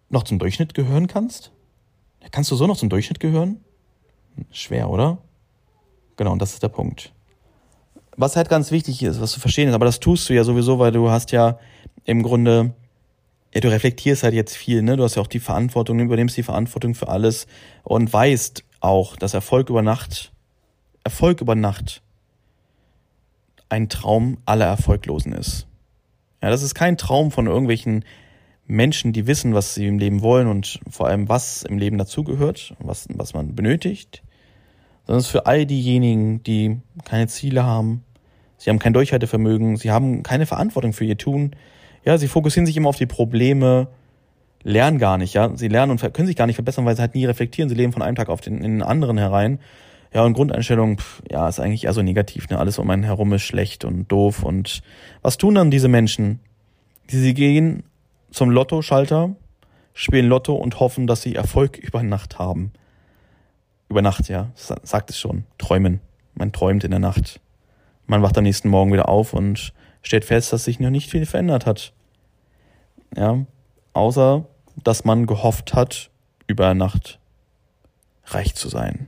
noch 0.10 0.24
zum 0.24 0.40
Durchschnitt 0.40 0.74
gehören 0.74 1.06
kannst? 1.06 1.52
Kannst 2.32 2.50
du 2.50 2.56
so 2.56 2.66
noch 2.66 2.78
zum 2.78 2.90
Durchschnitt 2.90 3.20
gehören? 3.20 3.64
Schwer, 4.52 4.90
oder? 4.90 5.20
Genau, 6.20 6.34
und 6.34 6.42
das 6.42 6.52
ist 6.52 6.64
der 6.64 6.68
Punkt. 6.68 7.14
Was 8.18 8.36
halt 8.36 8.50
ganz 8.50 8.72
wichtig 8.72 9.02
ist, 9.04 9.22
was 9.22 9.32
zu 9.32 9.40
verstehen 9.40 9.70
ist, 9.70 9.74
aber 9.74 9.86
das 9.86 10.02
tust 10.02 10.28
du 10.28 10.34
ja 10.34 10.44
sowieso, 10.44 10.78
weil 10.78 10.92
du 10.92 11.10
hast 11.10 11.32
ja 11.32 11.58
im 12.04 12.24
Grunde, 12.24 12.74
ja, 13.54 13.62
du 13.62 13.72
reflektierst 13.72 14.24
halt 14.24 14.34
jetzt 14.34 14.58
viel, 14.58 14.82
ne? 14.82 14.98
Du 14.98 15.04
hast 15.06 15.16
ja 15.16 15.22
auch 15.22 15.28
die 15.28 15.40
Verantwortung, 15.40 15.98
du 15.98 16.04
übernimmst 16.04 16.36
die 16.36 16.44
Verantwortung 16.44 16.94
für 16.94 17.08
alles 17.08 17.48
und 17.84 18.12
weißt 18.12 18.66
auch, 18.82 19.16
dass 19.16 19.34
Erfolg 19.34 19.70
über 19.70 19.82
Nacht 19.82 20.34
Erfolg 21.06 21.40
über 21.40 21.56
Nacht 21.56 22.02
ein 23.70 23.88
Traum 23.88 24.40
aller 24.46 24.66
Erfolglosen 24.66 25.32
ist. 25.32 25.68
Ja, 26.44 26.50
das 26.50 26.64
ist 26.64 26.76
kein 26.76 26.98
Traum 26.98 27.32
von 27.32 27.48
irgendwelchen 27.48 28.04
Menschen, 28.68 29.14
die 29.14 29.26
wissen, 29.26 29.54
was 29.54 29.74
sie 29.74 29.88
im 29.88 30.00
Leben 30.00 30.22
wollen 30.22 30.48
und 30.48 30.82
vor 30.90 31.08
allem, 31.08 31.30
was 31.30 31.64
im 31.64 31.78
Leben 31.78 31.98
dazugehört, 31.98 32.76
was, 32.80 33.08
was 33.14 33.34
man 33.34 33.56
benötigt, 33.56 34.22
sondern 35.10 35.22
es 35.22 35.26
ist 35.26 35.32
für 35.32 35.48
all 35.48 35.66
diejenigen, 35.66 36.44
die 36.44 36.82
keine 37.04 37.26
Ziele 37.26 37.64
haben, 37.64 38.04
sie 38.58 38.70
haben 38.70 38.78
kein 38.78 38.94
Durchhaltevermögen, 38.94 39.76
sie 39.76 39.90
haben 39.90 40.22
keine 40.22 40.46
Verantwortung 40.46 40.94
für 40.94 41.04
ihr 41.04 41.18
Tun. 41.18 41.56
Ja, 42.06 42.20
sie 42.20 42.28
fokussieren 42.28 42.68
sich 42.68 42.78
immer 42.78 42.90
auf 42.90 42.98
die 42.98 43.08
Probleme, 43.08 43.88
lernen 44.62 45.00
gar 45.00 45.18
nicht, 45.18 45.34
ja. 45.34 45.50
Sie 45.56 45.68
lernen 45.68 45.94
und 45.94 46.14
können 46.14 46.28
sich 46.28 46.36
gar 46.36 46.46
nicht 46.46 46.58
verbessern, 46.58 46.86
weil 46.86 46.96
sie 46.96 47.02
halt 47.02 47.16
nie 47.16 47.26
reflektieren. 47.26 47.70
Sie 47.70 47.76
leben 47.76 47.92
von 47.92 48.04
einem 48.04 48.16
Tag 48.16 48.30
auf 48.30 48.40
den, 48.40 48.58
in 48.58 48.74
den 48.74 48.84
anderen 48.84 49.18
herein. 49.18 49.58
Ja, 50.14 50.24
und 50.24 50.34
Grundeinstellung, 50.34 51.00
pff, 51.00 51.24
ja, 51.32 51.50
ist 51.50 51.60
eigentlich 51.60 51.86
eher 51.86 51.94
so 51.94 52.04
negativ, 52.04 52.48
ne? 52.50 52.60
Alles 52.60 52.78
um 52.78 52.88
einen 52.92 53.02
herum 53.02 53.34
ist 53.34 53.42
schlecht 53.42 53.86
und 53.86 54.12
doof. 54.12 54.44
Und 54.44 54.84
was 55.24 55.38
tun 55.40 55.56
dann 55.56 55.72
diese 55.72 55.88
Menschen? 55.88 56.40
Sie 57.08 57.34
gehen 57.34 57.82
zum 58.30 58.52
Lottoschalter, 58.52 59.36
spielen 59.96 60.28
Lotto 60.28 60.54
und 60.54 60.80
hoffen, 60.80 61.08
dass 61.08 61.24
sie 61.24 61.34
Erfolg 61.34 61.80
über 61.80 62.04
Nacht 62.04 62.38
haben. 62.38 62.74
Über 63.90 64.02
Nacht, 64.02 64.30
ja, 64.30 64.52
sagt 64.56 65.10
es 65.10 65.18
schon. 65.18 65.46
Träumen. 65.58 66.00
Man 66.36 66.52
träumt 66.52 66.84
in 66.84 66.92
der 66.92 67.00
Nacht. 67.00 67.42
Man 68.06 68.22
wacht 68.22 68.38
am 68.38 68.44
nächsten 68.44 68.70
Morgen 68.70 68.94
wieder 68.94 69.10
auf 69.10 69.34
und 69.34 69.74
stellt 70.02 70.26
fest, 70.26 70.54
dass 70.54 70.64
sich 70.64 70.80
noch 70.80 70.90
nicht 70.90 71.10
viel 71.10 71.26
verändert 71.26 71.66
hat. 71.66 71.94
Ja, 73.16 73.46
außer 73.94 74.46
dass 74.84 75.04
man 75.04 75.26
gehofft 75.26 75.74
hat, 75.74 76.10
über 76.48 76.74
Nacht 76.74 77.20
reich 78.26 78.56
zu 78.56 78.70
sein. 78.70 79.08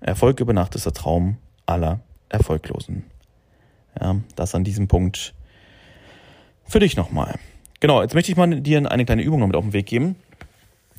Erfolg 0.00 0.40
über 0.40 0.52
Nacht 0.52 0.74
ist 0.74 0.86
der 0.86 0.92
Traum 0.92 1.38
aller 1.66 2.00
Erfolglosen. 2.28 3.04
Ja, 4.00 4.16
das 4.34 4.54
an 4.54 4.64
diesem 4.64 4.88
Punkt 4.88 5.34
für 6.64 6.80
dich 6.80 6.96
nochmal. 6.96 7.38
Genau, 7.80 8.02
jetzt 8.02 8.14
möchte 8.14 8.30
ich 8.30 8.36
mal 8.36 8.60
dir 8.60 8.90
eine 8.90 9.04
kleine 9.04 9.22
Übung 9.22 9.40
noch 9.40 9.46
mit 9.46 9.56
auf 9.56 9.64
den 9.64 9.72
Weg 9.72 9.86
geben. 9.86 10.16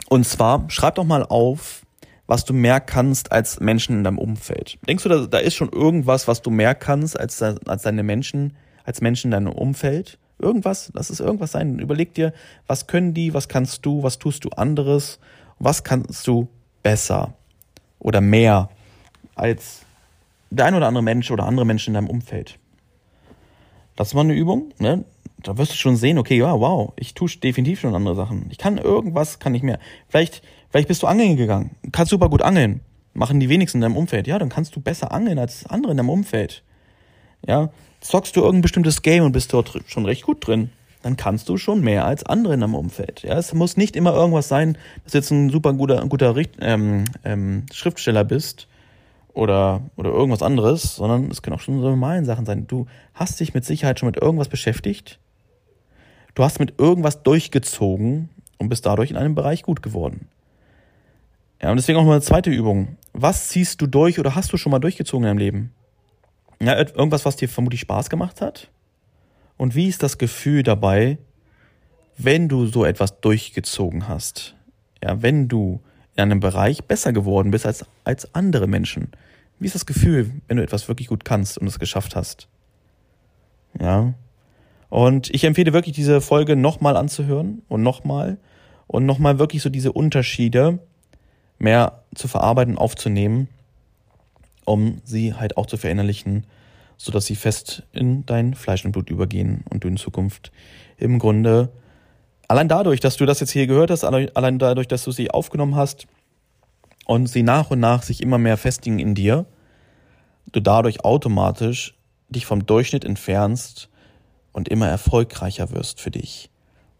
Und 0.09 0.25
zwar, 0.25 0.69
schreib 0.69 0.95
doch 0.95 1.03
mal 1.03 1.23
auf, 1.23 1.85
was 2.27 2.45
du 2.45 2.53
mehr 2.53 2.79
kannst 2.79 3.31
als 3.31 3.59
Menschen 3.59 3.97
in 3.97 4.03
deinem 4.03 4.19
Umfeld. 4.19 4.77
Denkst 4.87 5.03
du, 5.03 5.09
da, 5.09 5.25
da 5.25 5.37
ist 5.39 5.55
schon 5.55 5.71
irgendwas, 5.71 6.27
was 6.27 6.41
du 6.41 6.51
mehr 6.51 6.75
kannst 6.75 7.19
als, 7.19 7.41
als 7.41 7.81
deine 7.81 8.03
Menschen, 8.03 8.55
als 8.83 9.01
Menschen 9.01 9.27
in 9.27 9.31
deinem 9.31 9.53
Umfeld? 9.53 10.19
Irgendwas, 10.39 10.91
lass 10.93 11.09
es 11.09 11.19
irgendwas 11.19 11.53
sein. 11.53 11.79
Überleg 11.79 12.13
dir, 12.13 12.33
was 12.67 12.85
können 12.85 13.13
die, 13.13 13.33
was 13.33 13.47
kannst 13.47 13.85
du, 13.85 14.03
was 14.03 14.19
tust 14.19 14.45
du 14.45 14.49
anderes, 14.49 15.19
was 15.57 15.83
kannst 15.83 16.27
du 16.27 16.47
besser 16.83 17.33
oder 17.99 18.21
mehr 18.21 18.69
als 19.35 19.81
der 20.49 20.65
ein 20.65 20.75
oder 20.75 20.87
andere 20.87 21.03
Mensch 21.03 21.31
oder 21.31 21.45
andere 21.45 21.65
Menschen 21.65 21.91
in 21.91 21.93
deinem 21.95 22.09
Umfeld. 22.09 22.59
Das 23.95 24.13
mal 24.13 24.21
eine 24.21 24.33
Übung, 24.33 24.73
ne? 24.79 25.05
Da 25.43 25.57
wirst 25.57 25.71
du 25.71 25.75
schon 25.75 25.97
sehen, 25.97 26.17
okay, 26.17 26.37
ja, 26.37 26.59
wow, 26.59 26.93
ich 26.95 27.13
tue 27.13 27.29
definitiv 27.29 27.79
schon 27.79 27.93
andere 27.93 28.15
Sachen. 28.15 28.47
Ich 28.49 28.57
kann 28.57 28.77
irgendwas, 28.77 29.39
kann 29.39 29.53
ich 29.53 29.61
mehr. 29.61 29.79
Vielleicht, 30.07 30.41
vielleicht 30.69 30.87
bist 30.87 31.03
du 31.03 31.07
angeln 31.07 31.37
gegangen, 31.37 31.71
kannst 31.91 32.11
super 32.11 32.29
gut 32.29 32.41
angeln. 32.41 32.81
Machen 33.13 33.39
die 33.39 33.49
wenigsten 33.49 33.79
in 33.79 33.81
deinem 33.81 33.97
Umfeld. 33.97 34.27
Ja, 34.27 34.37
dann 34.37 34.49
kannst 34.49 34.75
du 34.75 34.79
besser 34.79 35.11
angeln 35.11 35.39
als 35.39 35.65
andere 35.65 35.91
in 35.91 35.97
deinem 35.97 36.09
Umfeld. 36.09 36.63
Ja, 37.47 37.69
zockst 38.01 38.35
du 38.35 38.41
irgendein 38.41 38.61
bestimmtes 38.61 39.01
Game 39.01 39.23
und 39.23 39.31
bist 39.31 39.53
dort 39.53 39.81
schon 39.87 40.05
recht 40.05 40.23
gut 40.23 40.45
drin, 40.45 40.69
dann 41.03 41.17
kannst 41.17 41.49
du 41.49 41.57
schon 41.57 41.81
mehr 41.81 42.05
als 42.05 42.23
andere 42.25 42.53
in 42.53 42.61
deinem 42.61 42.75
Umfeld. 42.75 43.23
Ja, 43.23 43.37
es 43.37 43.53
muss 43.53 43.77
nicht 43.77 43.95
immer 43.95 44.13
irgendwas 44.13 44.47
sein, 44.47 44.77
dass 45.03 45.13
du 45.13 45.17
jetzt 45.17 45.31
ein 45.31 45.49
super 45.49 45.73
guter, 45.73 46.05
guter 46.07 46.35
ähm, 46.59 47.05
ähm, 47.23 47.65
Schriftsteller 47.71 48.23
bist 48.23 48.67
oder, 49.33 49.81
oder 49.95 50.11
irgendwas 50.11 50.41
anderes, 50.41 50.95
sondern 50.95 51.29
es 51.31 51.41
können 51.41 51.55
auch 51.55 51.61
schon 51.61 51.79
so 51.79 51.89
normalen 51.89 52.25
Sachen 52.25 52.45
sein. 52.45 52.67
Du 52.67 52.87
hast 53.13 53.39
dich 53.39 53.53
mit 53.53 53.65
Sicherheit 53.65 53.99
schon 53.99 54.07
mit 54.07 54.17
irgendwas 54.17 54.49
beschäftigt. 54.49 55.19
Du 56.35 56.43
hast 56.43 56.59
mit 56.59 56.79
irgendwas 56.79 57.23
durchgezogen 57.23 58.29
und 58.57 58.69
bist 58.69 58.85
dadurch 58.85 59.11
in 59.11 59.17
einem 59.17 59.35
Bereich 59.35 59.63
gut 59.63 59.81
geworden. 59.81 60.27
Ja, 61.61 61.71
und 61.71 61.77
deswegen 61.77 61.97
auch 61.97 62.03
noch 62.03 62.11
eine 62.11 62.21
zweite 62.21 62.49
Übung. 62.49 62.97
Was 63.13 63.49
ziehst 63.49 63.81
du 63.81 63.87
durch 63.87 64.19
oder 64.19 64.35
hast 64.35 64.53
du 64.53 64.57
schon 64.57 64.71
mal 64.71 64.79
durchgezogen 64.79 65.25
in 65.25 65.29
deinem 65.29 65.37
Leben? 65.39 65.71
Ja, 66.59 66.77
irgendwas, 66.77 67.25
was 67.25 67.35
dir 67.35 67.49
vermutlich 67.49 67.81
Spaß 67.81 68.09
gemacht 68.09 68.41
hat? 68.41 68.69
Und 69.57 69.75
wie 69.75 69.87
ist 69.87 70.03
das 70.03 70.17
Gefühl 70.17 70.63
dabei, 70.63 71.17
wenn 72.17 72.47
du 72.47 72.67
so 72.67 72.85
etwas 72.85 73.21
durchgezogen 73.21 74.07
hast? 74.07 74.55
Ja, 75.03 75.21
wenn 75.21 75.47
du 75.47 75.81
in 76.15 76.23
einem 76.23 76.39
Bereich 76.39 76.83
besser 76.83 77.13
geworden 77.13 77.51
bist 77.51 77.65
als, 77.65 77.85
als 78.03 78.33
andere 78.33 78.67
Menschen. 78.67 79.11
Wie 79.59 79.67
ist 79.67 79.75
das 79.75 79.85
Gefühl, 79.85 80.31
wenn 80.47 80.57
du 80.57 80.63
etwas 80.63 80.87
wirklich 80.87 81.07
gut 81.07 81.25
kannst 81.25 81.57
und 81.57 81.67
es 81.67 81.79
geschafft 81.79 82.15
hast? 82.15 82.47
Ja. 83.79 84.13
Und 84.89 85.29
ich 85.33 85.43
empfehle 85.43 85.73
wirklich, 85.73 85.95
diese 85.95 86.21
Folge 86.21 86.55
nochmal 86.55 86.97
anzuhören 86.97 87.61
und 87.67 87.83
nochmal 87.83 88.37
und 88.87 89.05
nochmal 89.05 89.37
wirklich 89.37 89.61
so 89.61 89.69
diese 89.69 89.91
Unterschiede 89.91 90.79
mehr 91.59 92.03
zu 92.15 92.27
verarbeiten, 92.27 92.77
aufzunehmen 92.77 93.49
um 94.67 95.01
sie 95.05 95.33
halt 95.33 95.55
auch 95.55 95.65
zu 95.65 95.77
verinnerlichen, 95.77 96.45
sodass 96.97 97.25
sie 97.25 97.35
fest 97.35 97.83
in 97.93 98.25
dein 98.25 98.53
Fleisch 98.53 98.83
und 98.83 98.91
Blut 98.91 99.09
übergehen 99.09 99.63
und 99.69 99.83
du 99.83 99.87
in 99.87 99.97
Zukunft 99.97 100.51
im 100.97 101.19
Grunde 101.19 101.69
allein 102.49 102.67
dadurch, 102.67 102.99
dass 102.99 103.15
du 103.15 103.25
das 103.25 103.39
jetzt 103.39 103.51
hier 103.51 103.65
gehört 103.65 103.91
hast, 103.91 104.03
allein 104.03 104.59
dadurch, 104.59 104.87
dass 104.87 105.03
du 105.05 105.11
sie 105.11 105.31
aufgenommen 105.31 105.75
hast 105.75 106.07
und 107.05 107.27
sie 107.27 107.43
nach 107.43 107.71
und 107.71 107.79
nach 107.79 108.03
sich 108.03 108.21
immer 108.21 108.37
mehr 108.37 108.57
festigen 108.57 108.99
in 108.99 109.15
dir, 109.15 109.45
du 110.51 110.59
dadurch 110.59 111.05
automatisch 111.05 111.95
dich 112.27 112.45
vom 112.45 112.65
Durchschnitt 112.65 113.05
entfernst 113.05 113.89
und 114.51 114.67
immer 114.67 114.89
erfolgreicher 114.89 115.71
wirst 115.71 116.01
für 116.01 116.11
dich. 116.11 116.49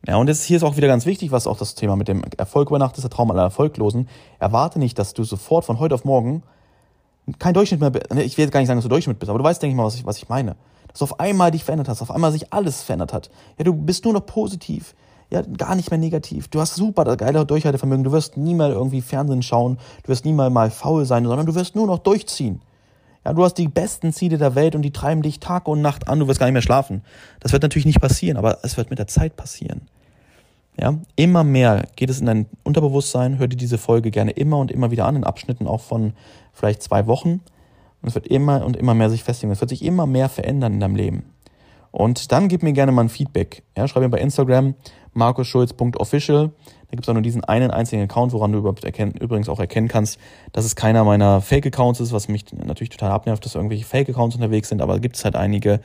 Ja, 0.06 0.18
und 0.18 0.28
jetzt 0.28 0.44
hier 0.44 0.58
ist 0.58 0.64
auch 0.64 0.78
wieder 0.78 0.88
ganz 0.88 1.06
wichtig, 1.06 1.32
was 1.32 1.48
auch 1.48 1.58
das 1.58 1.76
Thema 1.76 1.96
mit 1.96 2.08
dem 2.08 2.24
Erfolg 2.38 2.70
über 2.70 2.80
Nacht 2.80 2.96
ist, 2.96 3.04
der 3.04 3.10
Traum 3.10 3.32
aller 3.32 3.42
Erfolglosen. 3.42 4.08
Erwarte 4.40 4.80
nicht, 4.80 5.00
dass 5.00 5.14
du 5.14 5.24
sofort 5.24 5.66
von 5.66 5.80
heute 5.80 5.96
auf 5.96 6.06
morgen 6.06 6.44
kein 7.40 7.54
Durchschnitt 7.54 7.82
mehr, 7.82 7.92
ne, 7.92 8.24
ich 8.24 8.38
will 8.38 8.46
jetzt 8.46 8.54
gar 8.54 8.60
nicht 8.60 8.68
sagen, 8.68 8.78
dass 8.78 8.86
du 8.86 8.90
Durchschnitt 8.90 9.20
bist, 9.20 9.30
aber 9.30 9.40
du 9.40 9.44
weißt, 9.44 9.62
denke 9.62 9.72
ich 9.72 9.78
mal, 9.78 9.86
was 9.86 9.96
ich, 9.96 10.06
was 10.06 10.18
ich 10.18 10.30
meine. 10.30 10.56
Dass 10.88 11.00
du 11.00 11.04
auf 11.06 11.20
einmal 11.20 11.52
dich 11.52 11.64
verändert 11.64 11.90
hast, 11.90 12.02
auf 12.02 12.12
einmal 12.12 12.32
sich 12.32 12.54
alles 12.54 12.82
verändert 12.84 13.14
hat. 13.14 13.30
Ja, 13.58 13.66
du 13.66 13.74
bist 13.74 14.06
nur 14.06 14.14
noch 14.14 14.26
positiv, 14.26 14.96
ja, 15.30 15.42
gar 15.42 15.76
nicht 15.76 15.92
mehr 15.92 16.00
negativ. 16.00 16.48
Du 16.48 16.62
hast 16.62 16.76
super 16.76 17.04
das 17.04 17.18
geile 17.18 17.46
Durchhaltevermögen, 17.46 18.06
du 18.06 18.12
wirst 18.14 18.38
nie 18.38 18.56
mal 18.56 18.72
irgendwie 18.72 19.02
Fernsehen 19.02 19.44
schauen, 19.44 19.78
du 20.04 20.10
wirst 20.10 20.24
nie 20.24 20.34
mal 20.34 20.50
mal 20.50 20.72
faul 20.72 21.06
sein, 21.06 21.26
sondern 21.26 21.46
du 21.46 21.56
wirst 21.56 21.76
nur 21.76 21.88
noch 21.88 22.00
durchziehen. 22.00 22.62
Ja, 23.28 23.34
du 23.34 23.44
hast 23.44 23.56
die 23.56 23.68
besten 23.68 24.14
Ziele 24.14 24.38
der 24.38 24.56
Welt 24.56 24.74
und 24.74 24.84
die 24.84 24.92
treiben 24.92 25.22
dich 25.22 25.42
Tag 25.42 25.68
und 25.68 25.82
Nacht 25.82 26.08
an, 26.08 26.18
du 26.18 26.30
wirst 26.30 26.40
gar 26.40 26.46
nicht 26.46 26.54
mehr 26.54 26.62
schlafen. 26.62 27.02
Das 27.42 27.52
wird 27.52 27.62
natürlich 27.62 27.86
nicht 27.86 28.00
passieren, 28.00 28.38
aber 28.38 28.60
es 28.64 28.78
wird 28.78 28.90
mit 28.90 29.00
der 29.00 29.08
Zeit 29.08 29.36
passieren. 29.36 29.82
Ja, 30.80 30.98
immer 31.18 31.44
mehr 31.44 31.90
geht 31.98 32.10
es 32.10 32.22
in 32.22 32.26
dein 32.26 32.46
Unterbewusstsein. 32.64 33.38
Hör 33.38 33.50
dir 33.50 33.58
diese 33.58 33.78
Folge 33.78 34.12
gerne 34.12 34.32
immer 34.32 34.58
und 34.60 34.72
immer 34.72 34.92
wieder 34.92 35.06
an, 35.06 35.18
in 35.18 35.26
Abschnitten 35.26 35.68
auch 35.68 35.82
von 35.82 36.14
vielleicht 36.54 36.82
zwei 36.82 37.06
Wochen. 37.06 37.42
Und 38.02 38.08
es 38.08 38.16
wird 38.16 38.28
immer 38.28 38.64
und 38.64 38.78
immer 38.78 38.94
mehr 38.94 39.10
sich 39.10 39.26
festigen. 39.26 39.52
Es 39.52 39.60
wird 39.60 39.72
sich 39.72 39.84
immer 39.84 40.08
mehr 40.08 40.30
verändern 40.30 40.76
in 40.76 40.80
deinem 40.80 40.96
Leben. 40.96 41.26
Und 41.98 42.32
dann 42.32 42.48
gib 42.48 42.62
mir 42.62 42.74
gerne 42.74 42.92
mal 42.92 43.06
ein 43.06 43.10
Feedback. 43.10 43.64
Ja, 43.76 43.88
schreib 43.88 44.04
mir 44.04 44.10
bei 44.10 44.20
Instagram 44.20 44.76
markusschulz.official. 45.14 46.50
Da 46.50 46.92
gibt 46.92 47.02
es 47.02 47.10
auch 47.10 47.14
nur 47.14 47.24
diesen 47.24 47.44
einen 47.44 47.72
einzigen 47.72 48.04
Account, 48.04 48.34
woran 48.34 48.52
du 48.52 48.60
überhaupt 48.60 48.84
erkennen, 48.84 49.14
übrigens 49.20 49.50
auch 49.50 49.60
erkennen 49.60 49.88
kannst, 49.88 50.20
dass 50.52 50.64
es 50.64 50.76
keiner 50.76 51.04
meiner 51.04 51.42
Fake-Accounts 51.42 52.00
ist, 52.00 52.12
was 52.12 52.28
mich 52.28 52.46
natürlich 52.54 52.90
total 52.90 53.10
abnervt, 53.10 53.44
dass 53.44 53.56
irgendwelche 53.56 53.84
Fake-Accounts 53.84 54.36
unterwegs 54.36 54.70
sind, 54.70 54.84
aber 54.84 55.00
gibt 55.00 55.16
es 55.16 55.26
halt 55.26 55.36
einige, 55.36 55.80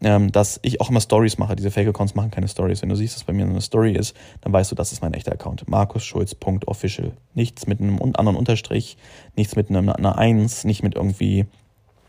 ähm, 0.00 0.32
dass 0.32 0.58
ich 0.62 0.80
auch 0.80 0.88
immer 0.88 1.02
Stories 1.02 1.36
mache. 1.36 1.54
Diese 1.54 1.70
Fake-Accounts 1.70 2.14
machen 2.14 2.30
keine 2.30 2.48
Stories. 2.48 2.80
Wenn 2.80 2.88
du 2.88 2.96
siehst, 2.96 3.16
dass 3.16 3.24
bei 3.24 3.34
mir 3.34 3.44
eine 3.44 3.60
Story 3.60 3.92
ist, 3.92 4.16
dann 4.40 4.54
weißt 4.54 4.70
du, 4.70 4.74
das 4.74 4.90
ist 4.92 5.02
mein 5.02 5.12
echter 5.12 5.32
Account. 5.32 5.68
markusschulz.official. 5.68 7.12
Nichts 7.34 7.66
mit 7.66 7.78
einem 7.78 8.00
anderen 8.00 8.36
Unterstrich, 8.36 8.96
nichts 9.36 9.54
mit 9.54 9.68
einer, 9.68 9.96
einer 9.98 10.16
Eins, 10.16 10.64
nicht 10.64 10.82
mit 10.82 10.94
irgendwie 10.94 11.44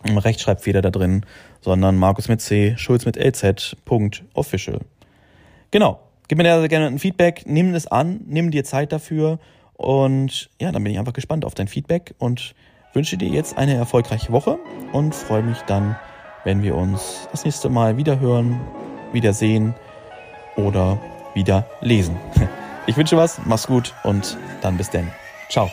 Rechtschreibfehler 0.05 0.81
da 0.81 0.89
drin, 0.89 1.25
sondern 1.61 1.97
Markus 1.97 2.27
mit 2.27 2.41
C, 2.41 2.75
Schulz 2.77 3.05
mit 3.05 3.17
LZ, 3.17 3.77
Punkt, 3.85 4.23
official. 4.33 4.79
Genau. 5.71 5.99
Gib 6.27 6.37
mir 6.37 6.45
da 6.45 6.65
gerne 6.67 6.87
ein 6.87 6.99
Feedback, 6.99 7.43
nimm 7.45 7.75
es 7.75 7.85
an, 7.85 8.21
nimm 8.27 8.49
dir 8.49 8.63
Zeit 8.63 8.91
dafür 8.91 9.39
und 9.73 10.49
ja, 10.59 10.71
dann 10.71 10.81
bin 10.83 10.93
ich 10.93 10.99
einfach 10.99 11.13
gespannt 11.13 11.43
auf 11.43 11.53
dein 11.53 11.67
Feedback 11.67 12.15
und 12.17 12.55
wünsche 12.93 13.17
dir 13.17 13.27
jetzt 13.27 13.57
eine 13.57 13.73
erfolgreiche 13.73 14.31
Woche 14.31 14.57
und 14.93 15.13
freue 15.13 15.43
mich 15.43 15.59
dann 15.67 15.97
wenn 16.43 16.61
wir 16.61 16.75
uns 16.75 17.27
das 17.31 17.45
nächste 17.45 17.69
Mal 17.69 17.97
wieder 17.97 18.19
hören, 18.19 18.59
wieder 19.11 19.33
sehen 19.33 19.73
oder 20.55 20.99
wieder 21.33 21.65
lesen. 21.81 22.17
Ich 22.85 22.97
wünsche 22.97 23.15
was, 23.15 23.39
mach's 23.45 23.65
gut 23.65 23.93
und 24.03 24.37
dann 24.61 24.75
bis 24.75 24.89
denn. 24.89 25.07
Ciao. 25.47 25.71